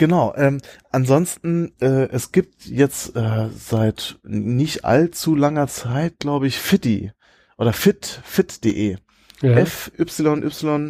Genau. 0.00 0.34
Ähm, 0.34 0.62
ansonsten, 0.90 1.74
äh, 1.82 2.08
es 2.08 2.32
gibt 2.32 2.64
jetzt 2.64 3.14
äh, 3.16 3.50
seit 3.54 4.18
nicht 4.22 4.86
allzu 4.86 5.34
langer 5.34 5.68
Zeit, 5.68 6.20
glaube 6.20 6.46
ich, 6.46 6.58
Fitty 6.58 7.12
oder 7.58 7.74
fit, 7.74 8.22
fit.de. 8.24 8.96
Ja. 9.42 9.50
F-Y-Y-D.de. 9.58 10.88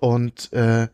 Und 0.00 0.52
äh, 0.52 0.88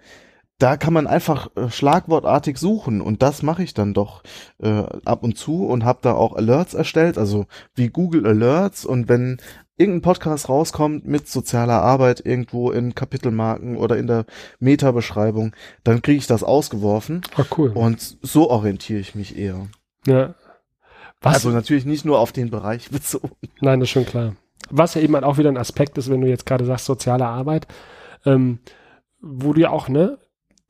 da 0.59 0.77
kann 0.77 0.93
man 0.93 1.07
einfach 1.07 1.49
äh, 1.57 1.71
schlagwortartig 1.71 2.59
suchen 2.59 3.01
und 3.01 3.23
das 3.23 3.43
mache 3.43 3.63
ich 3.63 3.73
dann 3.73 3.95
doch 3.95 4.23
äh, 4.59 4.85
ab 5.05 5.25
und 5.25 5.39
zu 5.39 5.65
und 5.65 5.85
habe 5.87 6.01
da 6.03 6.13
auch 6.13 6.37
Alerts 6.37 6.75
erstellt, 6.75 7.17
also 7.17 7.47
wie 7.75 7.89
Google 7.89 8.27
Alerts 8.27 8.85
und 8.85 9.09
wenn 9.09 9.39
irgendein 9.77 10.03
Podcast 10.03 10.49
rauskommt 10.49 11.07
mit 11.07 11.29
sozialer 11.29 11.83
Arbeit 11.83 12.25
irgendwo 12.25 12.71
in 12.71 12.95
Kapitelmarken 12.95 13.77
oder 13.77 13.97
in 13.97 14.07
der 14.07 14.27
Meta-Beschreibung, 14.61 15.55
dann 15.85 16.03
kriege 16.03 16.19
ich 16.19 16.27
das 16.27 16.43
ausgeworfen. 16.43 17.23
Ach 17.37 17.47
cool. 17.57 17.71
Und 17.71 18.19
so 18.23 18.51
orientiere 18.51 19.01
ich 19.01 19.15
mich 19.15 19.37
eher. 19.37 19.69
Ja. 20.07 20.35
Was? 21.21 21.35
Also 21.35 21.51
natürlich 21.51 21.87
nicht 21.87 22.05
nur 22.05 22.19
auf 22.19 22.33
den 22.33 22.51
Bereich 22.51 22.91
bezogen. 22.91 23.31
Nein, 23.61 23.81
das 23.81 23.89
ist 23.89 23.93
schon 23.93 24.07
klar. 24.07 24.37
Was 24.71 24.95
ja 24.95 25.01
eben 25.01 25.15
halt 25.15 25.25
auch 25.25 25.39
wieder 25.39 25.51
ein 25.51 25.57
Aspekt 25.57 25.99
ist, 25.99 26.11
wenn 26.11 26.21
du 26.21 26.29
jetzt 26.29 26.47
gerade 26.47 26.65
sagst, 26.65 26.87
soziale 26.87 27.27
Arbeit, 27.27 27.67
ähm, 28.25 28.61
wo 29.21 29.53
du 29.53 29.61
ja 29.61 29.71
auch, 29.71 29.89
ne, 29.89 30.19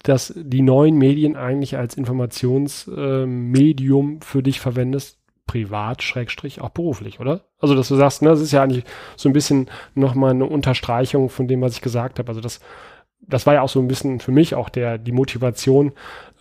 dass 0.02 0.32
die 0.36 0.62
neuen 0.62 0.96
Medien 0.96 1.36
eigentlich 1.36 1.76
als 1.76 1.94
Informationsmedium 1.94 4.16
äh, 4.16 4.24
für 4.24 4.42
dich 4.42 4.60
verwendest, 4.60 5.21
privat, 5.46 6.02
schrägstrich, 6.02 6.60
auch 6.60 6.70
beruflich, 6.70 7.20
oder? 7.20 7.42
Also, 7.58 7.74
dass 7.74 7.88
du 7.88 7.96
sagst, 7.96 8.22
ne, 8.22 8.30
das 8.30 8.40
ist 8.40 8.52
ja 8.52 8.62
eigentlich 8.62 8.84
so 9.16 9.28
ein 9.28 9.32
bisschen 9.32 9.68
nochmal 9.94 10.30
eine 10.30 10.46
Unterstreichung 10.46 11.28
von 11.28 11.48
dem, 11.48 11.60
was 11.60 11.74
ich 11.74 11.82
gesagt 11.82 12.18
habe. 12.18 12.28
Also, 12.28 12.40
das, 12.40 12.60
das 13.20 13.46
war 13.46 13.54
ja 13.54 13.62
auch 13.62 13.68
so 13.68 13.80
ein 13.80 13.88
bisschen 13.88 14.20
für 14.20 14.32
mich 14.32 14.54
auch 14.54 14.68
der, 14.68 14.98
die 14.98 15.12
Motivation, 15.12 15.92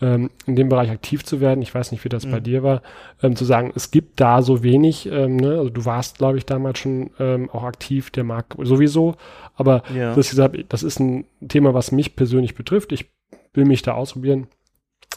ähm, 0.01 0.29
in 0.45 0.55
dem 0.55 0.69
Bereich 0.69 0.89
aktiv 0.89 1.23
zu 1.23 1.39
werden. 1.39 1.61
Ich 1.61 1.73
weiß 1.73 1.91
nicht, 1.91 2.03
wie 2.03 2.09
das 2.09 2.25
mhm. 2.25 2.31
bei 2.31 2.39
dir 2.39 2.63
war, 2.63 2.81
ähm, 3.21 3.35
zu 3.35 3.45
sagen, 3.45 3.71
es 3.75 3.91
gibt 3.91 4.19
da 4.19 4.41
so 4.41 4.63
wenig, 4.63 5.07
ähm, 5.11 5.35
ne? 5.35 5.57
also 5.57 5.69
du 5.69 5.85
warst, 5.85 6.17
glaube 6.17 6.37
ich, 6.37 6.45
damals 6.45 6.79
schon 6.79 7.11
ähm, 7.19 7.49
auch 7.51 7.63
aktiv, 7.63 8.09
der 8.09 8.23
Markt 8.23 8.55
sowieso, 8.59 9.15
aber 9.55 9.83
ja. 9.95 10.15
das, 10.15 10.35
das 10.69 10.83
ist 10.83 10.99
ein 10.99 11.25
Thema, 11.47 11.73
was 11.73 11.91
mich 11.91 12.15
persönlich 12.15 12.55
betrifft. 12.55 12.91
Ich 12.91 13.11
will 13.53 13.65
mich 13.65 13.81
da 13.81 13.93
ausprobieren 13.93 14.47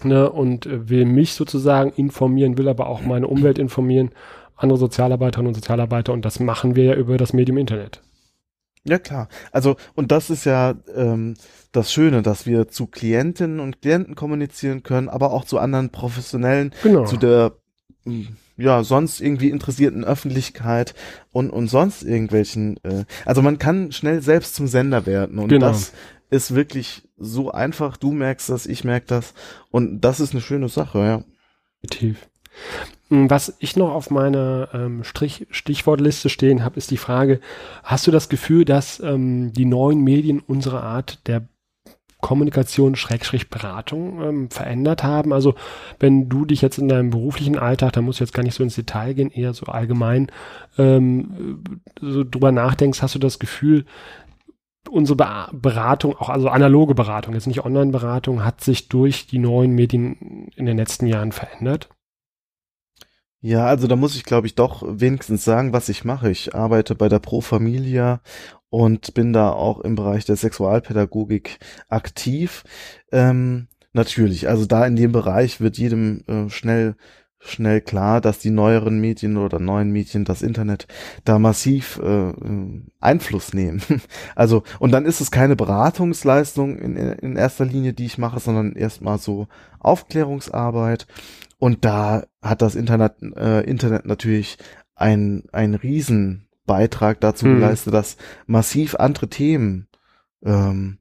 ne, 0.02 0.30
und 0.30 0.66
äh, 0.66 0.88
will 0.88 1.04
mich 1.04 1.34
sozusagen 1.34 1.90
informieren, 1.90 2.58
will 2.58 2.68
aber 2.68 2.88
auch 2.88 3.02
meine 3.02 3.28
Umwelt 3.28 3.58
informieren, 3.58 4.10
andere 4.56 4.78
Sozialarbeiterinnen 4.78 5.48
und 5.48 5.54
Sozialarbeiter 5.54 6.12
und 6.12 6.24
das 6.24 6.40
machen 6.40 6.76
wir 6.76 6.84
ja 6.84 6.94
über 6.94 7.16
das 7.16 7.32
Medium 7.32 7.58
Internet. 7.58 8.02
Ja 8.84 8.98
klar. 8.98 9.28
Also 9.50 9.76
und 9.94 10.12
das 10.12 10.30
ist 10.30 10.44
ja 10.44 10.74
ähm, 10.94 11.34
das 11.72 11.92
Schöne, 11.92 12.22
dass 12.22 12.46
wir 12.46 12.68
zu 12.68 12.86
Klientinnen 12.86 13.60
und 13.60 13.80
Klienten 13.80 14.14
kommunizieren 14.14 14.82
können, 14.82 15.08
aber 15.08 15.32
auch 15.32 15.44
zu 15.44 15.58
anderen 15.58 15.90
Professionellen, 15.90 16.72
genau. 16.82 17.04
zu 17.04 17.16
der 17.16 17.52
hm, 18.04 18.36
ja 18.56 18.84
sonst 18.84 19.20
irgendwie 19.20 19.48
interessierten 19.48 20.04
Öffentlichkeit 20.04 20.94
und 21.32 21.50
und 21.50 21.68
sonst 21.68 22.02
irgendwelchen. 22.02 22.76
Äh, 22.84 23.04
also 23.24 23.42
man 23.42 23.58
kann 23.58 23.90
schnell 23.90 24.20
selbst 24.20 24.54
zum 24.54 24.66
Sender 24.66 25.06
werden 25.06 25.38
und 25.38 25.48
genau. 25.48 25.68
das 25.68 25.92
ist 26.34 26.54
wirklich 26.54 27.02
so 27.16 27.50
einfach. 27.52 27.96
Du 27.96 28.12
merkst 28.12 28.48
das, 28.50 28.66
ich 28.66 28.84
merke 28.84 29.06
das. 29.06 29.34
Und 29.70 30.00
das 30.00 30.20
ist 30.20 30.32
eine 30.32 30.40
schöne 30.40 30.68
Sache, 30.68 30.98
ja. 30.98 31.24
Definitiv. 31.82 32.28
Hm, 33.08 33.30
was 33.30 33.56
ich 33.58 33.76
noch 33.76 33.92
auf 33.92 34.10
meiner 34.10 34.68
ähm, 34.72 35.04
Strich 35.04 35.46
Stichwortliste 35.50 36.28
stehen 36.28 36.64
habe, 36.64 36.76
ist 36.76 36.90
die 36.90 36.96
Frage, 36.96 37.40
hast 37.82 38.06
du 38.06 38.10
das 38.10 38.28
Gefühl, 38.28 38.64
dass 38.64 39.00
ähm, 39.00 39.52
die 39.52 39.64
neuen 39.64 40.00
Medien 40.00 40.40
unsere 40.40 40.82
Art 40.82 41.26
der 41.26 41.46
Kommunikation, 42.20 42.96
Schrägstrich 42.96 43.50
Beratung 43.50 44.22
ähm, 44.22 44.50
verändert 44.50 45.04
haben? 45.04 45.32
Also 45.32 45.54
wenn 46.00 46.30
du 46.30 46.46
dich 46.46 46.62
jetzt 46.62 46.78
in 46.78 46.88
deinem 46.88 47.10
beruflichen 47.10 47.58
Alltag, 47.58 47.92
da 47.92 48.00
muss 48.00 48.16
ich 48.16 48.20
jetzt 48.20 48.32
gar 48.32 48.42
nicht 48.42 48.54
so 48.54 48.62
ins 48.62 48.76
Detail 48.76 49.12
gehen, 49.12 49.30
eher 49.30 49.52
so 49.52 49.66
allgemein 49.66 50.32
ähm, 50.78 51.60
so 52.00 52.24
drüber 52.24 52.50
nachdenkst, 52.50 53.02
hast 53.02 53.14
du 53.14 53.18
das 53.18 53.38
Gefühl, 53.38 53.84
unsere 54.88 55.16
Beratung, 55.52 56.16
auch 56.16 56.28
also 56.28 56.48
analoge 56.48 56.94
Beratung, 56.94 57.34
jetzt 57.34 57.46
nicht 57.46 57.64
Online-Beratung, 57.64 58.44
hat 58.44 58.62
sich 58.62 58.88
durch 58.88 59.26
die 59.26 59.38
neuen 59.38 59.72
Medien 59.72 60.48
in 60.56 60.66
den 60.66 60.76
letzten 60.76 61.06
Jahren 61.06 61.32
verändert? 61.32 61.88
Ja, 63.40 63.66
also 63.66 63.86
da 63.86 63.96
muss 63.96 64.16
ich, 64.16 64.24
glaube 64.24 64.46
ich, 64.46 64.54
doch 64.54 64.82
wenigstens 64.86 65.44
sagen, 65.44 65.74
was 65.74 65.90
ich 65.90 66.04
mache. 66.04 66.30
Ich 66.30 66.54
arbeite 66.54 66.94
bei 66.94 67.10
der 67.10 67.18
Pro 67.18 67.42
Familia 67.42 68.22
und 68.70 69.12
bin 69.12 69.34
da 69.34 69.50
auch 69.50 69.80
im 69.80 69.96
Bereich 69.96 70.24
der 70.24 70.36
Sexualpädagogik 70.36 71.58
aktiv. 71.88 72.64
Ähm, 73.12 73.68
natürlich, 73.92 74.48
also 74.48 74.64
da 74.64 74.86
in 74.86 74.96
dem 74.96 75.12
Bereich 75.12 75.60
wird 75.60 75.76
jedem 75.76 76.24
äh, 76.26 76.48
schnell 76.48 76.96
schnell 77.44 77.80
klar, 77.80 78.20
dass 78.20 78.38
die 78.38 78.50
neueren 78.50 79.00
Medien 79.00 79.36
oder 79.36 79.58
neuen 79.58 79.90
Medien, 79.90 80.24
das 80.24 80.42
Internet, 80.42 80.86
da 81.24 81.38
massiv 81.38 82.00
äh, 82.02 82.32
Einfluss 83.00 83.54
nehmen. 83.54 83.82
Also, 84.34 84.62
und 84.78 84.92
dann 84.92 85.04
ist 85.04 85.20
es 85.20 85.30
keine 85.30 85.56
Beratungsleistung 85.56 86.78
in, 86.78 86.96
in 86.96 87.36
erster 87.36 87.64
Linie, 87.64 87.92
die 87.92 88.06
ich 88.06 88.18
mache, 88.18 88.40
sondern 88.40 88.74
erstmal 88.74 89.18
so 89.18 89.48
Aufklärungsarbeit. 89.78 91.06
Und 91.58 91.84
da 91.84 92.24
hat 92.42 92.62
das 92.62 92.74
Internet, 92.74 93.14
äh, 93.36 93.60
Internet 93.62 94.06
natürlich 94.06 94.58
ein, 94.94 95.44
ein 95.52 95.74
Riesenbeitrag 95.74 97.20
dazu 97.20 97.46
hm. 97.46 97.56
geleistet, 97.56 97.94
dass 97.94 98.16
massiv 98.46 98.96
andere 98.96 99.28
Themen 99.28 99.88
ähm, 100.44 100.98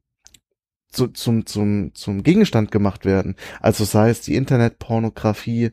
zu, 0.94 1.08
zum, 1.08 1.44
zum, 1.46 1.94
zum 1.94 2.22
Gegenstand 2.22 2.70
gemacht 2.70 3.04
werden. 3.04 3.36
Also 3.60 3.84
sei 3.84 4.10
es 4.10 4.20
die 4.20 4.36
Internetpornografie, 4.36 5.72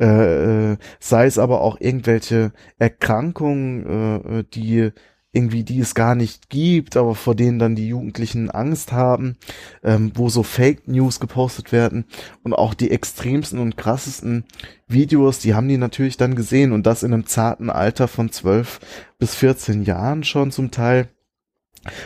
äh, 0.00 0.72
äh 0.72 0.76
sei 0.98 1.26
es 1.26 1.38
aber 1.38 1.60
auch 1.60 1.80
irgendwelche 1.80 2.52
Erkrankungen, 2.78 3.86
äh, 3.86 4.38
äh, 4.38 4.44
die 4.52 4.92
irgendwie 5.32 5.62
die 5.62 5.78
es 5.78 5.94
gar 5.94 6.14
nicht 6.14 6.50
gibt, 6.50 6.96
aber 6.96 7.14
vor 7.14 7.36
denen 7.36 7.58
dann 7.60 7.76
die 7.76 7.88
Jugendlichen 7.88 8.50
Angst 8.50 8.92
haben, 8.92 9.36
ähm, 9.84 10.10
wo 10.14 10.28
so 10.28 10.42
Fake 10.42 10.88
News 10.88 11.20
gepostet 11.20 11.70
werden 11.70 12.04
und 12.42 12.52
auch 12.52 12.74
die 12.74 12.90
extremsten 12.90 13.60
und 13.60 13.76
krassesten 13.76 14.44
Videos, 14.88 15.38
die 15.38 15.54
haben 15.54 15.68
die 15.68 15.76
natürlich 15.76 16.16
dann 16.16 16.34
gesehen 16.34 16.72
und 16.72 16.84
das 16.84 17.04
in 17.04 17.12
einem 17.12 17.26
zarten 17.26 17.70
Alter 17.70 18.08
von 18.08 18.32
12 18.32 18.80
bis 19.18 19.36
14 19.36 19.84
Jahren 19.84 20.24
schon 20.24 20.50
zum 20.50 20.72
Teil. 20.72 21.08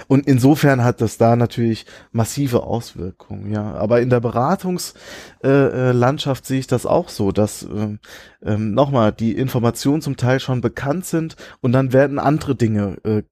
Und 0.06 0.26
insofern 0.26 0.84
hat 0.84 1.00
das 1.00 1.16
da 1.18 1.36
natürlich 1.36 1.86
massive 2.12 2.62
Auswirkungen, 2.62 3.50
ja. 3.50 3.74
Aber 3.74 4.00
in 4.00 4.10
der 4.10 4.20
Beratungslandschaft 4.20 6.44
äh, 6.44 6.46
äh, 6.46 6.48
sehe 6.48 6.60
ich 6.60 6.66
das 6.66 6.86
auch 6.86 7.08
so, 7.08 7.32
dass 7.32 7.64
äh, 7.64 7.96
äh, 8.44 8.56
nochmal 8.56 9.12
die 9.12 9.32
Informationen 9.32 10.02
zum 10.02 10.16
Teil 10.16 10.38
schon 10.38 10.60
bekannt 10.60 11.06
sind 11.06 11.34
und 11.60 11.72
dann 11.72 11.92
werden 11.92 12.20
andere 12.20 12.54
Dinge 12.54 12.98
äh, 13.02 13.22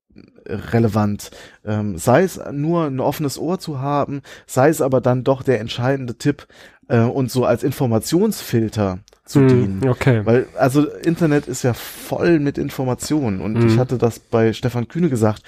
relevant. 0.47 1.31
Ähm, 1.65 1.97
sei 1.97 2.23
es 2.23 2.41
nur 2.51 2.87
ein 2.87 3.01
offenes 3.01 3.39
Ohr 3.39 3.59
zu 3.59 3.81
haben, 3.81 4.23
sei 4.47 4.69
es 4.69 4.81
aber 4.81 5.01
dann 5.01 5.25
doch 5.25 5.43
der 5.43 5.61
entscheidende 5.61 6.19
Tipp 6.19 6.47
äh, 6.89 7.01
und 7.01 7.31
so 7.31 7.45
als 7.45 7.63
Informationsfilter 7.63 8.99
zu 9.25 9.41
mm, 9.41 9.49
dienen. 9.49 9.89
Okay. 9.89 10.23
Weil, 10.25 10.47
also 10.59 10.89
Internet 10.89 11.47
ist 11.47 11.63
ja 11.63 11.75
voll 11.75 12.41
mit 12.41 12.59
Informationen 12.59 13.41
und 13.41 13.55
mm. 13.55 13.67
ich 13.67 13.79
hatte 13.79 13.99
das 13.99 14.19
bei 14.19 14.53
Stefan 14.53 14.89
Kühne 14.89 15.09
gesagt, 15.09 15.43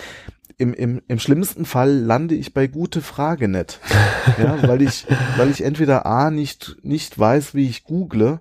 im, 0.58 0.74
im, 0.74 1.02
im 1.08 1.18
schlimmsten 1.18 1.64
Fall 1.64 1.92
lande 1.92 2.34
ich 2.34 2.54
bei 2.54 2.66
gute 2.66 3.00
Frage 3.00 3.48
nicht. 3.48 3.80
ja, 4.38 4.66
weil 4.66 4.82
ich, 4.82 5.06
weil 5.36 5.50
ich 5.50 5.62
entweder 5.62 6.06
A 6.06 6.30
nicht, 6.30 6.76
nicht 6.82 7.18
weiß, 7.18 7.54
wie 7.54 7.68
ich 7.68 7.84
google, 7.84 8.40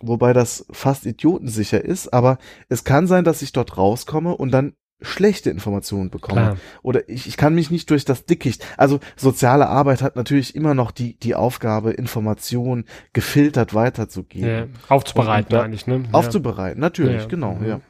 wobei 0.00 0.32
das 0.32 0.66
fast 0.70 1.06
idiotensicher 1.06 1.84
ist, 1.84 2.12
aber 2.12 2.38
es 2.68 2.84
kann 2.84 3.06
sein, 3.06 3.24
dass 3.24 3.42
ich 3.42 3.52
dort 3.52 3.76
rauskomme 3.76 4.36
und 4.36 4.50
dann 4.50 4.74
schlechte 5.02 5.50
Informationen 5.50 6.10
bekomme. 6.10 6.40
Klar. 6.40 6.56
Oder 6.82 7.08
ich, 7.08 7.26
ich 7.26 7.36
kann 7.36 7.54
mich 7.54 7.70
nicht 7.70 7.90
durch 7.90 8.04
das 8.04 8.26
Dickicht. 8.26 8.64
Also 8.76 9.00
soziale 9.16 9.68
Arbeit 9.68 10.02
hat 10.02 10.16
natürlich 10.16 10.54
immer 10.54 10.74
noch 10.74 10.90
die, 10.90 11.18
die 11.18 11.34
Aufgabe, 11.34 11.92
Informationen 11.92 12.84
gefiltert 13.12 13.74
weiterzugeben. 13.74 14.48
Ja, 14.48 14.66
aufzubereiten 14.88 15.50
da, 15.50 15.62
eigentlich, 15.62 15.86
ne? 15.86 16.04
Aufzubereiten, 16.12 16.80
natürlich, 16.80 17.22
ja. 17.22 17.28
genau, 17.28 17.54
mhm. 17.54 17.66
ja. 17.66 17.80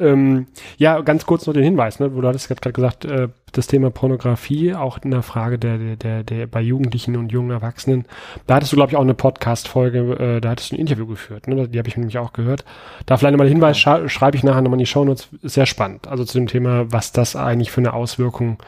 Ähm, 0.00 0.46
ja, 0.78 1.00
ganz 1.00 1.26
kurz 1.26 1.46
noch 1.46 1.54
den 1.54 1.62
Hinweis, 1.62 2.00
ne, 2.00 2.14
wo 2.14 2.20
du 2.20 2.28
hattest 2.28 2.48
gerade 2.48 2.72
gesagt, 2.72 3.04
äh, 3.04 3.28
das 3.52 3.66
Thema 3.66 3.90
Pornografie, 3.90 4.74
auch 4.74 4.98
in 5.02 5.10
der 5.10 5.22
Frage 5.22 5.58
der, 5.58 5.78
der, 5.78 5.96
der, 5.96 6.22
der 6.24 6.46
bei 6.46 6.60
Jugendlichen 6.60 7.16
und 7.16 7.32
jungen 7.32 7.50
Erwachsenen. 7.50 8.06
Da 8.46 8.56
hattest 8.56 8.72
du, 8.72 8.76
glaube 8.76 8.92
ich, 8.92 8.96
auch 8.96 9.02
eine 9.02 9.14
Podcast-Folge, 9.14 9.98
äh, 10.18 10.40
da 10.40 10.50
hattest 10.50 10.70
du 10.70 10.76
ein 10.76 10.78
Interview 10.78 11.06
geführt, 11.06 11.48
ne? 11.48 11.68
Die 11.68 11.78
habe 11.78 11.88
ich 11.88 11.96
nämlich 11.96 12.18
auch 12.18 12.32
gehört. 12.32 12.64
Da 13.06 13.16
vielleicht 13.16 13.32
nochmal 13.32 13.48
den 13.48 13.54
Hinweis, 13.56 13.78
sch 13.78 13.88
schreibe 14.06 14.36
ich 14.36 14.42
nachher 14.42 14.62
nochmal 14.62 14.78
in 14.78 14.84
die 14.84 14.86
Shownotes, 14.86 15.28
sehr 15.42 15.66
spannend. 15.66 16.08
Also 16.08 16.24
zu 16.24 16.38
dem 16.38 16.46
Thema, 16.46 16.90
was 16.90 17.12
das 17.12 17.36
eigentlich 17.36 17.70
für 17.70 17.80
eine 17.80 17.92
Auswirkung 17.92 18.58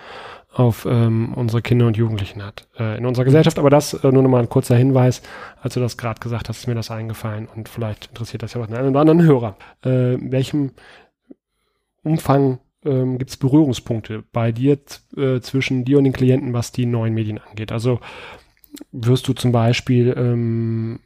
auf 0.55 0.87
ähm, 0.89 1.33
unsere 1.35 1.62
Kinder 1.62 1.87
und 1.87 1.97
Jugendlichen 1.97 2.45
hat 2.45 2.66
äh, 2.78 2.99
in 2.99 3.07
unserer 3.07 3.24
Gesellschaft. 3.24 3.59
Aber 3.59 3.70
das 3.70 3.95
äh, 3.95 4.12
nur 4.12 4.22
nochmal 4.22 4.43
ein 4.43 4.49
kurzer 4.49 4.76
Hinweis, 4.76 5.22
als 5.62 5.74
du 5.74 5.80
das 5.80 5.97
gerade 5.97 6.20
gesagt 6.20 6.49
hast, 6.49 6.59
ist 6.59 6.66
mir 6.66 6.74
das 6.74 6.91
eingefallen 6.91 7.49
und 7.55 7.68
vielleicht 7.68 8.09
interessiert 8.09 8.43
das 8.43 8.53
ja 8.53 8.61
auch 8.61 8.68
einen 8.68 8.91
oder 8.91 9.01
anderen 9.01 9.22
Hörer. 9.22 9.57
Äh, 9.83 10.18
welchem 10.20 10.72
Umfang 12.03 12.59
ähm, 12.84 13.18
gibt 13.18 13.30
es 13.30 13.36
Berührungspunkte 13.36 14.24
bei 14.32 14.53
dir 14.53 14.78
äh, 15.16 15.40
zwischen 15.40 15.84
dir 15.84 15.98
und 15.98 16.05
den 16.05 16.12
Klienten, 16.12 16.53
was 16.53 16.72
die 16.72 16.86
neuen 16.86 17.14
Medien 17.14 17.38
angeht. 17.38 17.72
Also 17.72 18.00
wirst 18.90 19.28
du 19.28 19.34
zum 19.34 19.53
Beispiel 19.53 20.14
ähm, 20.16 21.00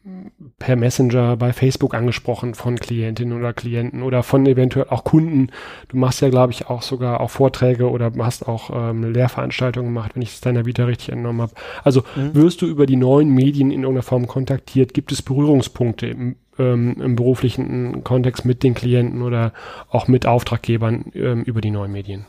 per 0.59 0.77
Messenger 0.77 1.37
bei 1.37 1.53
Facebook 1.53 1.95
angesprochen 1.95 2.55
von 2.55 2.77
Klientinnen 2.77 3.37
oder 3.37 3.53
Klienten 3.53 4.03
oder 4.03 4.23
von 4.23 4.47
eventuell 4.47 4.87
auch 4.89 5.05
Kunden. 5.05 5.49
Du 5.89 5.97
machst 5.97 6.21
ja, 6.21 6.29
glaube 6.29 6.53
ich, 6.53 6.69
auch 6.69 6.83
sogar 6.83 7.21
auch 7.21 7.31
Vorträge 7.31 7.91
oder 7.91 8.13
hast 8.19 8.47
auch 8.47 8.71
ähm, 8.73 9.13
Lehrveranstaltungen 9.13 9.93
gemacht, 9.93 10.13
wenn 10.15 10.23
ich 10.23 10.35
es 10.35 10.41
deiner 10.41 10.65
Vita 10.65 10.85
richtig 10.85 11.11
entnommen 11.11 11.43
habe. 11.43 11.55
Also 11.83 12.03
mhm. 12.15 12.35
wirst 12.35 12.63
du 12.63 12.67
über 12.67 12.87
die 12.87 12.97
neuen 12.97 13.31
Medien 13.31 13.71
in 13.71 13.83
irgendeiner 13.83 14.03
Form 14.03 14.27
kontaktiert? 14.29 14.95
Gibt 14.95 15.11
es 15.11 15.23
Berührungspunkte 15.23 16.37
ähm, 16.59 16.97
im 17.01 17.17
beruflichen 17.17 18.05
Kontext 18.05 18.45
mit 18.45 18.63
den 18.63 18.75
Klienten 18.75 19.23
oder 19.23 19.53
auch 19.89 20.09
mit 20.09 20.27
Auftraggebern 20.27 21.13
ähm, 21.15 21.43
über 21.45 21.61
die 21.61 21.71
neuen 21.71 21.93
Medien? 21.93 22.27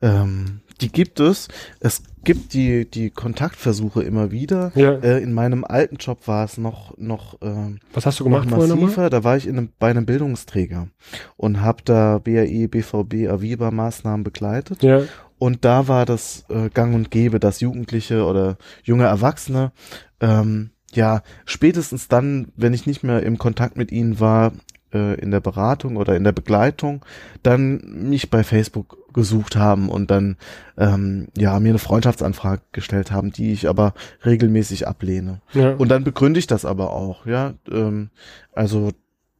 Ähm, 0.00 0.60
die 0.80 0.90
gibt 0.90 1.20
es. 1.20 1.48
Es 1.80 2.02
gibt 2.24 2.52
die, 2.52 2.90
die 2.90 3.10
Kontaktversuche 3.10 4.02
immer 4.02 4.30
wieder. 4.30 4.72
Ja. 4.74 4.92
Äh, 4.92 5.22
in 5.22 5.32
meinem 5.32 5.64
alten 5.64 5.96
Job 5.96 6.26
war 6.26 6.44
es 6.44 6.58
noch, 6.58 6.96
noch, 6.98 7.40
äh, 7.42 7.76
Was 7.92 8.06
hast 8.06 8.20
du 8.20 8.24
gemacht 8.24 8.50
massiver. 8.50 9.08
Da 9.08 9.24
war 9.24 9.36
ich 9.36 9.46
in 9.46 9.56
einem, 9.56 9.68
bei 9.78 9.90
einem 9.90 10.04
Bildungsträger 10.04 10.88
und 11.36 11.60
habe 11.60 11.82
da 11.84 12.18
BAE, 12.18 12.68
BVB, 12.68 13.30
Aviva 13.30 13.70
Maßnahmen 13.70 14.24
begleitet. 14.24 14.82
Ja. 14.82 15.02
Und 15.38 15.64
da 15.64 15.88
war 15.88 16.06
das 16.06 16.44
äh, 16.48 16.70
gang 16.70 16.94
und 16.94 17.10
gäbe, 17.10 17.38
dass 17.38 17.60
Jugendliche 17.60 18.24
oder 18.24 18.56
junge 18.82 19.04
Erwachsene 19.04 19.72
ähm, 20.20 20.70
ja, 20.94 21.22
spätestens 21.44 22.08
dann, 22.08 22.48
wenn 22.56 22.74
ich 22.74 22.86
nicht 22.86 23.02
mehr 23.02 23.22
im 23.22 23.38
Kontakt 23.38 23.76
mit 23.76 23.92
ihnen 23.92 24.20
war, 24.20 24.52
äh, 24.94 25.14
in 25.20 25.30
der 25.30 25.40
Beratung 25.40 25.96
oder 25.96 26.16
in 26.16 26.24
der 26.24 26.32
Begleitung, 26.32 27.04
dann 27.42 27.80
mich 28.08 28.30
bei 28.30 28.44
Facebook 28.44 29.12
gesucht 29.12 29.56
haben 29.56 29.88
und 29.88 30.10
dann 30.10 30.36
ähm, 30.76 31.28
ja 31.36 31.58
mir 31.60 31.70
eine 31.70 31.78
Freundschaftsanfrage 31.78 32.62
gestellt 32.72 33.10
haben, 33.10 33.32
die 33.32 33.52
ich 33.52 33.68
aber 33.68 33.94
regelmäßig 34.24 34.88
ablehne. 34.88 35.40
Ja. 35.52 35.74
Und 35.74 35.88
dann 35.88 36.04
begründe 36.04 36.38
ich 36.38 36.46
das 36.46 36.64
aber 36.64 36.92
auch, 36.92 37.26
ja. 37.26 37.54
Ähm, 37.70 38.10
also 38.52 38.90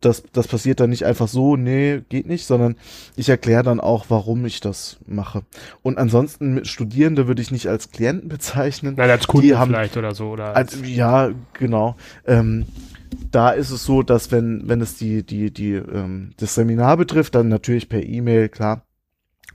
das, 0.04 0.22
das 0.32 0.48
passiert 0.48 0.80
dann 0.80 0.90
nicht 0.90 1.04
einfach 1.04 1.28
so, 1.28 1.56
nee, 1.56 2.02
geht 2.08 2.26
nicht, 2.26 2.46
sondern 2.46 2.76
ich 3.16 3.28
erkläre 3.28 3.62
dann 3.62 3.80
auch, 3.80 4.06
warum 4.08 4.44
ich 4.44 4.60
das 4.60 4.98
mache. 5.06 5.42
Und 5.82 5.98
ansonsten 5.98 6.54
mit 6.54 6.66
Studierende 6.66 7.26
würde 7.26 7.42
ich 7.42 7.50
nicht 7.50 7.68
als 7.68 7.90
Klienten 7.90 8.28
bezeichnen. 8.28 8.94
Nein, 8.96 9.10
als 9.10 9.26
Kunden 9.26 9.58
haben, 9.58 9.70
vielleicht 9.70 9.96
oder 9.96 10.14
so. 10.14 10.30
Oder 10.30 10.54
als, 10.56 10.74
als 10.74 10.88
ja, 10.88 11.30
genau. 11.54 11.96
Ähm, 12.26 12.66
da 13.30 13.50
ist 13.50 13.70
es 13.70 13.84
so, 13.84 14.02
dass 14.02 14.32
wenn, 14.32 14.68
wenn 14.68 14.80
es 14.80 14.96
die, 14.96 15.24
die, 15.24 15.50
die, 15.50 15.72
ähm, 15.74 16.32
das 16.36 16.54
Seminar 16.54 16.96
betrifft, 16.96 17.34
dann 17.34 17.48
natürlich 17.48 17.88
per 17.88 18.02
E-Mail, 18.02 18.48
klar. 18.48 18.84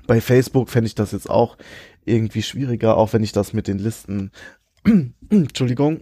Bei 0.08 0.22
Facebook 0.22 0.70
fände 0.70 0.88
ich 0.88 0.96
das 0.96 1.12
jetzt 1.12 1.30
auch 1.30 1.58
irgendwie 2.06 2.42
schwieriger, 2.42 2.98
auch 2.98 3.14
wenn 3.14 3.24
ich 3.24 3.32
das 3.32 3.54
mit 3.54 3.68
den 3.68 3.78
Listen, 3.78 4.32
Entschuldigung, 5.30 6.02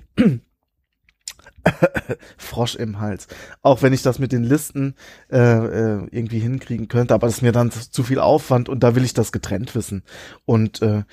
Frosch 2.38 2.76
im 2.76 3.00
Hals. 3.00 3.28
Auch 3.62 3.82
wenn 3.82 3.94
ich 3.94 4.02
das 4.02 4.20
mit 4.20 4.32
den 4.32 4.44
Listen 4.44 4.96
äh, 5.32 5.38
äh, 5.38 6.08
irgendwie 6.12 6.40
hinkriegen 6.40 6.88
könnte, 6.88 7.14
aber 7.14 7.28
das 7.28 7.38
ist 7.38 7.42
mir 7.42 7.52
dann 7.52 7.72
zu 7.72 8.04
viel 8.04 8.20
Aufwand 8.20 8.70
und 8.70 8.82
da 8.84 8.96
will 8.96 9.04
ich 9.04 9.14
das 9.14 9.32
getrennt 9.32 9.76
wissen. 9.76 10.04
Und 10.46 10.82
äh, 10.82 11.04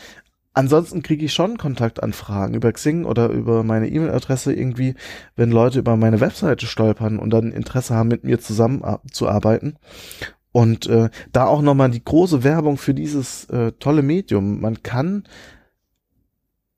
ansonsten 0.53 1.03
kriege 1.03 1.25
ich 1.25 1.35
schon 1.35 1.59
Kontaktanfragen 1.59 2.55
über 2.55 2.73
Xing 2.73 3.05
oder 3.05 3.29
über 3.29 3.63
meine 3.63 3.89
E-Mail-Adresse 3.89 4.53
irgendwie, 4.53 4.95
wenn 5.37 5.51
Leute 5.51 5.79
über 5.79 5.97
meine 5.97 6.21
Webseite 6.21 6.67
stolpern 6.67 7.19
und 7.19 7.31
dann 7.31 7.53
Interesse 7.53 7.95
haben, 7.95 8.09
mit 8.09 8.25
mir 8.25 8.41
zusammenzuarbeiten. 8.41 9.77
Und 10.53 10.87
äh, 10.87 11.11
da 11.33 11.47
auch 11.47 11.63
nochmal 11.63 11.91
die 11.91 12.05
große 12.05 12.45
Werbung 12.45 12.77
für 12.77 12.95
dieses 12.95 13.47
äh, 13.47 13.73
tolle 13.73 14.03
Medium. 14.03 14.61
Man 14.61 14.85
kann 14.85 15.25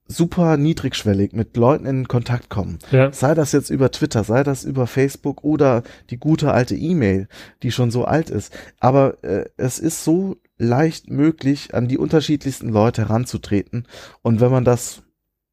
super 0.08 0.56
niedrigschwellig 0.56 1.32
mit 1.32 1.56
Leuten 1.56 1.86
in 1.86 2.08
Kontakt 2.08 2.48
kommen. 2.48 2.78
Ja. 2.90 3.12
Sei 3.12 3.34
das 3.34 3.52
jetzt 3.52 3.70
über 3.70 3.90
Twitter, 3.90 4.24
sei 4.24 4.42
das 4.42 4.64
über 4.64 4.86
Facebook 4.86 5.42
oder 5.42 5.82
die 6.10 6.18
gute 6.18 6.52
alte 6.52 6.76
E-Mail, 6.76 7.28
die 7.62 7.72
schon 7.72 7.90
so 7.90 8.04
alt 8.04 8.30
ist. 8.30 8.52
Aber 8.78 9.22
äh, 9.24 9.46
es 9.56 9.78
ist 9.78 10.04
so 10.04 10.36
leicht 10.58 11.10
möglich, 11.10 11.74
an 11.74 11.88
die 11.88 11.98
unterschiedlichsten 11.98 12.68
Leute 12.68 13.02
heranzutreten. 13.02 13.86
Und 14.22 14.40
wenn 14.40 14.50
man 14.50 14.64
das 14.64 15.02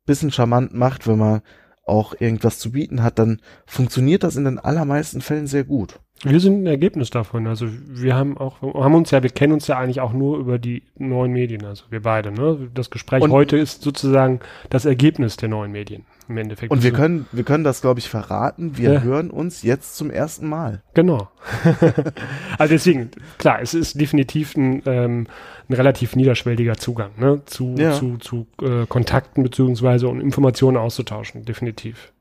bisschen 0.06 0.32
charmant 0.32 0.74
macht, 0.74 1.08
wenn 1.08 1.18
man 1.18 1.42
auch 1.86 2.14
irgendwas 2.20 2.60
zu 2.60 2.72
bieten 2.72 3.04
hat, 3.04 3.20
dann 3.20 3.42
funktioniert 3.66 4.24
das 4.24 4.36
in 4.36 4.46
den 4.46 4.60
allermeisten 4.60 5.22
Fällen 5.22 5.48
sehr 5.48 5.64
gut. 5.64 6.00
Wir 6.24 6.40
sind 6.40 6.64
ein 6.64 6.68
Ergebnis 6.68 7.10
davon. 7.10 7.48
Also 7.48 7.68
wir 7.70 8.16
haben 8.16 8.38
auch, 8.38 8.62
haben 8.62 8.96
uns 8.96 9.12
ja, 9.12 9.22
wir 9.24 9.30
kennen 9.30 9.54
uns 9.54 9.68
ja 9.68 9.78
eigentlich 9.78 10.00
auch 10.00 10.14
nur 10.14 10.38
über 10.38 10.58
die 10.58 10.84
neuen 10.98 11.34
Medien, 11.34 11.66
also 11.66 11.86
wir 11.90 12.02
beide. 12.02 12.32
Ne? 12.32 12.70
Das 12.74 12.90
Gespräch 12.90 13.22
und 13.22 13.32
heute 13.32 13.58
ist 13.58 13.82
sozusagen 13.82 14.40
das 14.70 14.86
Ergebnis 14.86 15.36
der 15.36 15.50
neuen 15.50 15.72
Medien 15.72 16.06
im 16.30 16.38
Endeffekt. 16.38 16.72
Und 16.72 16.84
wir 16.84 16.92
so. 16.92 16.96
können, 16.96 17.26
wir 17.32 17.44
können 17.44 17.66
das, 17.66 17.82
glaube 17.82 18.00
ich, 18.00 18.10
verraten. 18.10 18.78
Wir 18.78 18.94
ja. 18.94 19.02
hören 19.02 19.32
uns 19.32 19.64
jetzt 19.64 19.98
zum 19.98 20.10
ersten 20.10 20.48
Mal. 20.48 20.82
Genau. 20.94 21.30
also 22.58 22.74
deswegen, 22.74 23.12
klar, 23.38 23.62
es 23.62 23.74
ist 23.74 24.00
definitiv 24.00 24.56
ein, 24.56 24.82
ähm, 24.86 25.28
ein 25.68 25.74
relativ 25.74 26.16
niederschwelliger 26.16 26.76
Zugang 26.76 27.12
ne? 27.18 27.42
zu, 27.46 27.76
ja. 27.78 27.92
zu, 27.92 28.18
zu 28.18 28.48
äh, 28.62 28.86
Kontakten 28.88 29.44
beziehungsweise 29.44 30.08
um 30.08 30.22
Informationen 30.22 30.78
auszutauschen, 30.78 31.44
definitiv. 31.44 32.14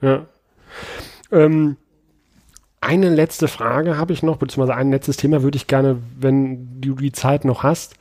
Ja. 0.00 0.26
Ähm, 1.32 1.76
eine 2.80 3.08
letzte 3.10 3.48
Frage 3.48 3.98
habe 3.98 4.12
ich 4.12 4.22
noch, 4.22 4.36
beziehungsweise 4.36 4.76
ein 4.76 4.90
letztes 4.90 5.16
Thema 5.16 5.42
würde 5.42 5.56
ich 5.56 5.66
gerne, 5.66 5.98
wenn 6.18 6.80
du 6.80 6.94
die 6.94 7.12
Zeit 7.12 7.44
noch 7.44 7.62
hast, 7.62 7.94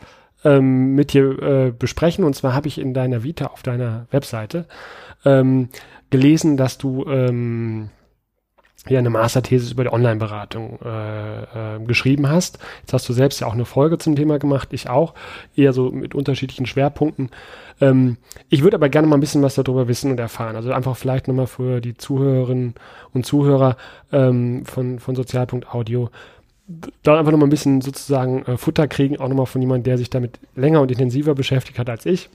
ähm, 0.46 0.96
mit 0.96 1.14
dir 1.14 1.42
äh, 1.42 1.72
besprechen. 1.72 2.24
Und 2.24 2.36
zwar 2.36 2.54
habe 2.54 2.68
ich 2.68 2.80
in 2.80 2.94
deiner 2.94 3.24
Vita 3.24 3.48
auf 3.48 3.62
deiner 3.62 4.08
Webseite 4.12 4.66
ähm, 5.26 5.70
gelesen, 6.10 6.56
dass 6.56 6.78
du 6.78 7.06
ähm, 7.08 7.90
ja 8.94 9.00
eine 9.00 9.10
Masterthese 9.10 9.72
über 9.72 9.84
die 9.84 9.94
Online-Beratung 9.94 10.80
äh, 10.84 11.76
äh, 11.76 11.80
geschrieben 11.86 12.30
hast. 12.30 12.60
Jetzt 12.82 12.94
hast 12.94 13.10
du 13.10 13.14
selbst 13.14 13.42
ja 13.42 13.48
auch 13.48 13.54
eine 13.54 13.66
Folge 13.66 13.98
zum 13.98 14.16
Thema 14.16 14.40
gemacht, 14.40 14.70
ich 14.72 14.90
auch, 14.90 15.14
eher 15.56 15.74
so 15.74 15.92
mit 15.92 16.16
unterschiedlichen 16.16 16.66
Schwerpunkten. 16.66 17.30
Ähm, 17.82 18.18
ich 18.50 18.64
würde 18.64 18.76
aber 18.76 18.90
gerne 18.90 19.08
mal 19.08 19.18
ein 19.18 19.22
bisschen 19.22 19.42
was 19.42 19.56
darüber 19.56 19.88
wissen 19.88 20.12
und 20.12 20.20
erfahren. 20.20 20.56
Also 20.56 20.72
einfach 20.72 20.98
vielleicht 20.98 21.28
nochmal 21.28 21.48
für 21.48 21.82
die 21.82 21.96
Zuhörerinnen 21.96 22.76
und 23.14 23.26
Zuhörer 23.26 23.78
ähm, 24.12 24.66
von, 24.66 25.00
von 25.00 25.16
Sozialpunkt 25.16 25.74
Audio 25.74 26.10
da 27.04 27.18
einfach 27.18 27.32
nochmal 27.32 27.48
ein 27.48 27.52
bisschen 27.52 27.82
sozusagen 27.82 28.44
äh, 28.46 28.58
Futter 28.58 28.88
kriegen, 28.88 29.20
auch 29.20 29.28
nochmal 29.28 29.48
von 29.48 29.62
jemandem, 29.62 29.86
der 29.86 29.98
sich 29.98 30.10
damit 30.10 30.40
länger 30.56 30.82
und 30.82 30.92
intensiver 30.92 31.34
beschäftigt 31.34 31.80
hat 31.80 31.90
als 31.90 32.06
ich. 32.06 32.30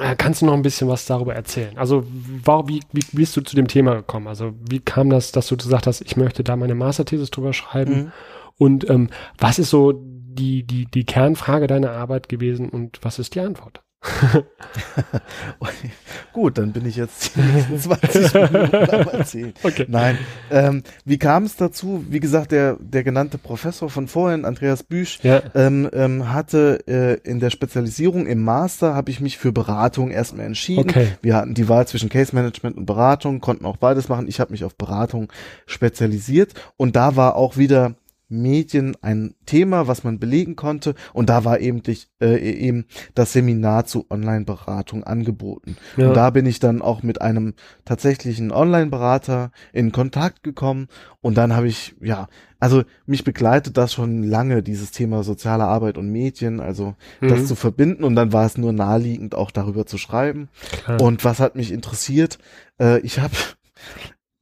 Äh, 0.00 0.16
kannst 0.16 0.42
du 0.42 0.46
noch 0.46 0.54
ein 0.54 0.62
bisschen 0.62 0.88
was 0.88 1.06
darüber 1.06 1.34
erzählen? 1.34 1.76
Also, 1.76 2.04
warum, 2.44 2.68
wie, 2.68 2.80
wie 2.92 3.04
bist 3.12 3.36
du 3.36 3.42
zu 3.42 3.54
dem 3.54 3.68
Thema 3.68 3.96
gekommen? 3.96 4.28
Also, 4.28 4.52
wie 4.68 4.80
kam 4.80 5.10
das, 5.10 5.30
dass 5.32 5.48
du 5.48 5.56
gesagt 5.56 5.86
hast, 5.86 6.00
ich 6.00 6.16
möchte 6.16 6.42
da 6.42 6.56
meine 6.56 6.74
Masterthesis 6.74 7.30
drüber 7.30 7.52
schreiben? 7.52 7.94
Mhm. 7.94 8.12
Und 8.58 8.90
ähm, 8.90 9.10
was 9.38 9.58
ist 9.58 9.70
so 9.70 9.92
die, 9.92 10.62
die, 10.62 10.86
die 10.86 11.04
Kernfrage 11.04 11.66
deiner 11.66 11.92
Arbeit 11.92 12.28
gewesen 12.28 12.68
und 12.68 12.98
was 13.02 13.18
ist 13.18 13.34
die 13.34 13.40
Antwort? 13.40 13.82
Gut, 16.32 16.56
dann 16.56 16.72
bin 16.72 16.86
ich 16.86 16.96
jetzt 16.96 17.34
20 17.34 18.34
Minuten 18.34 18.76
am 18.76 19.08
erzählen. 19.08 19.52
Okay. 19.62 19.84
Nein, 19.88 20.16
ähm, 20.50 20.82
wie 21.04 21.18
kam 21.18 21.44
es 21.44 21.56
dazu? 21.56 22.06
Wie 22.08 22.20
gesagt, 22.20 22.52
der, 22.52 22.78
der 22.80 23.04
genannte 23.04 23.36
Professor 23.36 23.90
von 23.90 24.08
vorhin, 24.08 24.46
Andreas 24.46 24.82
Büsch, 24.82 25.18
ja. 25.22 25.42
ähm, 25.54 25.90
ähm, 25.92 26.32
hatte 26.32 26.82
äh, 26.86 27.20
in 27.28 27.40
der 27.40 27.50
Spezialisierung 27.50 28.26
im 28.26 28.42
Master, 28.42 28.94
habe 28.94 29.10
ich 29.10 29.20
mich 29.20 29.36
für 29.36 29.52
Beratung 29.52 30.10
erstmal 30.10 30.46
entschieden. 30.46 30.88
Okay. 30.88 31.08
Wir 31.20 31.36
hatten 31.36 31.52
die 31.52 31.68
Wahl 31.68 31.86
zwischen 31.86 32.08
Case 32.08 32.34
Management 32.34 32.78
und 32.78 32.86
Beratung, 32.86 33.40
konnten 33.40 33.66
auch 33.66 33.76
beides 33.76 34.08
machen. 34.08 34.28
Ich 34.28 34.40
habe 34.40 34.52
mich 34.52 34.64
auf 34.64 34.76
Beratung 34.76 35.30
spezialisiert 35.66 36.54
und 36.78 36.96
da 36.96 37.16
war 37.16 37.36
auch 37.36 37.58
wieder 37.58 37.96
Medien 38.30 38.96
ein 39.02 39.34
Thema, 39.44 39.88
was 39.88 40.04
man 40.04 40.18
belegen 40.18 40.56
konnte. 40.56 40.94
Und 41.12 41.28
da 41.28 41.44
war 41.44 41.60
eben, 41.60 41.82
äh, 42.20 42.36
eben 42.38 42.86
das 43.14 43.32
Seminar 43.32 43.84
zu 43.84 44.06
Online-Beratung 44.08 45.04
angeboten. 45.04 45.76
Ja. 45.96 46.08
Und 46.08 46.14
da 46.14 46.30
bin 46.30 46.46
ich 46.46 46.60
dann 46.60 46.80
auch 46.80 47.02
mit 47.02 47.20
einem 47.20 47.54
tatsächlichen 47.84 48.52
Online-Berater 48.52 49.50
in 49.72 49.92
Kontakt 49.92 50.42
gekommen. 50.42 50.88
Und 51.20 51.36
dann 51.36 51.54
habe 51.54 51.68
ich, 51.68 51.94
ja, 52.00 52.28
also 52.60 52.84
mich 53.06 53.24
begleitet 53.24 53.76
das 53.76 53.92
schon 53.92 54.22
lange, 54.22 54.62
dieses 54.62 54.92
Thema 54.92 55.22
soziale 55.22 55.64
Arbeit 55.64 55.98
und 55.98 56.10
Medien, 56.10 56.60
also 56.60 56.94
mhm. 57.20 57.28
das 57.28 57.46
zu 57.46 57.56
verbinden. 57.56 58.04
Und 58.04 58.14
dann 58.14 58.32
war 58.32 58.46
es 58.46 58.56
nur 58.56 58.72
naheliegend, 58.72 59.34
auch 59.34 59.50
darüber 59.50 59.86
zu 59.86 59.98
schreiben. 59.98 60.48
Klar. 60.84 61.00
Und 61.00 61.24
was 61.24 61.40
hat 61.40 61.56
mich 61.56 61.72
interessiert? 61.72 62.38
Äh, 62.80 63.00
ich 63.00 63.18
habe 63.18 63.34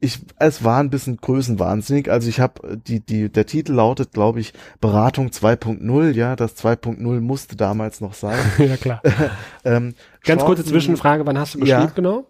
ich, 0.00 0.20
es 0.38 0.62
war 0.62 0.78
ein 0.78 0.90
bisschen 0.90 1.16
größenwahnsinnig. 1.16 2.10
Also 2.10 2.28
ich 2.28 2.38
habe 2.38 2.76
die, 2.76 3.00
die, 3.00 3.30
der 3.30 3.46
Titel 3.46 3.72
lautet, 3.72 4.12
glaube 4.12 4.38
ich, 4.38 4.52
Beratung 4.80 5.28
2.0. 5.28 6.10
Ja, 6.12 6.36
das 6.36 6.56
2.0 6.56 7.20
musste 7.20 7.56
damals 7.56 8.00
noch 8.00 8.14
sein. 8.14 8.38
ja 8.58 8.76
klar. 8.76 9.02
ähm, 9.64 9.94
Ganz 10.22 10.42
Chancen, 10.42 10.46
kurze 10.46 10.64
Zwischenfrage: 10.64 11.26
Wann 11.26 11.38
hast 11.38 11.54
du 11.54 11.60
geschrieben 11.60 11.80
ja, 11.80 11.92
genau? 11.94 12.26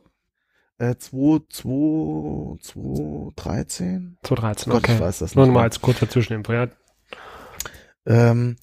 Äh, 0.79 0.97
2, 0.97 1.41
2, 1.51 2.59
2, 2.63 3.33
13? 3.37 4.17
2013, 4.23 4.73
Gott, 4.73 4.83
okay. 4.85 4.95
ich 4.95 5.01
weiß 5.01 5.19
das 5.19 5.35
nicht. 5.35 5.45
Nur 5.45 5.53
mal 5.53 5.63
als 5.65 5.81
kurzer 5.81 6.09
Zwischeninfo, 6.09 6.53
ja. 6.53 6.69
Ähm, 8.07 8.57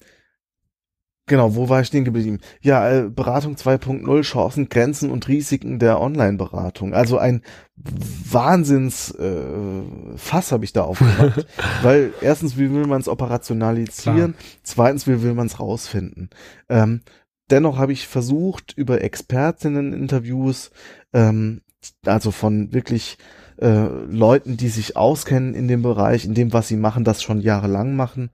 Genau, 1.28 1.56
wo 1.56 1.68
war 1.68 1.80
ich 1.80 1.88
stehen 1.88 2.04
geblieben? 2.04 2.38
Ja, 2.60 2.88
äh, 2.88 3.10
Beratung 3.10 3.56
2.0, 3.56 4.22
Chancen, 4.22 4.68
Grenzen 4.68 5.10
und 5.10 5.26
Risiken 5.26 5.80
der 5.80 6.00
Online-Beratung. 6.00 6.94
Also 6.94 7.18
ein 7.18 7.42
Wahnsinns 7.76 9.10
äh, 9.12 9.42
Fass 10.16 10.52
habe 10.52 10.64
ich 10.64 10.72
da 10.72 10.82
aufgemacht. 10.82 11.46
Weil 11.82 12.12
erstens, 12.20 12.56
wie 12.56 12.72
will 12.72 12.86
man 12.86 13.00
es 13.00 13.08
operationalisieren? 13.08 14.32
Klar. 14.32 14.44
Zweitens, 14.62 15.06
wie 15.06 15.22
will 15.22 15.34
man 15.34 15.46
es 15.46 15.60
rausfinden? 15.60 16.30
Ähm, 16.68 17.02
dennoch 17.50 17.78
habe 17.78 17.92
ich 17.92 18.08
versucht, 18.08 18.72
über 18.76 19.02
Expertinnen-Interviews, 19.02 20.70
ähm, 21.12 21.60
also 22.04 22.30
von 22.30 22.72
wirklich 22.72 23.18
äh, 23.58 23.86
Leuten, 24.08 24.56
die 24.56 24.68
sich 24.68 24.96
auskennen 24.96 25.54
in 25.54 25.68
dem 25.68 25.82
Bereich, 25.82 26.24
in 26.24 26.34
dem, 26.34 26.52
was 26.52 26.68
sie 26.68 26.76
machen, 26.76 27.04
das 27.04 27.22
schon 27.22 27.40
jahrelang 27.40 27.94
machen, 27.94 28.30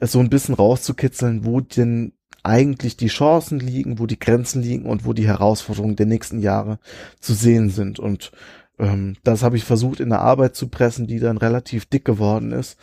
so 0.00 0.18
ein 0.18 0.30
bisschen 0.30 0.54
rauszukitzeln, 0.54 1.44
wo 1.44 1.60
denn 1.60 2.12
eigentlich 2.42 2.96
die 2.96 3.08
Chancen 3.08 3.60
liegen, 3.60 3.98
wo 3.98 4.06
die 4.06 4.18
Grenzen 4.18 4.62
liegen 4.62 4.86
und 4.86 5.04
wo 5.04 5.12
die 5.12 5.26
Herausforderungen 5.26 5.96
der 5.96 6.06
nächsten 6.06 6.40
Jahre 6.40 6.78
zu 7.20 7.34
sehen 7.34 7.68
sind. 7.70 7.98
Und 7.98 8.32
ähm, 8.80 9.16
das 9.22 9.42
habe 9.42 9.56
ich 9.56 9.64
versucht 9.64 10.00
in 10.00 10.08
der 10.08 10.20
Arbeit 10.20 10.56
zu 10.56 10.68
pressen, 10.68 11.06
die 11.06 11.20
dann 11.20 11.36
relativ 11.36 11.86
dick 11.86 12.04
geworden 12.04 12.52
ist. 12.52 12.78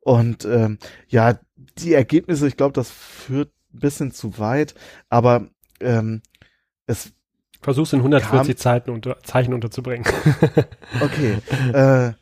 Und 0.00 0.44
ähm, 0.44 0.78
ja, 1.08 1.38
die 1.78 1.92
Ergebnisse, 1.92 2.48
ich 2.48 2.56
glaube, 2.56 2.72
das 2.72 2.90
führt 2.90 3.52
ein 3.72 3.78
bisschen 3.78 4.10
zu 4.10 4.38
weit, 4.38 4.74
aber 5.08 5.46
ähm, 5.80 6.22
es 6.86 7.12
Versuch's 7.60 7.92
in 7.92 8.00
140 8.00 8.58
Zeiten 8.58 8.90
unter, 8.90 9.22
Zeichen 9.22 9.54
unterzubringen. 9.54 10.04
okay. 11.00 11.38
Äh, 11.72 12.12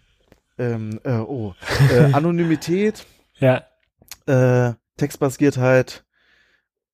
ähm, 0.58 1.00
äh, 1.02 1.12
oh. 1.12 1.54
Äh, 1.90 2.12
Anonymität. 2.12 3.06
Ja. 3.38 3.64
Äh, 4.26 4.74
Textbasiertheit, 4.98 6.04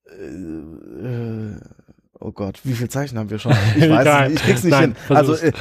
äh, 0.09 1.57
oh 2.21 2.31
Gott, 2.31 2.61
wie 2.63 2.75
viel 2.75 2.89
Zeichen 2.89 3.19
haben 3.19 3.31
wir 3.31 3.41
schon? 3.41 3.53
Ich 3.77 3.83
weiß 3.91 4.07
es 4.07 4.29
nicht, 4.29 4.37
ich 4.37 4.43
krieg's 4.47 4.63
nicht 4.63 4.73
Nein, 4.73 4.97
hin. 5.09 5.17
Also 5.17 5.35
äh, 5.35 5.53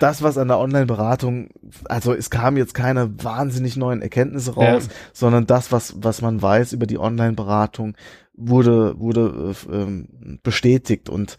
das, 0.00 0.22
was 0.22 0.38
an 0.38 0.48
der 0.48 0.58
Online-Beratung, 0.58 1.48
also 1.84 2.12
es 2.14 2.30
kamen 2.30 2.56
jetzt 2.56 2.74
keine 2.74 3.22
wahnsinnig 3.22 3.76
neuen 3.76 4.02
Erkenntnisse 4.02 4.54
raus, 4.54 4.86
ja. 4.86 4.94
sondern 5.12 5.46
das, 5.46 5.72
was, 5.72 5.94
was 5.98 6.22
man 6.22 6.40
weiß 6.40 6.72
über 6.72 6.86
die 6.86 6.98
Online-Beratung, 6.98 7.96
wurde, 8.34 8.98
wurde 8.98 9.54
äh, 9.70 9.74
ähm, 9.74 10.38
bestätigt 10.42 11.08
und 11.08 11.38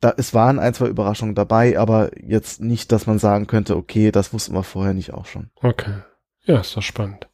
da, 0.00 0.12
es 0.16 0.34
waren 0.34 0.58
ein, 0.58 0.74
zwei 0.74 0.86
Überraschungen 0.86 1.36
dabei, 1.36 1.78
aber 1.78 2.10
jetzt 2.20 2.60
nicht, 2.60 2.90
dass 2.90 3.06
man 3.06 3.18
sagen 3.18 3.46
könnte, 3.46 3.76
okay, 3.76 4.10
das 4.10 4.32
wussten 4.32 4.52
wir 4.54 4.64
vorher 4.64 4.94
nicht 4.94 5.14
auch 5.14 5.26
schon. 5.26 5.50
Okay. 5.62 5.94
Ja, 6.44 6.60
ist 6.60 6.76
doch 6.76 6.82
spannend. 6.82 7.28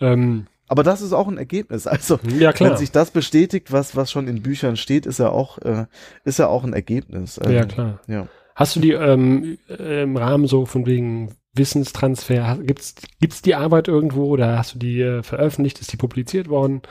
Ähm, 0.00 0.48
aber 0.66 0.82
das 0.82 1.00
ist 1.00 1.12
auch 1.12 1.28
ein 1.28 1.38
Ergebnis. 1.38 1.86
Also, 1.86 2.18
ja, 2.38 2.52
wenn 2.58 2.76
sich 2.76 2.90
das 2.90 3.10
bestätigt, 3.10 3.72
was, 3.72 3.96
was 3.96 4.10
schon 4.10 4.28
in 4.28 4.42
Büchern 4.42 4.76
steht, 4.76 5.06
ist 5.06 5.18
ja 5.18 5.30
auch, 5.30 5.58
äh, 5.58 5.86
ist 6.24 6.38
ja 6.38 6.48
auch 6.48 6.64
ein 6.64 6.74
Ergebnis. 6.74 7.40
Ähm, 7.42 7.52
ja, 7.52 7.64
klar. 7.64 8.00
Ja. 8.06 8.26
Hast 8.58 8.74
du 8.74 8.80
die 8.80 8.90
ähm, 8.90 9.56
im 9.68 10.16
Rahmen 10.16 10.48
so 10.48 10.66
von 10.66 10.84
wegen 10.84 11.36
Wissenstransfer, 11.52 12.58
gibt's, 12.60 12.96
gibt's 13.20 13.40
die 13.40 13.54
Arbeit 13.54 13.86
irgendwo 13.86 14.24
oder 14.24 14.58
hast 14.58 14.74
du 14.74 14.80
die 14.80 15.00
äh, 15.00 15.22
veröffentlicht? 15.22 15.80
Ist 15.80 15.92
die 15.92 15.96
publiziert 15.96 16.48
worden? 16.48 16.82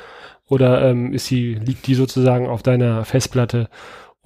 Oder 0.48 0.90
ähm, 0.90 1.12
ist 1.12 1.26
sie, 1.26 1.56
liegt 1.56 1.86
die 1.88 1.96
sozusagen 1.96 2.48
auf 2.48 2.64
deiner 2.64 3.04
Festplatte 3.04 3.68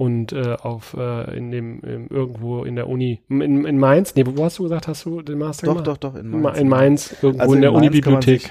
und 0.01 0.33
äh, 0.33 0.57
auf 0.59 0.95
äh, 0.97 1.37
in 1.37 1.51
dem 1.51 1.79
in, 1.81 2.07
irgendwo 2.07 2.63
in 2.63 2.75
der 2.75 2.89
Uni 2.89 3.21
in, 3.29 3.65
in 3.65 3.77
Mainz, 3.77 4.15
nee, 4.15 4.23
wo 4.25 4.43
hast 4.43 4.57
du 4.57 4.63
gesagt, 4.63 4.87
hast 4.87 5.05
du 5.05 5.21
den 5.21 5.37
Master 5.37 5.67
doch, 5.67 5.73
gemacht? 5.73 5.87
Doch, 5.87 5.97
doch, 5.97 6.15
in 6.15 6.41
Mainz. 6.41 6.57
In 6.57 6.69
Mainz, 6.69 7.15
irgendwo 7.21 7.41
also 7.43 7.53
in, 7.53 7.57
in 7.57 7.61
der 7.61 7.73
Unibibliothek. 7.73 8.49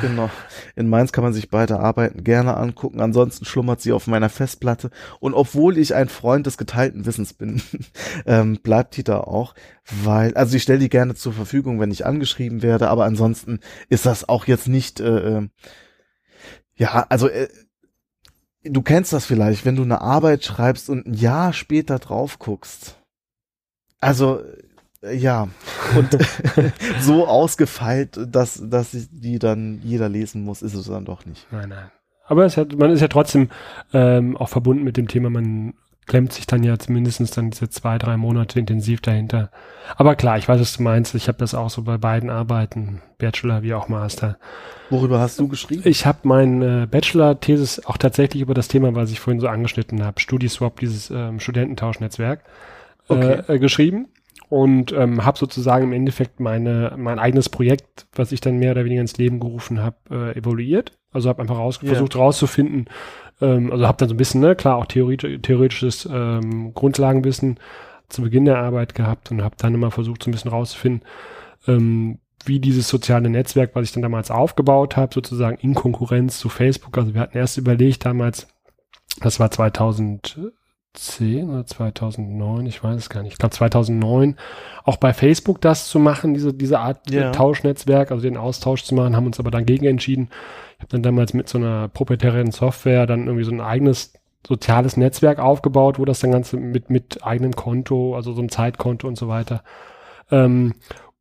genau. 0.00 0.28
In 0.74 0.88
Mainz 0.88 1.12
kann 1.12 1.22
man 1.22 1.32
sich 1.34 1.50
beide 1.50 1.78
Arbeiten 1.78 2.24
gerne 2.24 2.56
angucken. 2.56 3.00
Ansonsten 3.00 3.44
schlummert 3.44 3.80
sie 3.80 3.92
auf 3.92 4.08
meiner 4.08 4.28
Festplatte. 4.28 4.90
Und 5.20 5.34
obwohl 5.34 5.78
ich 5.78 5.94
ein 5.94 6.08
Freund 6.08 6.46
des 6.46 6.58
geteilten 6.58 7.06
Wissens 7.06 7.32
bin, 7.32 7.62
ähm, 8.26 8.58
bleibt 8.60 8.96
die 8.96 9.04
da 9.04 9.20
auch, 9.20 9.54
weil, 10.02 10.34
also 10.34 10.56
ich 10.56 10.64
stelle 10.64 10.80
die 10.80 10.88
gerne 10.88 11.14
zur 11.14 11.32
Verfügung, 11.32 11.78
wenn 11.78 11.92
ich 11.92 12.04
angeschrieben 12.04 12.60
werde, 12.60 12.88
aber 12.88 13.04
ansonsten 13.04 13.60
ist 13.88 14.04
das 14.04 14.28
auch 14.28 14.48
jetzt 14.48 14.66
nicht 14.66 14.98
äh, 14.98 15.38
äh 15.38 15.48
ja, 16.74 17.06
also 17.08 17.28
äh, 17.28 17.46
du 18.64 18.82
kennst 18.82 19.12
das 19.12 19.26
vielleicht, 19.26 19.64
wenn 19.64 19.76
du 19.76 19.82
eine 19.82 20.00
Arbeit 20.00 20.44
schreibst 20.44 20.88
und 20.90 21.06
ein 21.06 21.14
Jahr 21.14 21.52
später 21.52 21.98
drauf 21.98 22.38
guckst. 22.38 22.98
Also 24.00 24.42
äh, 25.02 25.16
ja, 25.16 25.48
und 25.96 26.18
so 27.00 27.26
ausgefeilt, 27.26 28.18
dass, 28.28 28.62
dass 28.68 28.90
die 28.92 29.38
dann 29.38 29.80
jeder 29.82 30.08
lesen 30.08 30.44
muss, 30.44 30.62
ist 30.62 30.74
es 30.74 30.86
dann 30.86 31.04
doch 31.04 31.26
nicht. 31.26 31.46
Nein, 31.50 31.70
nein. 31.70 31.90
Aber 32.26 32.48
hat, 32.48 32.76
man 32.76 32.90
ist 32.90 33.00
ja 33.00 33.08
trotzdem 33.08 33.50
ähm, 33.92 34.36
auch 34.36 34.48
verbunden 34.48 34.84
mit 34.84 34.96
dem 34.96 35.08
Thema, 35.08 35.28
man 35.28 35.74
klemmt 36.06 36.32
sich 36.32 36.46
dann 36.46 36.64
ja 36.64 36.78
zumindest 36.78 37.36
dann 37.36 37.50
diese 37.50 37.70
zwei, 37.70 37.98
drei 37.98 38.16
Monate 38.16 38.58
intensiv 38.58 39.00
dahinter. 39.00 39.50
Aber 39.96 40.16
klar, 40.16 40.36
ich 40.38 40.48
weiß, 40.48 40.60
was 40.60 40.76
du 40.76 40.82
meinst. 40.82 41.14
Ich 41.14 41.28
habe 41.28 41.38
das 41.38 41.54
auch 41.54 41.70
so 41.70 41.82
bei 41.82 41.96
beiden 41.96 42.28
Arbeiten, 42.30 43.02
Bachelor 43.18 43.62
wie 43.62 43.74
auch 43.74 43.88
Master. 43.88 44.38
Worüber 44.90 45.20
hast 45.20 45.38
du 45.38 45.48
geschrieben? 45.48 45.82
Ich 45.84 46.04
habe 46.04 46.18
meine 46.24 46.82
äh, 46.82 46.86
Bachelor-Thesis 46.86 47.86
auch 47.86 47.96
tatsächlich 47.96 48.42
über 48.42 48.54
das 48.54 48.68
Thema, 48.68 48.94
was 48.94 49.10
ich 49.10 49.20
vorhin 49.20 49.40
so 49.40 49.48
angeschnitten 49.48 50.04
habe, 50.04 50.20
StudiSwap, 50.20 50.80
dieses 50.80 51.10
ähm, 51.10 51.40
Studententauschnetzwerk, 51.40 52.44
äh, 53.08 53.12
okay. 53.14 53.42
äh, 53.48 53.58
geschrieben. 53.58 54.08
und 54.48 54.92
ähm, 54.92 55.24
habe 55.24 55.38
sozusagen 55.38 55.84
im 55.84 55.92
Endeffekt 55.94 56.38
meine 56.40 56.92
mein 56.98 57.18
eigenes 57.18 57.48
Projekt, 57.48 58.06
was 58.14 58.32
ich 58.32 58.40
dann 58.42 58.58
mehr 58.58 58.72
oder 58.72 58.84
weniger 58.84 59.00
ins 59.00 59.16
Leben 59.16 59.40
gerufen 59.40 59.80
habe, 59.82 59.96
äh, 60.10 60.38
evaluiert. 60.38 60.92
Also 61.10 61.28
habe 61.28 61.40
einfach 61.40 61.56
raus, 61.56 61.80
yeah. 61.82 61.92
versucht 61.92 62.16
rauszufinden, 62.16 62.86
ähm, 63.40 63.72
also 63.72 63.86
habe 63.86 63.98
dann 63.98 64.08
so 64.08 64.14
ein 64.14 64.18
bisschen, 64.18 64.40
ne, 64.40 64.54
klar 64.54 64.76
auch 64.76 64.86
theoretisch, 64.86 65.40
theoretisches 65.42 66.08
ähm, 66.10 66.74
Grundlagenwissen 66.74 67.58
zu 68.08 68.22
Beginn 68.22 68.44
der 68.44 68.58
Arbeit 68.58 68.94
gehabt 68.94 69.30
und 69.30 69.42
habe 69.42 69.56
dann 69.58 69.74
immer 69.74 69.90
versucht, 69.90 70.22
so 70.22 70.30
ein 70.30 70.32
bisschen 70.32 70.50
rauszufinden, 70.50 71.06
ähm, 71.66 72.18
wie 72.44 72.60
dieses 72.60 72.88
soziale 72.88 73.30
Netzwerk, 73.30 73.74
was 73.74 73.84
ich 73.84 73.92
dann 73.92 74.02
damals 74.02 74.30
aufgebaut 74.30 74.96
habe, 74.96 75.14
sozusagen 75.14 75.58
in 75.58 75.74
Konkurrenz 75.74 76.38
zu 76.38 76.48
Facebook. 76.48 76.96
Also 76.98 77.14
wir 77.14 77.20
hatten 77.20 77.38
erst 77.38 77.56
überlegt 77.56 78.04
damals, 78.04 78.48
das 79.20 79.38
war 79.38 79.50
2000 79.50 80.52
2010 80.94 81.50
oder 81.50 81.66
2009, 81.66 82.66
ich 82.66 82.84
weiß 82.84 82.96
es 82.96 83.08
gar 83.08 83.22
nicht, 83.22 83.32
ich 83.32 83.38
glaube 83.38 83.54
2009, 83.54 84.36
auch 84.84 84.96
bei 84.96 85.12
Facebook 85.14 85.60
das 85.60 85.88
zu 85.88 85.98
machen, 85.98 86.34
diese, 86.34 86.52
diese 86.52 86.80
Art 86.80 87.10
ja. 87.10 87.32
Tauschnetzwerk, 87.32 88.10
also 88.10 88.22
den 88.22 88.36
Austausch 88.36 88.84
zu 88.84 88.94
machen, 88.94 89.16
haben 89.16 89.26
uns 89.26 89.40
aber 89.40 89.50
dagegen 89.50 89.86
entschieden. 89.86 90.28
Ich 90.76 90.82
habe 90.82 90.90
dann 90.90 91.02
damals 91.02 91.32
mit 91.32 91.48
so 91.48 91.58
einer 91.58 91.88
proprietären 91.88 92.50
Software 92.50 93.06
dann 93.06 93.26
irgendwie 93.26 93.44
so 93.44 93.52
ein 93.52 93.60
eigenes 93.60 94.12
soziales 94.46 94.96
Netzwerk 94.96 95.38
aufgebaut, 95.38 95.98
wo 95.98 96.04
das 96.04 96.20
dann 96.20 96.32
Ganze 96.32 96.56
mit, 96.56 96.90
mit 96.90 97.24
eigenem 97.24 97.52
Konto, 97.52 98.16
also 98.16 98.32
so 98.32 98.40
einem 98.40 98.50
Zeitkonto 98.50 99.06
und 99.06 99.16
so 99.16 99.28
weiter. 99.28 99.62
Ähm, 100.30 100.74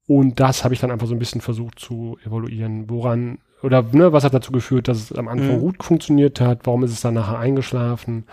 und 0.08 0.40
das 0.40 0.64
habe 0.64 0.74
ich 0.74 0.82
dann 0.82 0.92
einfach 0.92 1.08
so 1.08 1.14
ein 1.16 1.20
bisschen 1.20 1.42
versucht 1.42 1.80
zu 1.80 2.18
evaluieren, 2.26 2.90
woran 2.90 3.38
oder 3.64 3.84
ne, 3.84 4.12
was 4.12 4.24
hat 4.24 4.34
dazu 4.34 4.52
geführt, 4.52 4.88
dass 4.88 4.98
es 4.98 5.14
am 5.14 5.28
Anfang 5.28 5.58
mhm. 5.58 5.62
gut 5.62 5.84
funktioniert 5.84 6.42
hat, 6.42 6.62
warum 6.64 6.84
ist 6.84 6.92
es 6.92 7.02
dann 7.02 7.14
nachher 7.14 7.38
eingeschlafen 7.38 8.26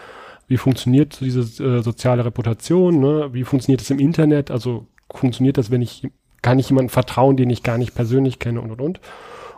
wie 0.49 0.57
funktioniert 0.57 1.21
diese 1.21 1.41
äh, 1.63 1.83
soziale 1.83 2.25
Reputation, 2.25 2.99
ne? 2.99 3.29
wie 3.33 3.45
funktioniert 3.45 3.81
das 3.81 3.91
im 3.91 3.99
Internet, 3.99 4.51
also 4.51 4.87
funktioniert 5.11 5.59
das, 5.59 5.71
wenn 5.71 5.83
ich, 5.83 6.09
kann 6.43 6.59
ich 6.59 6.71
jemandem 6.71 6.89
vertrauen, 6.89 7.37
den 7.37 7.51
ich 7.51 7.63
gar 7.63 7.79
nicht 7.79 7.95
persönlich 7.95 8.39
kenne 8.39 8.61
und 8.61 8.71
und 8.71 8.81
und. 8.81 9.01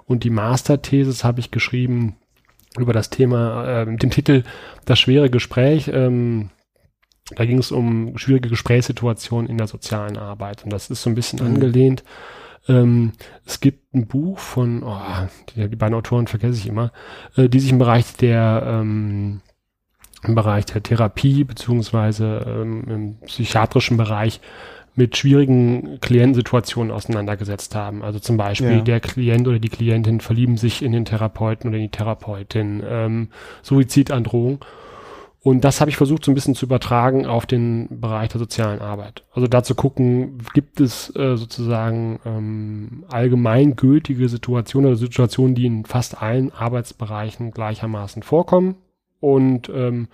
Und 0.07 0.25
die 0.25 0.31
Masterthesis 0.31 1.23
habe 1.23 1.41
ich 1.41 1.53
geschrieben 1.53 2.17
über 2.79 2.93
das 2.93 3.11
Thema 3.11 3.83
äh, 3.83 3.87
mit 3.87 4.03
dem 4.03 4.11
Titel 4.11 4.43
Das 4.85 4.99
schwere 4.99 5.31
Gespräch. 5.31 5.89
Ähm, 5.93 6.51
da 7.37 7.45
ging 7.45 7.59
es 7.59 7.71
um 7.71 8.19
schwierige 8.19 8.49
Gesprächssituationen 8.49 9.49
in 9.49 9.59
der 9.59 9.69
sozialen 9.69 10.17
Arbeit. 10.17 10.65
Und 10.65 10.73
das 10.73 10.91
ist 10.91 11.03
so 11.03 11.11
ein 11.11 11.15
bisschen 11.15 11.39
mhm. 11.39 11.55
angelehnt. 11.55 12.03
Ähm, 12.69 13.13
es 13.47 13.61
gibt 13.61 13.95
ein 13.95 14.07
Buch 14.07 14.39
von, 14.39 14.83
oh, 14.83 15.01
die, 15.55 15.69
die 15.69 15.77
beiden 15.77 15.95
Autoren 15.95 16.27
vergesse 16.27 16.59
ich 16.59 16.67
immer, 16.67 16.93
äh, 17.37 17.49
die 17.49 17.61
sich 17.61 17.71
im 17.71 17.79
Bereich 17.79 18.17
der 18.17 18.65
ähm, 18.67 19.41
im 20.23 20.35
Bereich 20.35 20.67
der 20.67 20.83
Therapie 20.83 21.45
beziehungsweise 21.45 22.45
ähm, 22.47 22.85
im 22.89 23.17
psychiatrischen 23.27 23.97
Bereich 23.97 24.41
mit 24.95 25.17
schwierigen 25.17 25.99
Klientensituationen 26.01 26.93
auseinandergesetzt 26.93 27.75
haben. 27.75 28.03
Also 28.03 28.19
zum 28.19 28.37
Beispiel 28.37 28.79
ja. 28.79 28.81
der 28.81 29.01
Klient 29.01 29.47
oder 29.47 29.59
die 29.59 29.69
Klientin 29.69 30.21
verlieben 30.21 30.57
sich 30.57 30.83
in 30.83 30.93
den 30.93 31.05
Therapeuten 31.05 31.69
oder 31.69 31.79
in 31.79 31.85
die 31.85 31.91
Therapeutin, 31.91 32.83
ähm, 32.87 33.29
Suizidandrohung. 33.63 34.65
Und 35.43 35.65
das 35.65 35.81
habe 35.81 35.91
ich 35.91 35.97
versucht 35.97 36.23
so 36.23 36.31
ein 36.31 36.35
bisschen 36.35 36.55
zu 36.55 36.67
übertragen 36.67 37.25
auf 37.25 37.47
den 37.47 37.89
Bereich 38.01 38.29
der 38.29 38.41
sozialen 38.41 38.81
Arbeit. 38.81 39.25
Also 39.33 39.47
da 39.47 39.63
zu 39.63 39.75
gucken, 39.75 40.37
gibt 40.53 40.81
es 40.81 41.09
äh, 41.17 41.37
sozusagen 41.37 42.21
ähm, 42.27 43.05
allgemeingültige 43.09 44.29
Situationen 44.29 44.91
oder 44.91 44.99
Situationen, 44.99 45.55
die 45.55 45.65
in 45.65 45.87
fast 45.87 46.21
allen 46.21 46.53
Arbeitsbereichen 46.53 47.53
gleichermaßen 47.53 48.23
vorkommen 48.23 48.77
und 49.21 49.69
ähm, 49.69 50.09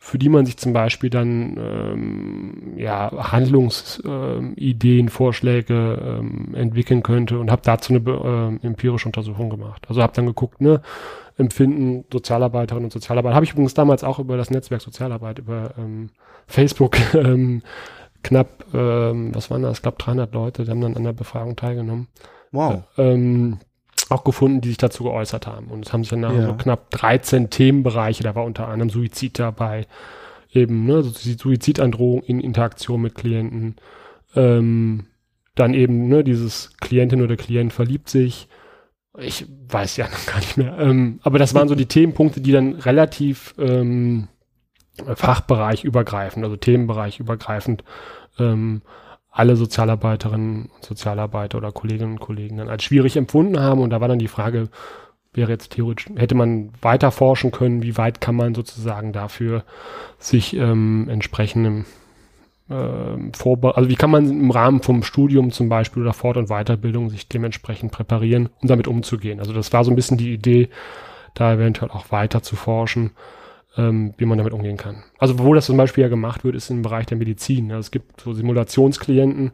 für 0.00 0.16
die 0.16 0.28
man 0.28 0.46
sich 0.46 0.56
zum 0.56 0.72
Beispiel 0.72 1.10
dann 1.10 1.56
ähm, 1.58 2.78
ja 2.78 3.32
Handlungsideen, 3.32 5.06
ähm, 5.06 5.08
Vorschläge 5.08 6.20
ähm, 6.20 6.54
entwickeln 6.54 7.02
könnte 7.02 7.40
und 7.40 7.50
habe 7.50 7.62
dazu 7.64 7.92
eine 7.92 8.60
äh, 8.62 8.66
empirische 8.66 9.08
Untersuchung 9.08 9.50
gemacht. 9.50 9.86
Also 9.88 10.00
habe 10.00 10.12
dann 10.14 10.26
geguckt, 10.26 10.60
ne, 10.60 10.82
Empfinden 11.36 12.04
Sozialarbeiterinnen 12.12 12.86
und 12.86 12.92
Sozialarbeiter. 12.92 13.34
Habe 13.34 13.44
ich 13.44 13.52
übrigens 13.52 13.74
damals 13.74 14.04
auch 14.04 14.20
über 14.20 14.36
das 14.36 14.50
Netzwerk 14.50 14.82
Sozialarbeit, 14.82 15.40
über 15.40 15.74
ähm, 15.76 16.10
Facebook 16.46 16.96
ähm, 17.14 17.62
knapp, 18.22 18.66
ähm, 18.72 19.34
was 19.34 19.50
waren 19.50 19.62
das, 19.62 19.78
ich 19.78 19.82
glaube 19.82 19.98
300 19.98 20.32
Leute, 20.32 20.64
die 20.64 20.70
haben 20.70 20.80
dann 20.80 20.96
an 20.96 21.04
der 21.04 21.12
Befragung 21.12 21.56
teilgenommen. 21.56 22.06
Wow. 22.52 22.84
ähm, 22.96 23.58
auch 24.10 24.24
gefunden, 24.24 24.60
die 24.60 24.68
sich 24.68 24.78
dazu 24.78 25.04
geäußert 25.04 25.46
haben. 25.46 25.68
Und 25.68 25.86
es 25.86 25.92
haben 25.92 26.02
sich 26.02 26.10
dann 26.10 26.22
ja. 26.22 26.46
so 26.46 26.54
knapp 26.54 26.90
13 26.90 27.50
Themenbereiche, 27.50 28.22
da 28.22 28.34
war 28.34 28.44
unter 28.44 28.68
anderem 28.68 28.90
Suizid 28.90 29.38
dabei, 29.38 29.86
eben, 30.52 30.86
ne, 30.86 31.02
so 31.02 31.10
Suizidandrohung 31.10 32.22
in 32.22 32.40
Interaktion 32.40 33.02
mit 33.02 33.14
Klienten, 33.14 33.76
ähm, 34.34 35.06
dann 35.54 35.74
eben, 35.74 36.08
ne, 36.08 36.24
dieses 36.24 36.76
Klientin 36.80 37.22
oder 37.22 37.36
Klient 37.36 37.72
verliebt 37.72 38.08
sich. 38.08 38.48
Ich 39.18 39.46
weiß 39.68 39.96
ja 39.96 40.06
noch 40.10 40.26
gar 40.26 40.38
nicht 40.38 40.56
mehr. 40.56 40.78
Ähm, 40.78 41.20
aber 41.22 41.38
das 41.38 41.54
waren 41.54 41.68
so 41.68 41.74
die 41.74 41.86
Themenpunkte, 41.88 42.40
die 42.40 42.52
dann 42.52 42.74
relativ 42.74 43.54
ähm, 43.58 44.28
Fachbereich 45.14 45.84
übergreifend, 45.84 46.44
also 46.44 46.56
Themenbereich 46.56 47.20
übergreifend 47.20 47.84
ähm, 48.38 48.82
alle 49.38 49.56
Sozialarbeiterinnen 49.56 50.68
und 50.74 50.84
Sozialarbeiter 50.84 51.58
oder 51.58 51.70
Kolleginnen 51.70 52.12
und 52.12 52.20
Kollegen 52.20 52.56
dann 52.56 52.68
als 52.68 52.82
schwierig 52.82 53.16
empfunden 53.16 53.60
haben. 53.60 53.80
Und 53.80 53.90
da 53.90 54.00
war 54.00 54.08
dann 54.08 54.18
die 54.18 54.28
Frage, 54.28 54.68
wäre 55.32 55.52
jetzt 55.52 55.72
theoretisch, 55.72 56.06
hätte 56.16 56.34
man 56.34 56.70
weiter 56.82 57.12
forschen 57.12 57.52
können, 57.52 57.82
wie 57.82 57.96
weit 57.96 58.20
kann 58.20 58.34
man 58.34 58.54
sozusagen 58.54 59.12
dafür 59.12 59.62
sich 60.18 60.56
ähm, 60.56 61.06
entsprechendem 61.08 61.84
äh, 62.68 63.32
vorbe 63.36 63.76
also 63.76 63.88
wie 63.88 63.94
kann 63.94 64.10
man 64.10 64.28
im 64.28 64.50
Rahmen 64.50 64.82
vom 64.82 65.02
Studium 65.02 65.52
zum 65.52 65.68
Beispiel 65.68 66.02
oder 66.02 66.12
Fort- 66.12 66.36
und 66.36 66.48
Weiterbildung 66.48 67.08
sich 67.08 67.28
dementsprechend 67.28 67.92
präparieren, 67.92 68.48
um 68.60 68.68
damit 68.68 68.88
umzugehen. 68.88 69.38
Also 69.38 69.52
das 69.52 69.72
war 69.72 69.84
so 69.84 69.92
ein 69.92 69.96
bisschen 69.96 70.18
die 70.18 70.34
Idee, 70.34 70.68
da 71.34 71.54
eventuell 71.54 71.90
auch 71.92 72.10
weiter 72.10 72.42
zu 72.42 72.56
forschen 72.56 73.12
ähm, 73.78 74.12
wie 74.18 74.26
man 74.26 74.36
damit 74.36 74.52
umgehen 74.52 74.76
kann. 74.76 75.04
Also 75.18 75.38
wo 75.38 75.54
das 75.54 75.66
zum 75.66 75.76
Beispiel 75.76 76.02
ja 76.02 76.08
gemacht 76.08 76.44
wird, 76.44 76.56
ist 76.56 76.68
im 76.68 76.82
Bereich 76.82 77.06
der 77.06 77.16
Medizin. 77.16 77.70
Also 77.70 77.80
es 77.80 77.90
gibt 77.90 78.20
so 78.20 78.34
Simulationsklienten 78.34 79.52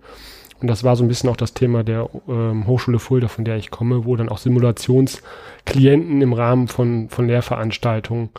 und 0.60 0.68
das 0.68 0.82
war 0.82 0.96
so 0.96 1.04
ein 1.04 1.08
bisschen 1.08 1.28
auch 1.28 1.36
das 1.36 1.52
Thema 1.52 1.84
der 1.84 2.08
ähm, 2.26 2.66
Hochschule 2.66 2.98
Fulda, 2.98 3.28
von 3.28 3.44
der 3.44 3.56
ich 3.56 3.70
komme, 3.70 4.06
wo 4.06 4.16
dann 4.16 4.30
auch 4.30 4.38
Simulationsklienten 4.38 6.22
im 6.22 6.32
Rahmen 6.32 6.68
von, 6.68 7.10
von 7.10 7.26
Lehrveranstaltungen 7.26 8.30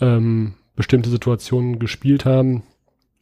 ähm, 0.00 0.54
bestimmte 0.74 1.10
Situationen 1.10 1.78
gespielt 1.78 2.24
haben. 2.24 2.64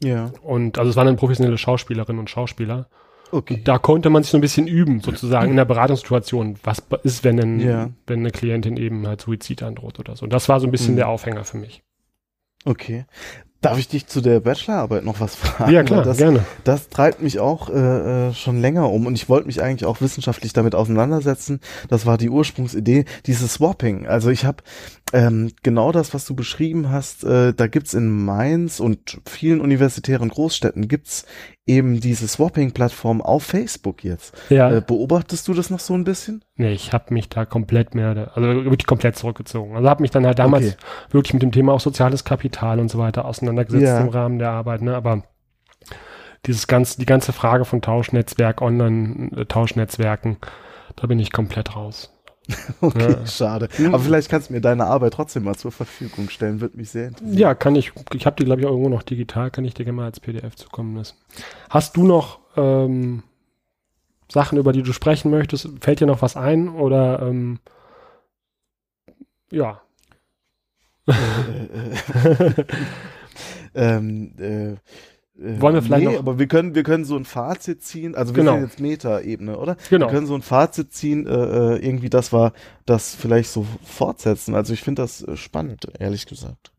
Ja. 0.03 0.33
Und 0.43 0.79
also 0.79 0.91
es 0.91 0.97
waren 0.97 1.07
dann 1.07 1.17
professionelle 1.17 1.59
Schauspielerinnen 1.59 2.21
und 2.21 2.31
Schauspieler. 2.31 2.89
Okay. 3.31 3.55
Und 3.55 3.69
da 3.69 3.77
konnte 3.77 4.09
man 4.09 4.23
sich 4.23 4.31
so 4.31 4.39
ein 4.39 4.41
bisschen 4.41 4.67
üben, 4.67 5.01
sozusagen 5.01 5.51
in 5.51 5.57
der 5.57 5.67
Beratungssituation. 5.67 6.57
Was 6.63 6.83
ist, 7.03 7.25
wenn, 7.25 7.39
ein, 7.39 7.61
ja. 7.61 7.91
wenn 8.07 8.21
eine 8.21 8.31
Klientin 8.31 8.79
eben 8.79 9.07
halt 9.07 9.21
Suizid 9.21 9.63
androht 9.63 9.99
oder 9.99 10.17
so. 10.17 10.25
Und 10.25 10.33
das 10.33 10.49
war 10.49 10.61
so 10.61 10.67
ein 10.67 10.71
bisschen 10.71 10.95
mhm. 10.95 10.99
der 10.99 11.09
Aufhänger 11.09 11.45
für 11.45 11.59
mich. 11.59 11.83
Okay. 12.69 13.07
Darf 13.61 13.77
ich 13.79 13.89
dich 13.89 14.07
zu 14.07 14.21
der 14.21 14.39
Bachelorarbeit 14.39 15.05
noch 15.05 15.19
was 15.19 15.35
fragen? 15.35 15.73
Ja, 15.73 15.83
klar, 15.83 16.05
das, 16.05 16.19
gerne. 16.19 16.45
Das 16.63 16.91
treibt 16.91 17.23
mich 17.23 17.41
auch 17.41 17.71
äh, 17.71 18.29
äh, 18.29 18.35
schon 18.35 18.61
länger 18.61 18.89
um 18.91 19.07
und 19.07 19.17
ich 19.17 19.29
wollte 19.29 19.49
mich 19.49 19.61
eigentlich 19.63 19.85
auch 19.85 20.01
wissenschaftlich 20.01 20.53
damit 20.53 20.77
auseinandersetzen. 20.77 21.61
Das 21.89 22.07
war 22.07 22.19
die 22.19 22.31
Ursprungsidee, 22.31 23.05
dieses 23.27 23.55
Swapping. 23.55 24.07
Also 24.07 24.31
ich 24.31 24.45
habe 24.45 24.63
ähm, 25.13 25.53
genau 25.63 25.93
das, 25.93 26.13
was 26.13 26.27
du 26.27 26.35
beschrieben 26.35 26.91
hast, 26.91 27.25
äh, 27.25 27.55
da 27.55 27.67
gibt's 27.67 27.95
in 27.95 28.25
Mainz 28.25 28.81
und 28.81 29.21
vielen 29.27 29.61
universitären 29.61 30.29
Großstädten 30.29 30.89
gibt's 30.89 31.25
eben 31.67 32.01
diese 32.01 32.29
Swapping-Plattform 32.29 33.23
auf 33.23 33.43
Facebook 33.43 34.05
jetzt. 34.05 34.35
Ja. 34.51 34.71
Äh, 34.71 34.83
beobachtest 34.87 35.49
du 35.49 35.55
das 35.55 35.71
noch 35.71 35.81
so 35.81 35.95
ein 35.95 36.05
bisschen? 36.05 36.45
Nee, 36.57 36.73
ich 36.73 36.93
habe 36.93 37.15
mich 37.15 37.29
da 37.29 37.45
komplett 37.45 37.95
mehr, 37.95 38.33
also 38.35 38.65
wirklich 38.65 38.87
komplett 38.87 39.17
zurückgezogen. 39.17 39.77
Also 39.77 39.89
habe 39.89 40.03
mich 40.03 40.11
dann 40.11 40.27
halt 40.27 40.39
damals 40.39 40.67
okay. 40.67 40.77
wirklich 41.11 41.35
mit 41.35 41.43
dem 41.43 41.53
Thema 41.53 41.73
auch 41.73 41.81
soziales 41.81 42.25
Kapital 42.25 42.79
und 42.79 42.91
so 42.91 42.99
weiter 42.99 43.25
auseinandergesetzt 43.25 43.85
ja. 43.85 44.01
im 44.01 44.09
Rahmen 44.09 44.39
der 44.39 44.51
Arbeit, 44.51 44.83
ne? 44.83 44.95
Aber 44.95 45.23
dieses 46.47 46.67
ganze, 46.67 46.99
die 46.99 47.07
ganze 47.07 47.33
Frage 47.33 47.65
von 47.65 47.83
Tauschnetzwerk, 47.83 48.63
Online-Tauschnetzwerken, 48.63 50.37
da 50.97 51.07
bin 51.07 51.19
ich 51.19 51.33
komplett 51.33 51.77
raus. 51.77 52.13
Okay, 52.81 53.13
ja. 53.13 53.27
schade. 53.27 53.69
Aber 53.87 53.99
vielleicht 53.99 54.31
kannst 54.31 54.49
du 54.49 54.55
mir 54.55 54.61
deine 54.61 54.87
Arbeit 54.87 55.15
trotzdem 55.15 55.45
mal 55.45 55.57
zur 55.57 55.73
Verfügung 55.73 56.31
stellen, 56.31 56.61
würde 56.61 56.77
mich 56.77 56.91
sehr 56.91 57.09
interessieren. 57.09 57.37
Ja, 57.37 57.55
kann 57.55 57.77
ich. 57.77 57.93
Ich 58.15 58.27
habe 58.27 58.37
die, 58.37 58.45
glaube 58.45 58.61
ich, 58.61 58.67
auch 58.67 58.71
irgendwo 58.71 58.89
noch 58.89 59.03
digital, 59.03 59.51
kann 59.51 59.65
ich 59.65 59.75
dir 59.75 59.85
gerne 59.85 59.97
mal 59.97 60.05
als 60.07 60.21
PDF 60.21 60.57
zukommen 60.57 60.97
lassen. 60.97 61.17
Hast 61.69 61.97
du 61.97 62.07
noch 62.07 62.39
ähm, 62.57 63.23
Sachen, 64.31 64.59
über 64.59 64.73
die 64.73 64.83
du 64.83 64.93
sprechen 64.93 65.31
möchtest? 65.31 65.69
Fällt 65.81 66.01
dir 66.01 66.07
noch 66.07 66.23
was 66.23 66.37
ein? 66.37 66.69
Oder 66.69 67.23
ähm, 67.23 67.59
ja. 69.51 69.81
Äh, 71.09 72.45
äh, 72.45 72.61
äh. 72.61 72.65
ähm, 73.75 74.33
äh, 74.39 74.73
äh, 74.73 74.77
Wollen 75.41 75.75
wir 75.75 75.83
vielleicht 75.83 76.05
nee, 76.05 76.13
noch? 76.13 76.19
aber 76.19 76.41
wir 76.41 76.49
können, 76.49 76.75
wir 76.75 76.83
können 76.83 77.05
so 77.05 77.17
ein 77.17 77.25
Fazit 77.25 77.83
ziehen. 77.83 78.17
Also 78.17 78.35
wir 78.35 78.43
genau. 78.43 78.55
sind 78.55 78.65
jetzt 78.65 78.81
Meta-Ebene, 78.81 79.57
oder? 79.57 79.77
Genau. 79.89 80.07
Wir 80.07 80.13
können 80.13 80.27
so 80.27 80.35
ein 80.35 80.43
Fazit 80.43 80.93
ziehen, 80.93 81.29
äh, 81.29 81.31
äh 81.31 81.87
irgendwie, 81.87 82.11
das 82.11 82.33
war 82.33 82.53
das 82.87 83.15
vielleicht 83.15 83.51
so 83.51 83.65
fortsetzen. 83.85 84.57
Also 84.57 84.73
ich 84.73 84.83
finde 84.83 85.03
das 85.03 85.23
äh, 85.23 85.37
spannend, 85.37 85.87
ehrlich 86.01 86.27
gesagt. 86.27 86.73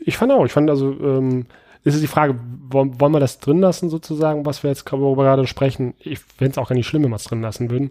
Ich 0.00 0.16
fand 0.16 0.32
auch, 0.32 0.44
ich 0.44 0.52
fand 0.52 0.68
also, 0.68 0.90
ähm, 0.90 1.46
ist 1.84 1.94
es 1.94 2.00
die 2.00 2.08
Frage, 2.08 2.40
wollen, 2.68 3.00
wollen 3.00 3.12
wir 3.12 3.20
das 3.20 3.38
drin 3.38 3.60
lassen 3.60 3.88
sozusagen, 3.88 4.46
was 4.46 4.64
wir 4.64 4.70
jetzt 4.70 4.90
worüber 4.90 5.22
gerade 5.22 5.46
sprechen? 5.46 5.94
Ich 6.00 6.18
fände 6.18 6.52
es 6.52 6.58
auch 6.58 6.70
gar 6.70 6.74
nicht 6.74 6.88
schlimm, 6.88 7.04
wenn 7.04 7.10
wir 7.10 7.16
es 7.16 7.24
drin 7.24 7.42
lassen 7.42 7.70
würden. 7.70 7.90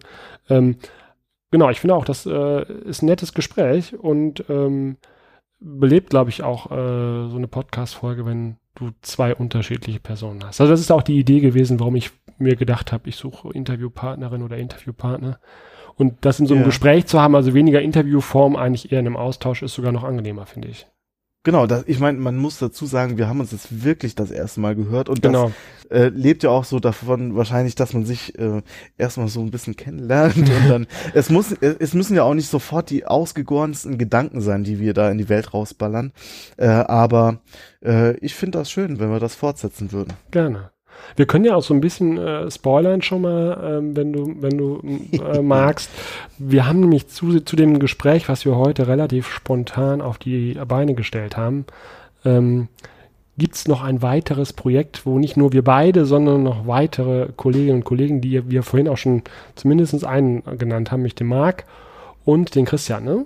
Ähm, 0.50 0.76
genau, 1.52 1.70
ich 1.70 1.80
finde 1.80 1.96
auch, 1.96 2.04
das 2.04 2.26
äh, 2.26 2.64
ist 2.84 3.02
ein 3.02 3.06
nettes 3.06 3.34
Gespräch 3.34 3.98
und 3.98 4.44
ähm, 4.50 4.98
belebt, 5.62 6.10
glaube 6.10 6.32
ich, 6.32 6.44
auch 6.44 6.70
äh, 6.70 7.30
so 7.30 7.38
eine 7.38 7.48
Podcast-Folge, 7.48 8.26
wenn 8.26 8.58
du 8.76 8.92
zwei 9.02 9.36
unterschiedliche 9.36 10.00
Personen 10.00 10.44
hast. 10.44 10.62
Also 10.62 10.72
das 10.72 10.80
ist 10.80 10.92
auch 10.92 11.04
die 11.04 11.20
Idee 11.20 11.40
gewesen, 11.40 11.80
warum 11.80 11.96
ich 11.96 12.12
mir 12.38 12.56
gedacht 12.56 12.92
habe, 12.92 13.10
ich 13.10 13.16
suche 13.16 13.54
Interviewpartnerin 13.54 14.44
oder 14.44 14.58
Interviewpartner. 14.58 15.40
Und 15.96 16.26
das 16.26 16.40
in 16.40 16.48
so 16.48 16.54
einem 16.54 16.64
ja. 16.64 16.68
Gespräch 16.68 17.06
zu 17.06 17.20
haben, 17.22 17.36
also 17.36 17.54
weniger 17.54 17.82
Interviewform, 17.82 18.56
eigentlich 18.56 18.92
eher 18.92 19.00
in 19.00 19.08
einem 19.08 19.18
Austausch, 19.18 19.62
ist 19.62 19.74
sogar 19.74 19.92
noch 19.92 20.04
angenehmer, 20.04 20.46
finde 20.46 20.70
ich. 20.70 20.88
Genau, 21.44 21.66
das, 21.66 21.86
ich 21.88 22.00
meine, 22.00 22.20
man 22.20 22.38
muss 22.38 22.60
dazu 22.60 22.86
sagen, 22.86 23.18
wir 23.18 23.28
haben 23.28 23.40
uns 23.40 23.52
jetzt 23.52 23.84
wirklich 23.84 24.14
das 24.14 24.30
erste 24.30 24.60
Mal 24.60 24.76
gehört 24.76 25.10
und 25.10 25.24
genau. 25.24 25.52
das 25.90 25.92
äh, 25.92 26.10
lebt 26.10 26.44
ja 26.44 26.52
auch 26.52 26.66
so 26.66 26.80
davon 26.80 27.36
wahrscheinlich, 27.36 27.74
dass 27.74 27.94
man 27.94 28.06
sich 28.06 28.38
äh, 28.38 28.62
erstmal 29.00 29.28
so 29.28 29.42
ein 29.42 29.50
bisschen 29.50 29.76
kennenlernt 29.76 30.38
und 30.38 30.70
dann 30.70 30.88
es 31.16 31.32
muss 31.32 31.52
es 31.52 31.96
müssen 31.96 32.16
ja 32.16 32.24
auch 32.24 32.36
nicht 32.36 32.48
sofort 32.48 32.92
die 32.92 33.08
ausgegorensten 33.08 33.98
Gedanken 33.98 34.42
sein, 34.42 34.64
die 34.64 34.80
wir 34.80 34.94
da 34.94 35.10
in 35.10 35.18
die 35.18 35.30
Welt 35.30 35.52
rausballern, 35.52 36.12
äh, 36.58 36.68
aber 36.68 37.42
äh, 37.84 38.16
ich 38.18 38.36
finde 38.36 38.60
das 38.60 38.70
schön, 38.70 39.00
wenn 39.00 39.10
wir 39.10 39.20
das 39.20 39.34
fortsetzen 39.34 39.92
würden. 39.92 40.14
Gerne. 40.30 40.70
Wir 41.16 41.26
können 41.26 41.46
ja 41.46 41.56
auch 41.56 41.64
so 41.64 41.74
ein 41.74 41.82
bisschen 41.82 42.18
äh, 42.18 42.50
spoilern 42.50 43.02
schon 43.02 43.22
mal, 43.22 43.78
ähm, 43.80 43.96
wenn 43.96 44.14
du, 44.14 44.36
wenn 44.40 44.58
du 44.58 44.82
äh, 45.12 45.42
magst. 45.42 45.90
Wir 46.38 46.68
haben 46.68 46.80
nämlich 46.82 47.08
zu, 47.08 47.40
zu 47.42 47.56
dem 47.56 47.80
Gespräch, 47.80 48.30
was 48.30 48.46
wir 48.46 48.56
heute 48.56 48.88
relativ 48.88 49.28
spontan 49.28 50.02
auf 50.02 50.18
die 50.18 50.58
Beine 50.68 50.96
gestellt 50.96 51.38
haben, 51.38 51.66
ähm, 52.26 52.68
gibt 53.38 53.56
es 53.56 53.68
noch 53.68 53.82
ein 53.82 54.02
weiteres 54.02 54.54
Projekt, 54.54 55.06
wo 55.06 55.18
nicht 55.18 55.38
nur 55.38 55.52
wir 55.54 55.64
beide, 55.64 56.06
sondern 56.06 56.44
noch 56.44 56.68
weitere 56.68 57.30
Kolleginnen 57.36 57.78
und 57.78 57.86
Kollegen, 57.86 58.22
die 58.22 58.50
wir 58.50 58.64
vorhin 58.64 58.88
auch 58.88 58.98
schon 58.98 59.24
zumindest 59.56 60.06
einen 60.06 60.44
genannt 60.58 60.92
haben, 60.92 61.00
nämlich 61.00 61.16
den 61.16 61.28
Marc 61.28 61.66
und 62.26 62.56
den 62.56 62.66
Christian, 62.66 63.04
ne? 63.04 63.26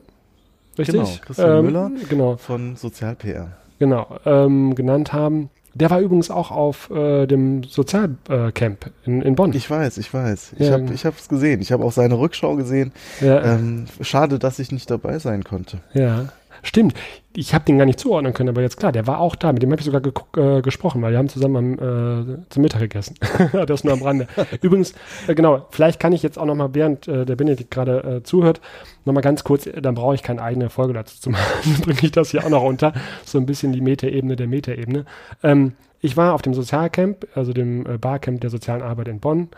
Richtig? 0.77 0.95
Genau, 0.95 1.09
Christian 1.21 1.57
ähm, 1.57 1.65
Müller 1.65 1.91
genau. 2.09 2.37
von 2.37 2.75
Sozial 2.75 3.15
PR. 3.15 3.51
Genau, 3.79 4.07
ähm, 4.25 4.75
genannt 4.75 5.13
haben. 5.13 5.49
Der 5.75 5.89
war 5.89 5.99
übrigens 5.99 6.31
auch 6.31 6.51
auf 6.51 6.89
äh, 6.89 7.27
dem 7.27 7.63
Sozialcamp 7.63 8.85
äh, 8.85 8.89
in, 9.05 9.21
in 9.21 9.35
Bonn. 9.35 9.53
Ich 9.53 9.69
weiß, 9.69 9.97
ich 9.97 10.13
weiß. 10.13 10.53
Ich 10.57 10.67
ja. 10.67 10.73
habe 10.73 11.15
es 11.17 11.27
gesehen. 11.27 11.61
Ich 11.61 11.73
habe 11.73 11.83
auch 11.83 11.91
seine 11.91 12.17
Rückschau 12.17 12.55
gesehen. 12.55 12.93
Ja. 13.19 13.43
Ähm, 13.43 13.85
schade, 13.99 14.39
dass 14.39 14.57
ich 14.59 14.71
nicht 14.71 14.89
dabei 14.89 15.19
sein 15.19 15.43
konnte. 15.43 15.79
Ja. 15.93 16.29
Stimmt. 16.63 16.95
Ich 17.37 17.53
habe 17.53 17.65
den 17.65 17.77
gar 17.77 17.85
nicht 17.85 17.99
zuordnen 17.99 18.33
können, 18.33 18.49
aber 18.49 18.61
jetzt 18.61 18.77
klar, 18.77 18.91
der 18.91 19.07
war 19.07 19.19
auch 19.19 19.35
da. 19.35 19.51
Mit 19.51 19.61
dem 19.61 19.71
habe 19.71 19.81
ich 19.81 19.85
sogar 19.85 20.01
äh, 20.37 20.61
gesprochen, 20.61 21.01
weil 21.01 21.11
wir 21.11 21.17
haben 21.17 21.27
zusammen 21.27 21.79
am, 21.79 22.37
äh, 22.37 22.37
zum 22.49 22.61
Mittag 22.61 22.79
gegessen. 22.79 23.15
das 23.67 23.83
nur 23.83 23.93
am 23.93 24.01
Rande. 24.01 24.27
Übrigens, 24.61 24.93
äh, 25.27 25.35
genau, 25.35 25.65
vielleicht 25.69 25.99
kann 25.99 26.13
ich 26.13 26.23
jetzt 26.23 26.39
auch 26.39 26.45
noch 26.45 26.55
mal, 26.55 26.73
während 26.73 27.07
äh, 27.07 27.25
der 27.25 27.35
Benedikt 27.35 27.71
gerade 27.71 28.17
äh, 28.17 28.23
zuhört, 28.23 28.61
noch 29.03 29.13
mal 29.13 29.21
ganz 29.21 29.43
kurz, 29.43 29.67
dann 29.79 29.95
brauche 29.95 30.15
ich 30.15 30.23
keine 30.23 30.41
eigene 30.41 30.69
Folge 30.69 30.93
dazu 30.93 31.19
zu 31.19 31.29
machen. 31.31 31.43
dann 31.63 31.81
bringe 31.81 31.99
ich 32.01 32.11
das 32.11 32.31
hier 32.31 32.45
auch 32.45 32.49
noch 32.49 32.63
unter. 32.63 32.93
So 33.25 33.37
ein 33.37 33.45
bisschen 33.45 33.73
die 33.73 33.81
Metaebene 33.81 34.37
der 34.37 34.47
Metaebene. 34.47 35.05
Ähm, 35.43 35.73
ich 35.99 36.15
war 36.15 36.33
auf 36.33 36.41
dem 36.41 36.53
Sozialcamp, 36.53 37.27
also 37.35 37.51
dem 37.51 37.85
äh, 37.85 37.97
Barcamp 37.97 38.39
der 38.41 38.49
sozialen 38.49 38.81
Arbeit 38.81 39.09
in 39.09 39.19
Bonn. 39.19 39.49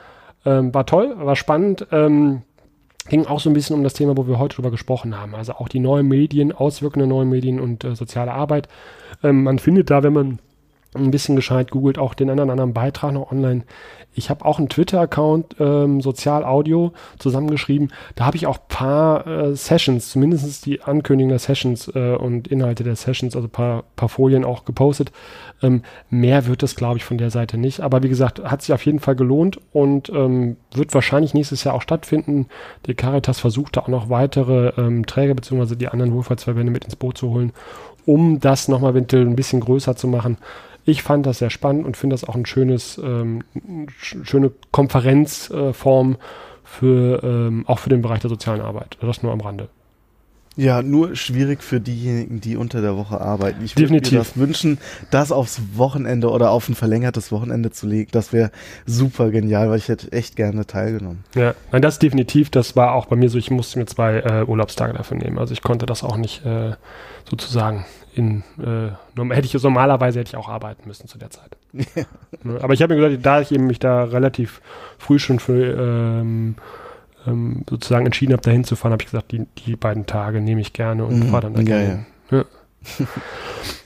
Ähm, 0.46 0.74
war 0.74 0.86
toll, 0.86 1.14
war 1.18 1.36
spannend. 1.36 1.86
Ähm, 1.92 2.42
ging 3.10 3.26
auch 3.26 3.40
so 3.40 3.50
ein 3.50 3.54
bisschen 3.54 3.76
um 3.76 3.84
das 3.84 3.94
Thema, 3.94 4.18
wo 4.18 4.28
wir 4.28 4.40
heute 4.40 4.56
drüber 4.56 4.72
gesprochen 4.72 5.18
haben. 5.18 5.36
Also 5.36 5.54
auch 5.54 5.70
die 5.70 5.80
neuen 5.80 6.08
Medien, 6.08 6.52
Auswirkungen 6.52 7.08
der 7.08 7.16
neuen 7.16 7.30
Medien 7.30 7.60
und 7.60 7.84
äh, 7.84 7.96
soziale 7.96 8.34
Arbeit. 8.34 8.68
Ähm, 9.24 9.44
man 9.44 9.60
findet 9.60 9.90
da, 9.90 10.04
wenn 10.04 10.14
man 10.14 10.40
ein 10.96 11.12
bisschen 11.12 11.36
gescheit 11.36 11.72
googelt, 11.72 11.98
auch 11.98 12.14
den 12.14 12.30
anderen, 12.30 12.50
anderen 12.50 12.74
Beitrag 12.74 13.14
noch 13.14 13.32
online. 13.32 13.64
Ich 14.18 14.32
habe 14.32 14.46
auch 14.46 14.58
einen 14.58 14.68
Twitter-Account, 14.68 15.58
ähm, 15.60 16.02
Sozial 16.02 16.44
Audio, 16.44 16.92
zusammengeschrieben. 17.20 17.92
Da 18.16 18.26
habe 18.26 18.36
ich 18.36 18.48
auch 18.48 18.58
paar 18.68 19.28
äh, 19.28 19.56
Sessions, 19.56 20.10
zumindest 20.10 20.66
die 20.66 20.82
Ankündigung 20.82 21.30
der 21.30 21.40
Sessions 21.40 21.88
äh, 21.94 22.16
und 22.16 22.48
Inhalte 22.48 22.84
der 22.84 22.96
Sessions, 22.96 23.36
also 23.36 23.48
paar, 23.48 23.84
paar 23.96 24.10
Folien 24.10 24.44
auch 24.44 24.66
gepostet. 24.66 25.12
Ähm, 25.62 25.84
mehr 26.10 26.48
wird 26.48 26.64
es, 26.64 26.76
glaube 26.76 26.98
ich, 26.98 27.06
von 27.06 27.20
der 27.20 27.30
Seite 27.30 27.60
nicht. 27.60 27.82
Aber 27.82 28.02
wie 28.02 28.10
gesagt, 28.10 28.44
hat 28.44 28.64
sich 28.64 28.74
auf 28.74 28.86
jeden 28.88 29.00
Fall 29.00 29.16
gelohnt 29.16 29.60
und 29.72 30.10
ähm, 30.10 30.58
wird 30.74 30.96
wahrscheinlich 30.96 31.36
nächstes 31.36 31.64
Jahr 31.64 31.76
auch 31.76 31.84
stattfinden. 31.84 32.48
Die 32.88 32.96
Caritas 32.96 33.40
versucht 33.40 33.78
da 33.78 33.82
auch 33.82 33.88
noch 33.88 34.10
weitere 34.10 34.70
ähm, 34.78 35.06
Träger 35.06 35.36
bzw. 35.36 35.76
die 35.76 35.90
anderen 35.90 36.14
Wohlfahrtsverbände 36.14 36.72
mit 36.72 36.86
ins 36.86 36.96
Boot 36.96 37.20
zu 37.20 37.30
holen, 37.30 37.54
um 38.08 38.40
das 38.40 38.68
nochmal 38.68 38.94
eventuell 38.94 39.28
ein 39.28 39.36
bisschen 39.36 39.60
größer 39.60 39.96
zu 39.96 40.08
machen. 40.08 40.38
Ich 40.88 41.04
fand 41.04 41.26
das 41.26 41.40
sehr 41.40 41.50
spannend 41.50 41.86
und 41.86 41.98
finde 41.98 42.14
das 42.14 42.24
auch 42.24 42.36
ein 42.36 42.46
schönes, 42.46 42.98
ähm, 42.98 43.44
schöne 43.98 44.52
Konferenzform 44.72 46.14
äh, 46.14 46.18
für 46.64 47.22
ähm, 47.24 47.66
auch 47.68 47.80
für 47.80 47.90
den 47.90 48.02
Bereich 48.02 48.22
der 48.22 48.30
sozialen 48.30 48.62
Arbeit. 48.62 48.98
Das 49.02 49.22
nur 49.22 49.34
am 49.34 49.42
Rande. 49.42 49.68
Ja, 50.58 50.82
nur 50.82 51.16
schwierig 51.16 51.62
für 51.64 51.80
diejenigen, 51.80 52.42
die 52.42 52.58
unter 52.58 52.82
der 52.82 52.98
Woche 52.98 53.22
arbeiten. 53.22 53.64
Ich 53.64 53.78
würde 53.78 53.94
mir 53.94 54.02
das 54.02 54.38
wünschen, 54.38 54.80
das 55.12 55.32
aufs 55.32 55.62
Wochenende 55.76 56.32
oder 56.32 56.50
auf 56.50 56.68
ein 56.68 56.74
verlängertes 56.74 57.32
Wochenende 57.32 57.70
zu 57.70 57.86
legen. 57.88 58.10
Das 58.12 58.34
wäre 58.34 58.52
super 58.88 59.30
genial, 59.30 59.70
weil 59.70 59.78
ich 59.78 59.88
hätte 59.88 60.12
echt 60.12 60.36
gerne 60.36 60.66
teilgenommen. 60.66 61.24
Ja, 61.36 61.54
nein, 61.72 61.84
das 61.84 62.00
definitiv. 62.00 62.50
Das 62.50 62.76
war 62.76 62.94
auch 62.94 63.06
bei 63.06 63.16
mir 63.16 63.30
so. 63.30 63.38
Ich 63.38 63.52
musste 63.52 63.78
mir 63.78 63.86
zwei 63.86 64.18
äh, 64.18 64.46
Urlaubstage 64.46 64.94
dafür 64.94 65.18
nehmen. 65.18 65.38
Also 65.38 65.54
ich 65.54 65.62
konnte 65.62 65.86
das 65.86 66.04
auch 66.04 66.18
nicht 66.18 66.44
äh, 66.44 66.72
sozusagen 67.30 67.86
in, 68.16 68.44
äh, 68.60 68.90
hätte 69.34 69.46
ich 69.46 69.64
normalerweise 69.64 70.20
hätte 70.20 70.30
ich 70.30 70.36
auch 70.38 70.50
arbeiten 70.50 70.88
müssen 70.88 71.08
zu 71.08 71.18
der 71.18 71.30
Zeit. 71.30 71.56
Ja. 71.96 72.04
Ne, 72.44 72.60
aber 72.62 72.74
ich 72.74 72.82
habe 72.82 72.96
mir 72.96 73.02
gesagt, 73.02 73.26
da 73.26 73.42
ich 73.42 73.52
eben 73.52 73.68
mich 73.68 73.80
da 73.80 74.04
relativ 74.04 74.62
früh 74.98 75.20
schon 75.20 75.40
für 75.40 76.20
ähm, 76.20 76.56
ähm, 77.28 77.64
sozusagen 77.70 78.06
entschieden 78.06 78.34
habe, 78.34 78.42
dahin 78.42 78.64
zu 78.64 78.76
fahren, 78.76 78.94
habe 78.94 79.04
ich 79.04 79.12
gesagt, 79.12 79.32
die, 79.32 79.46
die 79.66 79.76
beiden 79.76 80.06
Tage 80.06 80.42
nehme 80.42 80.62
ich 80.62 80.74
gerne 80.74 81.06
und 81.06 81.20
mhm. 81.20 81.30
fahre 81.30 81.44
dann 81.44 81.54
da 81.54 81.62
ja, 81.62 81.66
gerne. 81.66 82.06
Ja. 82.32 82.46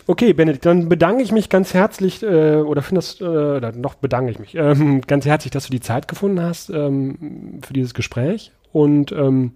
okay, 0.08 0.34
Benedikt, 0.34 0.66
dann 0.66 0.90
bedanke 0.90 1.24
ich 1.24 1.32
mich 1.32 1.50
ganz 1.50 1.74
herzlich, 1.74 2.24
äh, 2.24 2.56
oder 2.56 2.82
finde 2.82 3.00
das, 3.00 3.20
äh, 3.20 3.78
noch 3.78 3.96
bedanke 3.96 4.32
ich 4.32 4.40
mich, 4.40 4.56
ähm, 4.56 5.02
ganz 5.02 5.26
herzlich, 5.26 5.52
dass 5.52 5.66
du 5.66 5.72
die 5.72 5.80
Zeit 5.80 6.08
gefunden 6.08 6.42
hast 6.42 6.70
ähm, 6.70 7.60
für 7.62 7.74
dieses 7.74 7.94
Gespräch. 7.94 8.52
Und 8.72 9.12
ähm, 9.12 9.54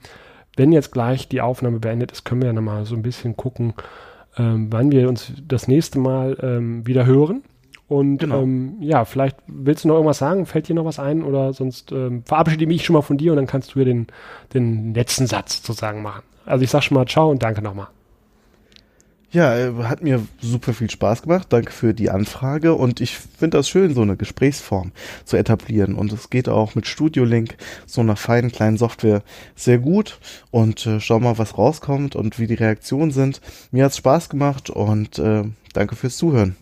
wenn 0.57 0.71
jetzt 0.71 0.91
gleich 0.91 1.27
die 1.27 1.41
Aufnahme 1.41 1.79
beendet 1.79 2.11
ist, 2.11 2.25
können 2.25 2.41
wir 2.41 2.47
ja 2.47 2.53
nochmal 2.53 2.86
so 2.86 2.95
ein 2.95 3.01
bisschen 3.01 3.36
gucken, 3.36 3.73
ähm, 4.38 4.67
wann 4.71 4.91
wir 4.91 5.07
uns 5.07 5.31
das 5.47 5.67
nächste 5.67 5.99
Mal 5.99 6.38
ähm, 6.41 6.86
wieder 6.86 7.05
hören. 7.05 7.43
Und 7.88 8.17
genau. 8.17 8.41
ähm, 8.41 8.77
ja, 8.79 9.05
vielleicht 9.05 9.38
willst 9.47 9.83
du 9.83 9.89
noch 9.89 9.95
irgendwas 9.95 10.17
sagen? 10.17 10.45
Fällt 10.45 10.67
dir 10.67 10.75
noch 10.75 10.86
was 10.86 10.99
ein? 10.99 11.23
Oder 11.23 11.53
sonst 11.53 11.91
ähm, 11.91 12.23
verabschiede 12.25 12.63
ich 12.63 12.67
mich 12.67 12.86
schon 12.86 12.95
mal 12.95 13.01
von 13.01 13.17
dir 13.17 13.31
und 13.31 13.38
dann 13.38 13.47
kannst 13.47 13.75
du 13.75 13.79
ja 13.79 13.86
den, 13.86 14.07
den 14.53 14.93
letzten 14.93 15.27
Satz 15.27 15.61
sozusagen 15.63 16.01
machen. 16.01 16.23
Also 16.45 16.63
ich 16.63 16.69
sag 16.69 16.83
schon 16.83 16.95
mal 16.95 17.05
ciao 17.05 17.29
und 17.29 17.43
danke 17.43 17.61
nochmal. 17.61 17.88
Ja, 19.36 19.53
äh, 19.57 19.73
hat 19.83 20.01
mir 20.01 20.25
super 20.39 20.73
viel 20.73 20.89
Spaß 20.89 21.23
gemacht. 21.23 21.47
Danke 21.49 21.73
für 21.73 21.93
die 21.93 22.09
Anfrage. 22.09 22.73
Und 22.73 23.01
ich 23.01 23.17
finde 23.17 23.57
das 23.57 23.67
schön, 23.67 23.93
so 23.93 24.01
eine 24.01 24.15
Gesprächsform 24.15 24.93
zu 25.25 25.36
etablieren. 25.36 25.95
Und 25.95 26.13
es 26.13 26.29
geht 26.29 26.47
auch 26.47 26.73
mit 26.73 26.88
Studio 26.88 27.25
Link, 27.25 27.57
so 27.86 28.01
einer 28.01 28.15
feinen 28.15 28.51
kleinen 28.51 28.77
Software, 28.77 29.23
sehr 29.53 29.77
gut. 29.77 30.19
Und 30.51 30.86
äh, 30.88 30.99
schau 31.01 31.19
mal, 31.19 31.38
was 31.38 31.57
rauskommt 31.57 32.15
und 32.15 32.39
wie 32.39 32.47
die 32.47 32.53
Reaktionen 32.53 33.11
sind. 33.11 33.41
Mir 33.71 33.83
hat's 33.83 33.97
Spaß 33.97 34.29
gemacht 34.29 34.69
und 34.69 35.19
äh, 35.19 35.43
danke 35.73 35.95
fürs 35.95 36.17
Zuhören. 36.17 36.55